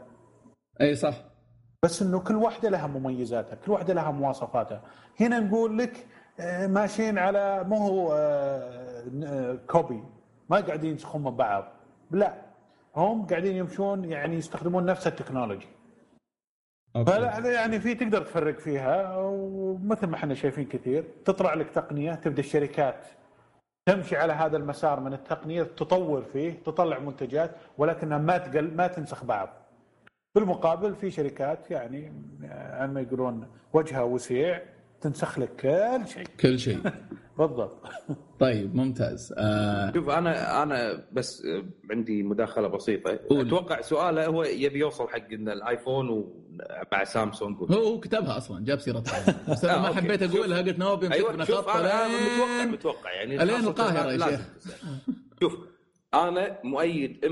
[0.81, 1.13] أي صح.
[1.83, 4.81] بس إنه كل واحدة لها مميزاتها، كل واحدة لها مواصفاتها،
[5.19, 6.07] هنا نقول لك
[6.39, 10.03] آه، ماشيين على مو هو آه، copy.
[10.49, 11.63] ما قاعدين ينسخون من بعض.
[12.11, 12.50] لا.
[12.95, 15.67] هم قاعدين يمشون يعني يستخدمون نفس ال technology.
[16.93, 22.39] فلا يعني في تقدر تفرق فيها ومثل ما إحنا شايفين كثير تطلع لك تقنية تبدأ
[22.39, 23.07] الشركات
[23.85, 29.23] تمشي على هذا المسار من التقنية تطور فيه تطلع منتجات ولكنها ما تقل ما تنسخ
[29.23, 29.49] بعض.
[30.35, 32.13] بالمقابل في شركات يعني
[32.87, 34.61] ما يقولون وجهها وسيع
[35.01, 36.23] تنسخ لك كل شيء.
[36.39, 36.79] كل شيء.
[37.37, 37.83] بالضبط.
[38.39, 39.33] طيب ممتاز.
[39.37, 39.91] آه...
[39.93, 41.43] شوف أنا أنا بس
[41.91, 43.19] عندي مداخلة بسيطة.
[43.29, 43.47] قول.
[43.47, 46.33] أتوقع سؤاله هو يبي يوصل حق إن الآيفون
[46.91, 49.35] مع سامسونج هو هو كتبها أصلا جاب سيرتها.
[49.49, 53.11] بس أنا ما آه، حبيت أقولها قلت نوبي أيوة شوف أنا, أنا متوقع متوقع.
[53.11, 54.41] يعني ألين القاهرة يا شيخ.
[55.41, 55.57] شوف
[56.13, 57.27] أنا مؤيد 100%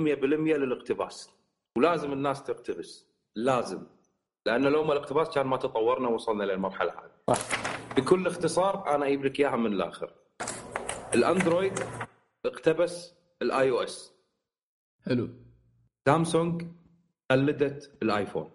[0.58, 1.30] للاقتباس.
[1.78, 3.06] ولازم الناس تقتبس.
[3.36, 3.82] لازم.
[4.50, 7.38] لأن لو ما الاقتباس كان ما تطورنا ووصلنا للمرحله هذه.
[7.98, 10.14] بكل اختصار أنا أجيب لك إياها من الآخر.
[11.14, 11.80] الأندرويد
[12.46, 14.14] اقتبس الآي أو إس.
[15.06, 15.30] حلو.
[16.08, 16.66] سامسونج
[17.32, 18.52] قلدت الآيفون.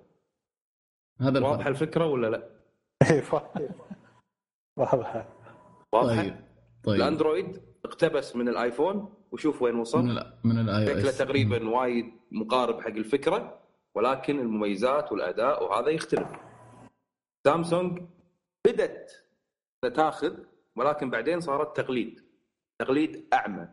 [1.20, 2.50] هذا واضحة الفكرة ولا لا؟
[3.10, 3.22] اي
[4.76, 5.28] واضحة.
[5.92, 6.36] واضحة؟ طيب.
[6.84, 6.96] طيب.
[6.96, 10.02] الأندرويد اقتبس من الآيفون وشوف وين وصل.
[10.02, 11.18] من, من الاي أو إس.
[11.18, 13.64] تقريبا وايد مقارب حق الفكرة.
[13.94, 16.28] ولكن المميزات والأداء وهذا يختلف.
[17.46, 18.02] سامسونج
[18.66, 19.24] بدت
[19.94, 20.38] تاخذ
[20.76, 22.20] ولكن بعدين صارت تقليد.
[22.78, 23.68] تقليد أعمى.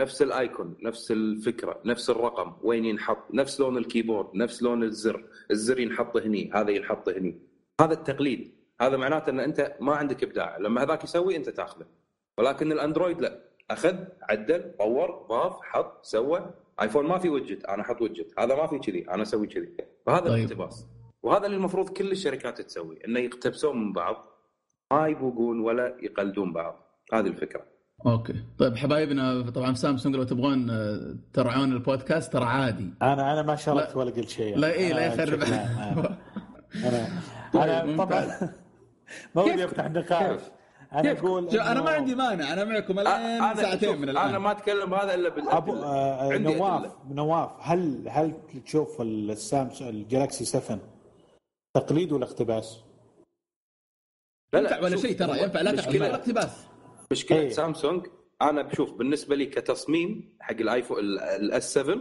[0.00, 5.28] نفس ال icon نفس الفكرة نفس الرقم وين ينحط نفس لون الكيبورد نفس لون الزر.
[5.50, 7.40] الزر ينحط هني هذا ينحط هني.
[7.80, 8.54] هذا التقليد.
[8.80, 10.58] هذا معناته إن أنت ما عندك إبداع.
[10.58, 11.86] لما هذاك يسوي أنت تاخذه.
[12.38, 13.47] ولكن الأندرويد لا.
[13.70, 16.50] أخذ عدل طور ضاف حط سوى.
[16.82, 19.68] آيفون ما في وجت أنا أحط وجت هذا ما في كذي أنا أسوي كذي.
[20.06, 20.34] فهذا طيب.
[20.34, 20.86] الاقتباس.
[21.22, 24.16] وهذا اللي المفروض كل الشركات تسوي إنه يقتبسون من بعض.
[24.92, 27.04] ما يبوقون ولا يقلدون بعض.
[27.12, 27.62] هذه الفكرة.
[28.06, 28.34] أوكي.
[28.58, 32.94] طيب حبايبنا طبعا سامسونج لو تبغون آه، ترعون البودكاست ترى عادي.
[33.02, 34.56] أنا أنا ما شاركت ولا قلت شيء.
[34.56, 35.42] لا إيه لا يخرب.
[36.84, 37.08] أنا
[37.54, 38.26] أنا طبعا.
[39.34, 40.40] ما ودي أفتح نقاش
[40.92, 44.28] أنا أقول أنا ما عندي مانع أنا معكم الان ساعتين من الآن.
[44.28, 48.34] أنا ما أتكلم هذا إلا بال أبو آه نواف نواف هل هل
[48.64, 50.78] تشوف السامسونج الجلاكسي 7
[51.76, 52.80] تقليد ولا اقتباس؟
[54.52, 56.66] لا لا ولا شيء ترى؟ ينفع لا تقليد ولا اقتباس.
[57.12, 57.48] مشكلة إيه.
[57.48, 58.06] سامسونج
[58.42, 61.98] أنا بشوف بالنسبة لي كتصميم حق الايفون ال S 7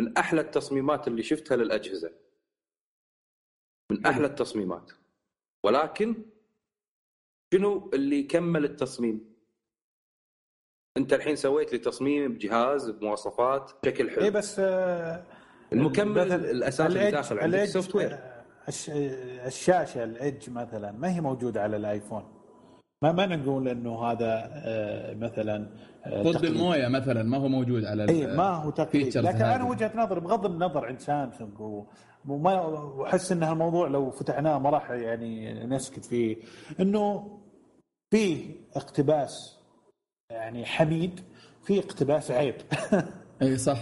[0.00, 2.12] من أحلى التصميمات اللي شفتها للأجهزة.
[3.90, 4.92] من أحلى التصميمات.
[5.64, 6.24] ولكن
[7.54, 9.34] شنو اللي كمل التصميم؟
[10.96, 14.24] انت الحين سويت لي تصميم بجهاز بمواصفات بشكل حلو.
[14.24, 15.24] اي بس آه
[15.72, 18.18] المكمل الاساسي اللي داخل عندك ال software
[19.46, 22.22] الشاشة ال edge مثلا ما هي موجودة على الآيفون؟
[23.02, 25.70] ما ما نقول إنه هذا آه، مثلا
[26.04, 29.18] آه، ضد المويه مثلا ما هو موجود على اي ما هو تقليد.
[29.18, 31.60] لكن أنا وجهة نظري بغض النظر عن سامسونج
[32.28, 36.36] وما احس إن الموضوع لو فتحناه ما راح يعني نسكت فيه.
[36.80, 37.30] إنه
[38.14, 39.58] فيه اقتباس
[40.30, 41.20] يعني حميد
[41.62, 42.54] في اقتباس عيب.
[43.42, 43.78] اي صح.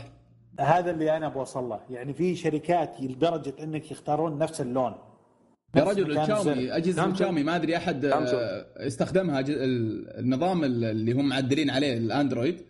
[0.60, 1.80] هذا اللي أنا أبغى أوصل له.
[1.90, 4.94] يعني في شركات لدرجة أنك يختارون نفس اللون.
[5.76, 9.44] يا رجل الشاومي أجهزة الشاومي ما أدري أحد آه، استخدمها
[10.18, 12.62] النظام اللي هم معدلين عليه الأندرويد.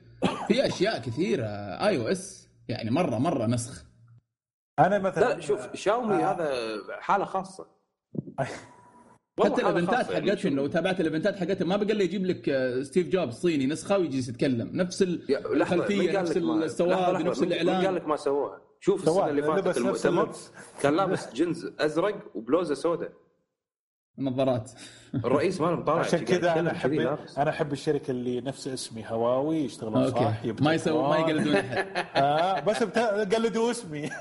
[0.49, 1.47] في أشياء كثيرة
[1.87, 3.85] آي أو إس يعني مرة مرة نسخ.
[4.79, 6.33] أنا مثلا لا شوف شاومي آه.
[6.33, 6.53] هذا
[7.01, 7.67] حالة خاصة.
[9.41, 12.49] حتى ال event ات حقتهم لو تابعت ال event ات حقتهم ما بقى يجيب لك
[12.49, 14.71] آه، ستيف جوبز صيني نسخة ويجلس يتكلم.
[14.77, 17.85] نفس الخلفية نفس السواد نفس الإعلان.
[17.87, 20.31] قال لك ما سووها شوف السنة اللي فاتت المؤتمر
[20.83, 23.13] كان لابس جنز أزرق وبلوزة سوداء.
[24.19, 24.71] نظارات.
[25.15, 26.93] الرئيس ما طالع عشان كذا أنا أحب
[27.39, 31.87] أنا أحب الشركة اللي نفس اسمي هواوي يشتغلون صح ما يسوي ما يقلدون أحد.
[32.17, 32.83] آه بس
[33.35, 34.11] قلدوا اسمي.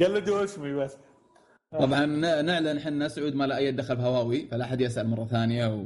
[0.00, 0.96] قلدوا اسمي بس.
[1.72, 2.06] طبعا
[2.42, 5.84] نعلن إحنا سعود ما له أي دخل بهواوي فلا أحد يسأل مرة ثانية و...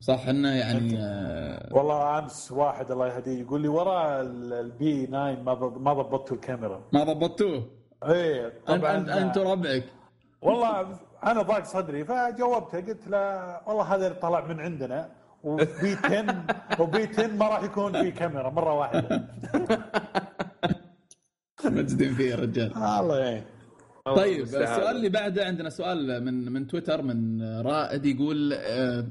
[0.00, 5.54] صح إنه يعني آه والله أمس واحد الله يهديه يقول لي ورا البي 9 ما
[5.76, 6.80] ما ضبطتوا الكاميرا.
[6.92, 7.70] ما ضبطوه؟
[8.04, 9.84] إيه طبعا انت انت ربعك.
[10.42, 10.86] والله
[11.24, 15.08] أنا ضاق صدري فجاوبته قلت له والله هذا طلع من عندنا
[15.44, 16.44] وبي 10
[16.80, 19.08] وبي 10 ما راح يكون في كاميرا مرة واحدة.
[21.64, 22.76] مجدين فيه يا رجال.
[22.76, 23.44] الله يعين.
[24.06, 29.06] طيب السؤال اللي بعده عندنا سؤال من من تويتر من رائد يقول آه،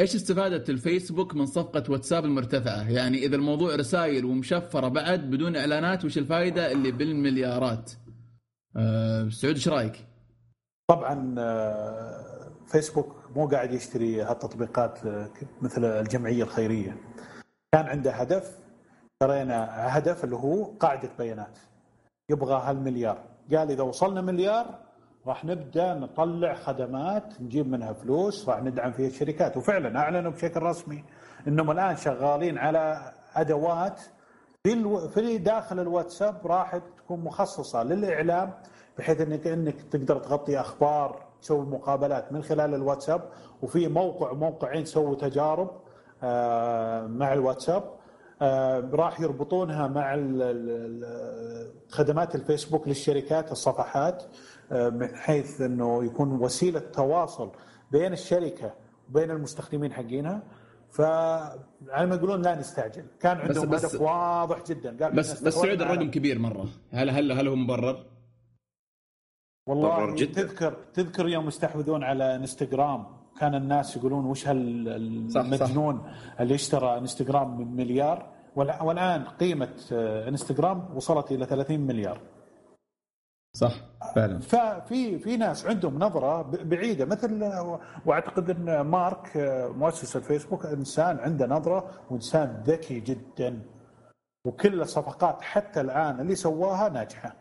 [0.00, 6.04] إيش استفاده الفيسبوك من صفقة واتساب المرتفعة؟ يعني إذا الموضوع رسائل ومشفرة بعد بدون إعلانات
[6.04, 7.92] وش الفائده اللي بالمليارات؟
[8.76, 10.06] أه سعود إيش رأيك؟
[10.90, 16.96] طبعا آه، فيسبوك مو قاعد يشتري هالتطبيقات آه، مثل الجمعية الخيرية.
[17.72, 18.58] كان عنده هدف
[19.20, 21.58] ترينا هدف اللي هو قاعدة بيانات.
[22.30, 24.78] يبغى هالمليار، قال إذا وصلنا مليار
[25.26, 31.04] راح نبدأ نطلع خدمات نجيب منها فلوس راح ندعم فيها الشركات وفعلا أعلنوا بشكل رسمي
[31.48, 34.00] إنهم الآن شغالين على أدوات
[34.64, 35.08] في.
[35.14, 38.52] في داخل الواتساب راح تكون مخصصة للإعلام
[38.98, 43.22] بحيث انك إنك تقدر تغطي أخبار تسوي مقابلات من خلال الواتساب
[43.62, 45.70] وفي موقع موقعين سووا تجارب
[46.22, 47.82] آه، مع الواتساب
[48.94, 50.16] راح يربطونها مع
[51.88, 54.22] خدمات الفيسبوك للشركات الصفحات
[54.70, 57.50] من حيث إنه يكون وسيلة تواصل
[57.90, 58.74] بين الشركة
[59.08, 60.42] وبين المستخدمين حقينها.
[60.90, 63.04] ف على ما يقولون لا نستعجل.
[63.20, 65.04] كان عندهم بس هدف واضح جدا.
[65.04, 66.68] قال بس بس سعود الرقم كبير مرة.
[66.90, 68.06] هل هل هل هو مبرر؟
[69.66, 70.42] والله جدا.
[70.42, 73.06] تذكر تذكر يوم يستحوذون على انستغرام
[73.40, 76.10] كان الناس يقولون وش هالمجنون
[76.40, 79.74] اللي اشترى انستغرام بمليار والآن قيمة
[80.28, 82.20] انستغرام وصلت إلى 30 مليار.
[83.56, 83.74] صح
[84.14, 84.38] فعلا.
[84.38, 87.52] ففي في ناس عندهم نظرة بعيدة مثل
[88.06, 89.30] وأعتقد إن مارك
[89.76, 93.62] مؤسس الفيسبوك إنسان عنده نظرة وإنسان ذكي جدا
[94.44, 97.36] وكل الصفقات حتى الآن اللي سواها ناجحة.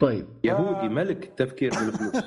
[0.00, 0.26] طيب.
[0.44, 2.24] يهودي ملك التفكير بالفلوس.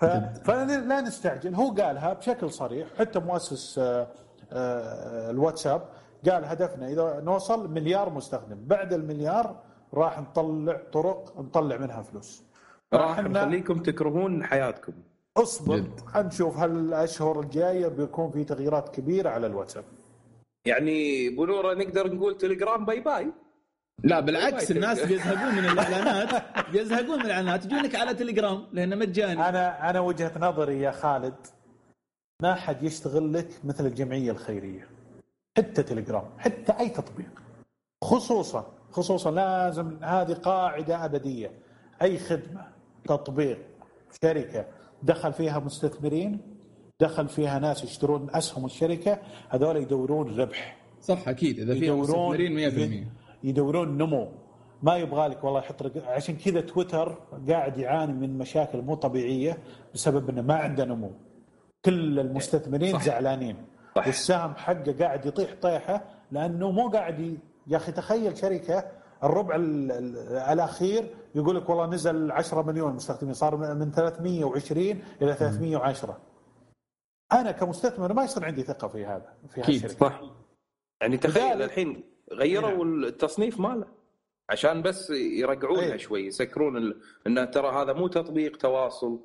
[0.46, 1.54] فلا نستعجل.
[1.54, 4.08] هو قالها بشكل صريح حتى مؤسس آه،
[4.52, 5.88] آه، الواتساب.
[6.30, 9.62] قال هدفنا إذا نوصل مليار مستخدم بعد المليار
[9.94, 12.42] راح نطلع طرق نطلع منها فلوس.
[12.94, 14.92] راح نخليكم تكرهون حياتكم.
[15.36, 19.84] أصبر حنشوف هل الأشهر الجاية بيكون في تغييرات كبيرة على الواتساب.
[20.66, 23.32] يعني بنوره نقدر نقول تليجرام bye bye.
[24.04, 29.48] لا بالعكس الناس بيزهقون من الإعلانات بيزهقون من الإعلانات يجونك على تليجرام لأنه مجاني.
[29.48, 31.34] أنا أنا وجهة نظري يا خالد
[32.42, 34.88] ما حد يشتغل لك مثل الجمعية الخيرية.
[35.56, 37.42] حتى تليجرام حتى أي تطبيق.
[38.04, 41.50] خصوصا خصوصا لازم هذه قاعدة أبدية.
[42.02, 42.66] أي خدمة
[43.04, 43.58] تطبيق
[44.22, 44.66] شركة
[45.02, 46.40] دخل فيها مستثمرين
[47.00, 49.18] دخل فيها ناس يشترون أسهم الشركة
[49.48, 50.76] هذول يدورون ربح.
[51.00, 51.58] صح أكيد.
[51.58, 52.54] إذا فيها مستثمرين
[53.04, 54.28] 100% يدورون نمو.
[54.82, 57.18] ما يبغى لك والله يحط عشان كذا تويتر
[57.48, 59.58] قاعد يعاني من مشاكل مو طبيعية
[59.94, 61.10] بسبب إنه ما عنده نمو.
[61.84, 63.04] كل المستثمرين صح.
[63.04, 63.56] زعلانين.
[63.96, 64.06] صح.
[64.06, 67.38] والسهم حقه قاعد يطيح طيحة لأنه مو قاعد ي...
[67.66, 68.84] يا أخي تخيل شركة
[69.24, 69.56] الربع
[70.52, 74.86] الأخير يقول لك والله نزل 10 مليون مستخدمين صار من 320
[75.22, 76.20] إلى 310
[77.32, 80.20] أنا كمستثمر ما يصير عندي ثقة في هذا في هالشركه صح
[81.00, 83.04] يعني تخيل الحين غيروا نعم.
[83.04, 83.86] التصنيف ماله
[84.50, 87.00] عشان بس يرقعونها شوي يسكرون ال...
[87.26, 89.20] انه ترى هذا مو تطبيق تواصل.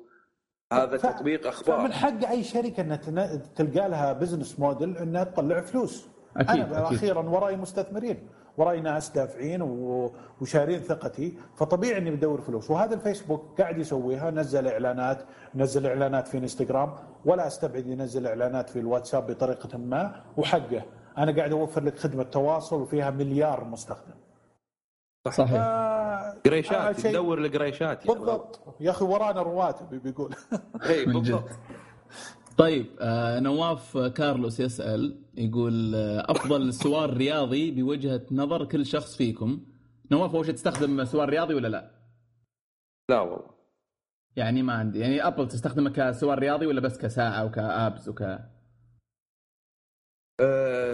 [0.72, 1.06] هذا ف...
[1.06, 1.78] تطبيق أخبار.
[1.78, 6.08] فمن حق أي شركة إنها تلقى لها بزنس موديل إنها تطلع فلوس.
[6.36, 6.98] أكيد أنا أكيد.
[6.98, 9.62] أخيرا وراي مستثمرين وراي ناس دافعين
[10.40, 12.70] وشارين ثقتي فطبيعي إني بدور فلوس.
[12.70, 15.22] وهذا الفيسبوك قاعد يسويها نزل إعلانات
[15.54, 20.82] نزل إعلانات في إنستغرام ولا أستبعد ينزل إعلانات في الواتساب بطريقة ما وحقه.
[21.18, 24.14] أنا قاعد أوفر لك خدمة تواصل وفيها مليار مستخدم.
[25.30, 25.62] صحيح.
[26.46, 26.74] قريشات
[27.06, 28.60] آه تدور القريشات بالضبط.
[28.80, 30.34] يا أخي ورانا رواتب بيقول.
[30.88, 31.50] اي بالضبط.
[32.58, 39.60] طيب آه نواف كارلوس يسأل يقول آه أفضل سوار رياضي بوجهة نظر كل شخص فيكم.
[40.10, 41.90] نواف أول شيء تستخدم سوار رياضي ولا لا؟
[43.10, 43.50] لا والله.
[44.36, 48.38] يعني ما عندي يعني ابل تستخدمه كسوار رياضي ولا بس كساعه وكابس وك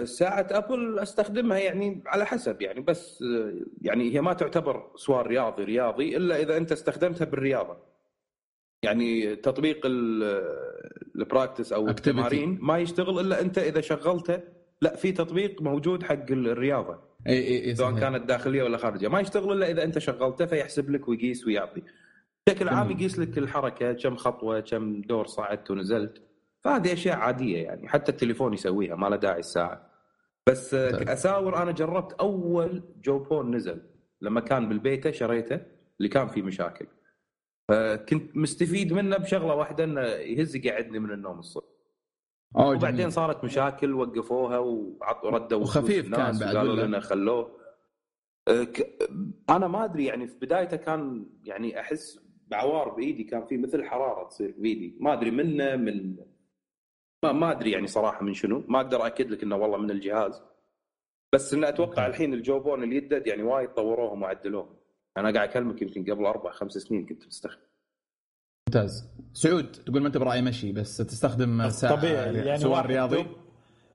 [0.03, 5.63] ساعة أبل أستخدمها يعني على حسب يعني بس آه، يعني هي ما تعتبر سوار رياضي
[5.63, 7.77] رياضي إلا إذا أنت استخدمتها بالرياضة.
[8.83, 9.81] يعني تطبيق
[11.15, 14.39] ال practice أو التمارين ما يشتغل إلا أنت إذا شغلته.
[14.81, 16.99] لا في تطبيق موجود حق الرياضة.
[17.27, 19.07] إي إي إي سواء كانت داخلية ولا خارجية.
[19.07, 21.81] ما يشتغل إلا إذا أنت شغلته فيحسب لك ويقيس ويعطي.
[22.47, 26.21] بشكل عام يقيس لك الحركة كم خطوة كم دور صعدت ونزلت.
[26.65, 29.89] فهذه أشياء عادية يعني حتى التليفون يسويها ما له داعي الساعة.
[30.47, 31.09] بس طيب.
[31.09, 33.81] اساور أنا جربت أول جوبون نزل
[34.21, 35.59] لما كان بالبيتا شريته
[35.97, 36.87] اللي كان فيه مشاكل.
[37.67, 41.67] فكنت مستفيد منه بشغلة واحدة إنه يهز يقعدني من النوم الصبح.
[42.55, 43.11] وبعدين جميل.
[43.11, 47.57] صارت مشاكل وقفوها وعطوا ردوا وخفيف كان بعد قالوا لنا خلوه.
[48.47, 48.67] أه،
[49.49, 54.27] أنا ما أدري يعني في بدايته كان يعني أحس بعوار بإيدي كان في مثل حرارة
[54.27, 54.97] تصير بإيدي.
[54.99, 56.15] ما أدري منه من
[57.25, 58.63] ما, ما أدري يعني صراحة من شنو.
[58.67, 60.41] ما أقدر اكد لك إنه والله من الجهاز.
[61.33, 64.75] بس انه أتوقع الحين الجوبون اليدد يعني وايد طوروهم وعدلوهم.
[65.17, 67.61] أنا قاعد أكلمك يمكن قبل أربع خمس سنين كنت مستخدم.
[68.69, 69.09] ممتاز.
[69.33, 73.25] سعود تقول ما أنت براي مشي بس تستخدم ساعه طبيعي يعني سوار رياضي؟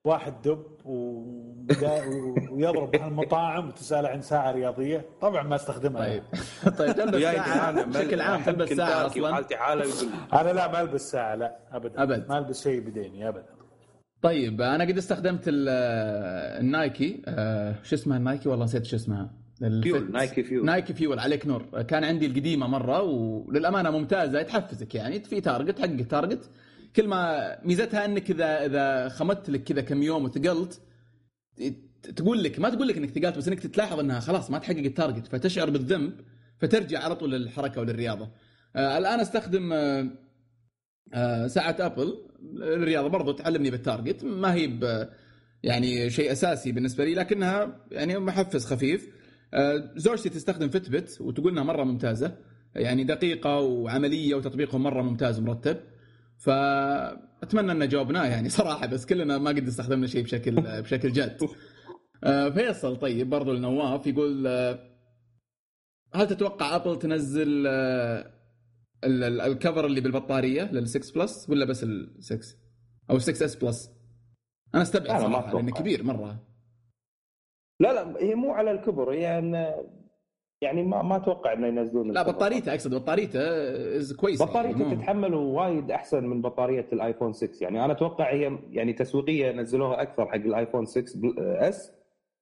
[0.04, 1.24] واحد دب و...
[2.52, 5.04] ويضرب المطاعم وتسال عن ساعة رياضية.
[5.20, 6.00] طبعا ما استخدمها.
[6.04, 6.22] طيب.
[6.78, 9.84] طيب تلبس ساعه بشكل عام تلبس ساعة أصلا؟ حالتي حاله
[10.32, 12.02] أنا لا ما ألبس ساعة لا ابدا.
[12.02, 12.28] أبد.
[12.28, 13.46] ما ألبس شيء بديني ابدا.
[14.22, 17.22] طيب أنا قد استخدمت Nike.
[17.26, 19.30] آه، شو اسمها ال Nike؟ والله نسيت شو اسمها.
[19.82, 20.64] Fuel Nike Fuel.
[20.64, 21.82] Nike Fuel عليك نور.
[21.82, 24.42] كان عندي القديمة مرة وللأمانة ممتازة.
[24.42, 26.50] تحفزك يعني في target حق target.
[26.96, 30.80] كل ما ميزتها انك اذا اذا خمدت لك كذا كم يوم وثقلت
[32.16, 34.85] تقول لك ما تقول لك انك ثقلت بس انك تلاحظ انها خلاص ما تحقق ال
[34.85, 36.12] target فتشعر بالذنب
[36.58, 38.30] فترجع على طول للحركة وللرياضة.
[38.76, 40.10] آه الآن أستخدم آه
[41.14, 42.14] آه ساعة أبل
[42.62, 44.78] الرياضة برضو تعلمني بالتارجت ما هي
[45.62, 49.08] يعني شيء أساسي بالنسبة لي لكنها يعني محفز خفيف
[49.96, 52.36] زوجتي تستخدم فتبت وتقول إنها مرة ممتازة
[52.74, 55.76] يعني دقيقة وعملية وتطبيقهم مرة ممتاز ومرتب
[56.40, 61.38] فأتمنى أن جاوبناه يعني صراحة بس كلنا ما قد استخدمنا شيء بشكل بشكل جد
[62.24, 64.90] آه، فيصل طيب برضو النواف يقول آه،
[66.14, 67.66] هل تتوقع أبل تنزل
[69.04, 72.46] ال cover اللي بالبطارية لل6 Plus ولا بس ال6
[73.10, 73.90] أو 6 S Plus.
[74.74, 76.46] أنا أستبعد صراحة لأنه كبير مرة.
[77.80, 79.74] لا لا هي مو على الكبر هي يعني,
[80.62, 83.40] يعني ما ما أتوقع إنه ينزلون لا بطاريته أقصد بطاريته
[84.16, 88.92] كويسه بطاريته يعني تتحمل وايد أحسن من بطارية الايفون 6 يعني أنا أتوقع هي يعني
[88.92, 91.04] تسويقية نزلوها أكثر حق الايفون 6
[91.38, 91.92] S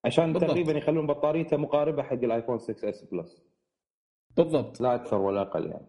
[0.05, 0.51] عشان بالضبط.
[0.51, 3.43] تقريبا يخلون بطاريته مقاربة حق الايفون 6 S Plus
[4.37, 4.81] بالضبط.
[4.81, 5.87] لا أكثر ولا أقل يعني.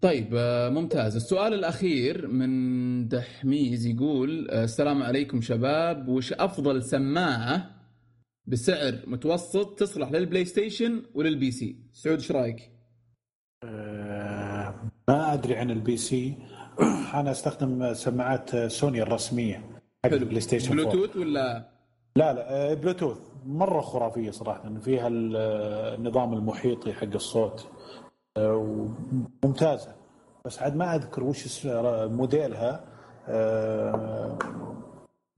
[0.00, 1.16] طيب آه، ممتاز.
[1.16, 6.08] السؤال الأخير من دحميز يقول آه، السلام عليكم شباب.
[6.08, 7.75] وش أفضل سماعة
[8.46, 11.76] بسعر متوسط تصلح للبلاي ستيشن ولل PC.
[11.92, 12.70] سعود إيش رأيك؟
[13.64, 14.74] أه
[15.08, 16.34] ما أدري عن ال PC.
[17.14, 19.82] أنا أستخدم سماعات سوني الرسمية.
[20.04, 21.68] حق البلاي ستيشن بلوتوث ولا؟
[22.16, 23.18] لا لا بلوتوث.
[23.46, 24.78] مرة خرافية صراحة.
[24.80, 27.68] فيها النظام المحيطي حق الصوت.
[29.44, 29.94] ممتازه
[30.44, 32.84] بس عاد ما أذكر وش موديلها.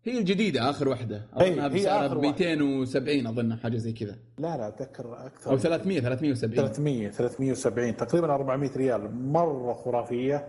[0.09, 4.16] هي الجديدة آخر واحدة أظنها بسعرها 270 أظن حاجة زي كذا.
[4.39, 5.51] لا لا أتذكر أكثر.
[5.51, 9.14] أو 300 370 300 370 تقريبا 400 ريال.
[9.14, 10.48] مرة خرافية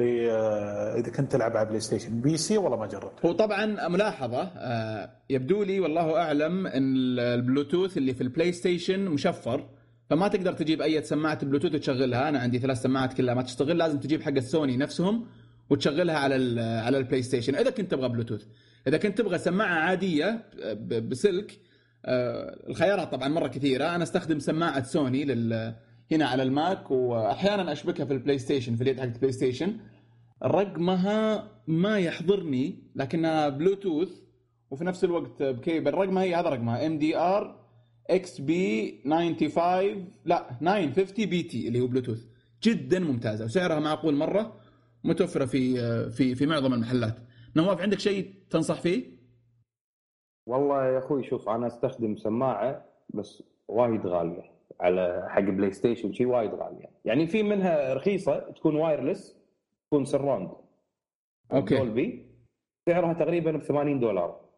[0.00, 2.20] آه، إذا كنت تلعب على بلاي ستيشن.
[2.20, 8.14] PC والله ما جربت هو طبعا ملاحظة آه، يبدو لي والله أعلم إن البلوتوث اللي
[8.14, 9.68] في البلاي ستيشن مشفر
[10.10, 12.28] فما تقدر تجيب أي سماعة بلوتوث وتشغلها.
[12.28, 15.26] أنا عندي ثلاث سماعات كلها ما تشتغل لازم تجيب حق السوني نفسهم
[15.70, 17.54] وتشغلها على على البلاي ستيشن.
[17.54, 18.44] إذا كنت تبغى بلوتوث.
[18.86, 20.44] إذا كنت تبغى سماعة عادية
[21.08, 21.60] بسلك
[22.04, 23.94] آه، الخيارات طبعا مرة كثيرة.
[23.94, 25.74] أنا أستخدم سماعة سوني لل
[26.12, 29.76] هنا على الماك واحيانا أشبكها في البلاي ستيشن في اليد حق البلاي ستيشن
[30.42, 34.08] رقمها ما يحضرني لكنها بلوتوث
[34.70, 35.94] وفي نفس الوقت بكيبل.
[35.94, 37.64] رقمها هي هذا رقمها MDR
[38.10, 42.24] XB 95 لا 950 BT اللي هو بلوتوث.
[42.62, 44.60] جدا ممتازة وسعرها معقول مرة
[45.04, 45.74] متوفرة في
[46.10, 47.16] في في معظم المحلات.
[47.58, 49.18] نواف عندك شيء تنصح فيه؟
[50.48, 56.26] والله يا أخوي شوف أنا أستخدم سماعة بس وايد غالية على حق بلاي ستيشن شيء
[56.26, 56.90] وايد غالية.
[57.04, 59.38] يعني في منها رخيصة تكون wireless
[59.86, 60.50] تكون surround
[61.52, 61.76] okay.
[61.78, 62.28] دولبي.
[62.88, 64.48] سعرها تقريبا ب 80 دولار.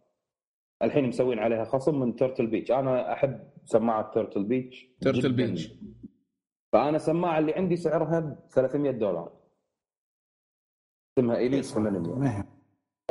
[0.82, 5.72] الحين مسوين عليها خصم من Turtle Beach أنا أحب سماعة Turtle Beach Turtle Beach
[6.72, 9.40] فأنا السماعة اللي عندي سعرها ب 300 دولار.
[11.18, 12.48] اسمها Elite 800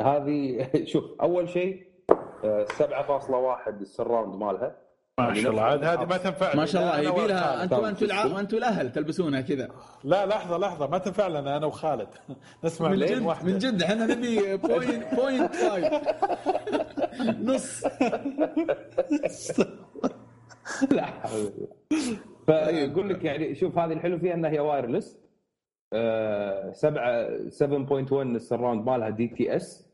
[0.00, 4.76] هذه شوف أول شيء 7.1 آه، ال surround مالها.
[5.18, 8.06] ما يعني شاء الله عاد هذه ما تنفع ما شاء الله يبي لها أنتم أنتم
[8.06, 8.40] الع...
[8.40, 9.68] أنتم الأهل تلبسونها كذا.
[10.04, 12.08] لا لحظة لحظة ما تنفع لنا أنا وخالد.
[12.64, 13.52] نسمع من جد واحدة.
[13.52, 15.92] من جد إحنا نبي point point five
[17.40, 17.84] نص.
[20.90, 21.06] لا.
[22.46, 25.20] فأقول لك يعني شوف هذه الحلو فيها إنها هي wireless
[25.92, 29.89] 7 7.1 ال surround مالها DTS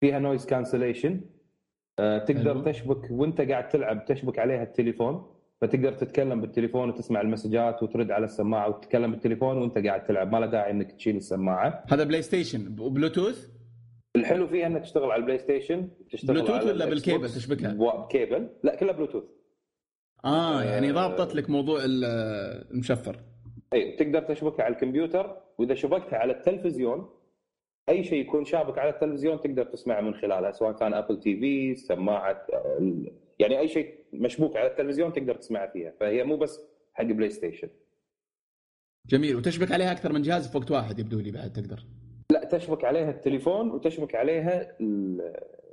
[0.00, 1.20] فيها noise cancellation
[1.98, 2.62] تقدر حلو.
[2.62, 8.68] تشبك وانت قاعد تلعب تشبك عليها التليفون فتقدر تتكلم بالتليفون وتسمع المسجات وترد على السماعة
[8.68, 10.32] وتتكلم بالتليفون وانت قاعد تلعب.
[10.32, 11.84] ما له داعي إنك تشيل السماعة.
[11.88, 12.74] هذا بلاي ستيشن.
[12.74, 13.48] بلوتوث؟
[14.16, 18.92] الحلو فيها انها تشتغل على البلاي ستيشن تشتغل بلوتوث ولا بالكيبل؟ تشبكها؟ بكيبل لا كلها
[18.92, 19.24] بلوتوث.
[20.24, 23.16] آه يعني ضابطت لك موضوع المشفر.
[23.72, 27.08] اي تقدر تشبكها على الكمبيوتر وإذا شبكتها على التلفزيون
[27.88, 32.46] أي شيء يكون شابك على التلفزيون تقدر تسمعه من خلالها سواء كان Apple TV سماعة
[33.38, 36.60] يعني أي شيء مشبوك على التلفزيون تقدر تسمعه فيها فهي مو بس
[36.94, 37.68] حق بلاي ستيشن
[39.06, 39.36] جميل.
[39.36, 41.84] وتشبك عليها أكثر من جهاز في وقت واحد يبدو لي بعد تقدر.
[42.32, 44.76] لا تشبك عليها التليفون وتشبك عليها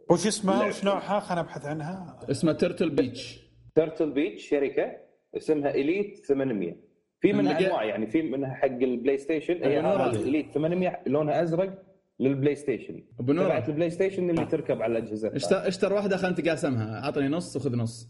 [0.09, 2.19] وش اسمها وش نوعها؟ خلينا نبحث عنها.
[2.31, 3.45] اسمها Turtle Beach
[3.75, 4.97] Turtle Beach شركة
[5.37, 6.75] اسمها Elite 800
[7.19, 11.83] في منها أنواع يعني في منها حق البلاي ستيشن هي Elite 800 لونها أزرق
[12.19, 17.27] للبلاي ستيشن تبعت البلاي ستيشن اللي تركب على الأجهزة اشتر, اشتر واحدة خلينا تقاسمها أعطني
[17.27, 18.09] نص وخذ نص.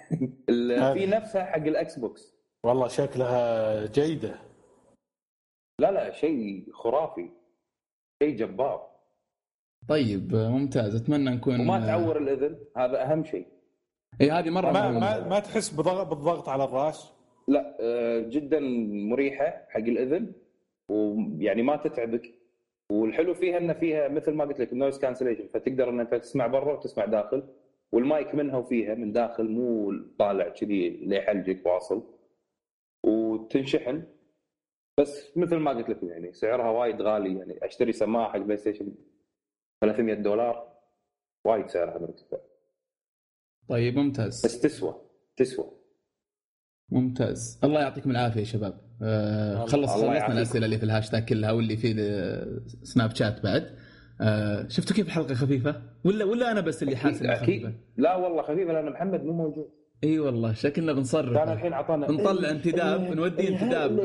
[0.94, 2.34] في نفسها حق الإكس بوكس.
[2.64, 4.34] والله شكلها جيدة.
[5.78, 7.30] لا لا شيء خرافي.
[8.22, 8.88] شيء جبار.
[9.88, 10.94] طيب ممتاز.
[10.94, 12.58] أتمنى نكون وما تعور الإذن.
[12.76, 13.46] هذا أهم شيء.
[14.20, 17.12] إي هذه مرة ما, ما, ما تحس بضغط بالضغط على الراس؟
[17.48, 18.60] لا آه، جدا
[19.10, 20.32] مريحة حق الإذن
[20.88, 22.41] ويعني ما تتعبك.
[22.92, 26.46] والحلو فيها إن فيها مثل ما قلت لك ال noise cancellation فتقدر إن أنت تسمع
[26.46, 27.48] برا وتسمع داخل
[27.92, 32.02] والمايك منها وفيها من داخل مو طالع كذي لحلقك واصل
[33.04, 34.02] وتنشحن.
[35.00, 38.94] بس مثل ما قلت لك يعني سعرها وايد غالي يعني أشتري سماعة حق PlayStation
[39.80, 40.72] 300 دولار
[41.44, 42.38] وايد سعرها مرتفع
[43.68, 44.46] طيب ممتاز.
[44.46, 45.00] بس تسوى
[45.36, 45.70] تسوى.
[46.88, 47.60] ممتاز.
[47.64, 48.80] الله يعطيكم العافية يا شباب.
[49.02, 51.94] آه خلص خلصنا الأسئلة اللي في الهاشتاج كلها واللي في
[52.82, 53.70] Snapchat بعد.
[54.20, 58.42] آه شفتوا كيف الحلقة خفيفة؟ ولا ولا أنا بس اللي حاسس انها خفيفة؟ لا والله
[58.42, 59.68] خفيفة لأن محمد مو موجود.
[60.04, 64.00] إي والله شكلنا بنصرف كان الحين اعطانا نطلع انتداب نودي انتداب.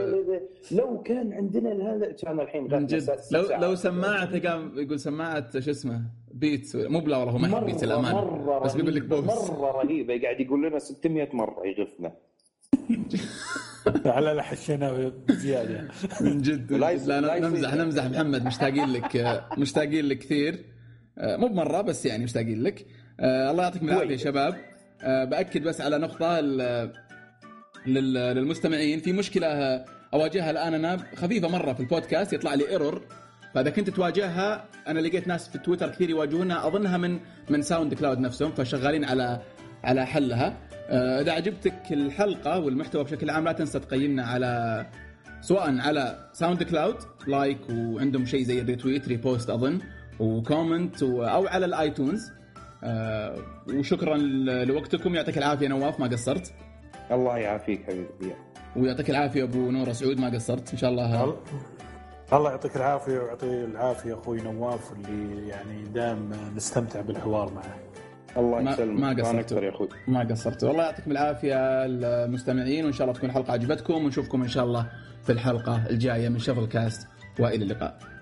[0.71, 3.09] لو كان عندنا هذا كان الحين من جد.
[3.31, 6.75] لو لو سماعه قام يقول سماعة شو اسمه؟ Beats.
[6.75, 10.21] مو بلا والله هو ما يحب Beats الامانه بس بيقول لك Bose مرة رهيبة.
[10.21, 12.13] قاعد يقول لنا 600 مرة يغفنا.
[14.05, 15.87] على لا حشينا بزيادة.
[16.21, 16.73] من جد.
[16.73, 18.45] لا نمزح نمزح محمد.
[18.45, 20.65] مشتاقين لك مشتاقين لك كثير.
[21.17, 22.85] آه، مو بمرة بس يعني مشتاقين لك.
[23.19, 24.55] آه، الله يعطيكم العافية شباب.
[25.01, 26.39] آه، بأكد بس على نقطة
[27.87, 28.99] للمستمعين.
[28.99, 29.47] في مشكلة
[30.13, 30.73] أواجهها الآن.
[30.73, 33.01] أنا خفيفة مرة في البودكاست يطلع لي error
[33.53, 37.19] فإذا كنت تواجهها أنا لقيت ناس في تويتر كثير يواجهونها أظنها من
[37.49, 39.41] من SoundCloud نفسهم فشغالين على
[39.83, 40.47] على حلها.
[40.47, 44.85] آه، إذا عجبتك الحلقة والمحتوى بشكل عام لا تنسى تقيمنا على
[45.41, 46.95] سواء على SoundCloud
[47.27, 49.79] like وعندهم شيء زي ال retweet repost أظن
[50.19, 52.31] و comment أو على iTunes.
[52.83, 53.35] آه،
[53.73, 54.17] وشكرا
[54.65, 55.15] لوقتكم.
[55.15, 56.53] يعطيك العافية نواف ما قصرت.
[57.11, 58.35] الله يعافيك حبيبي.
[58.75, 60.71] ويعطيك العافية أبو نور سعود ما قصرت.
[60.71, 61.37] إن شاء الله
[62.33, 67.86] الله يعطيك العافية ويعطي العافية أخوي نواف اللي يعني دائما نستمتع بالحوار معه.
[68.39, 68.99] الله يسلمك.
[68.99, 71.55] ما قصرت يا أخوي ما قصرت والله يعطيكم العافية
[71.85, 74.87] المستمعين وإن شاء الله تكون الحلقة عجبتكم ونشوفكم إن شاء الله
[75.23, 77.07] في الحلقة الجاية من شفل كاست
[77.39, 78.16] وإلى اللقاء.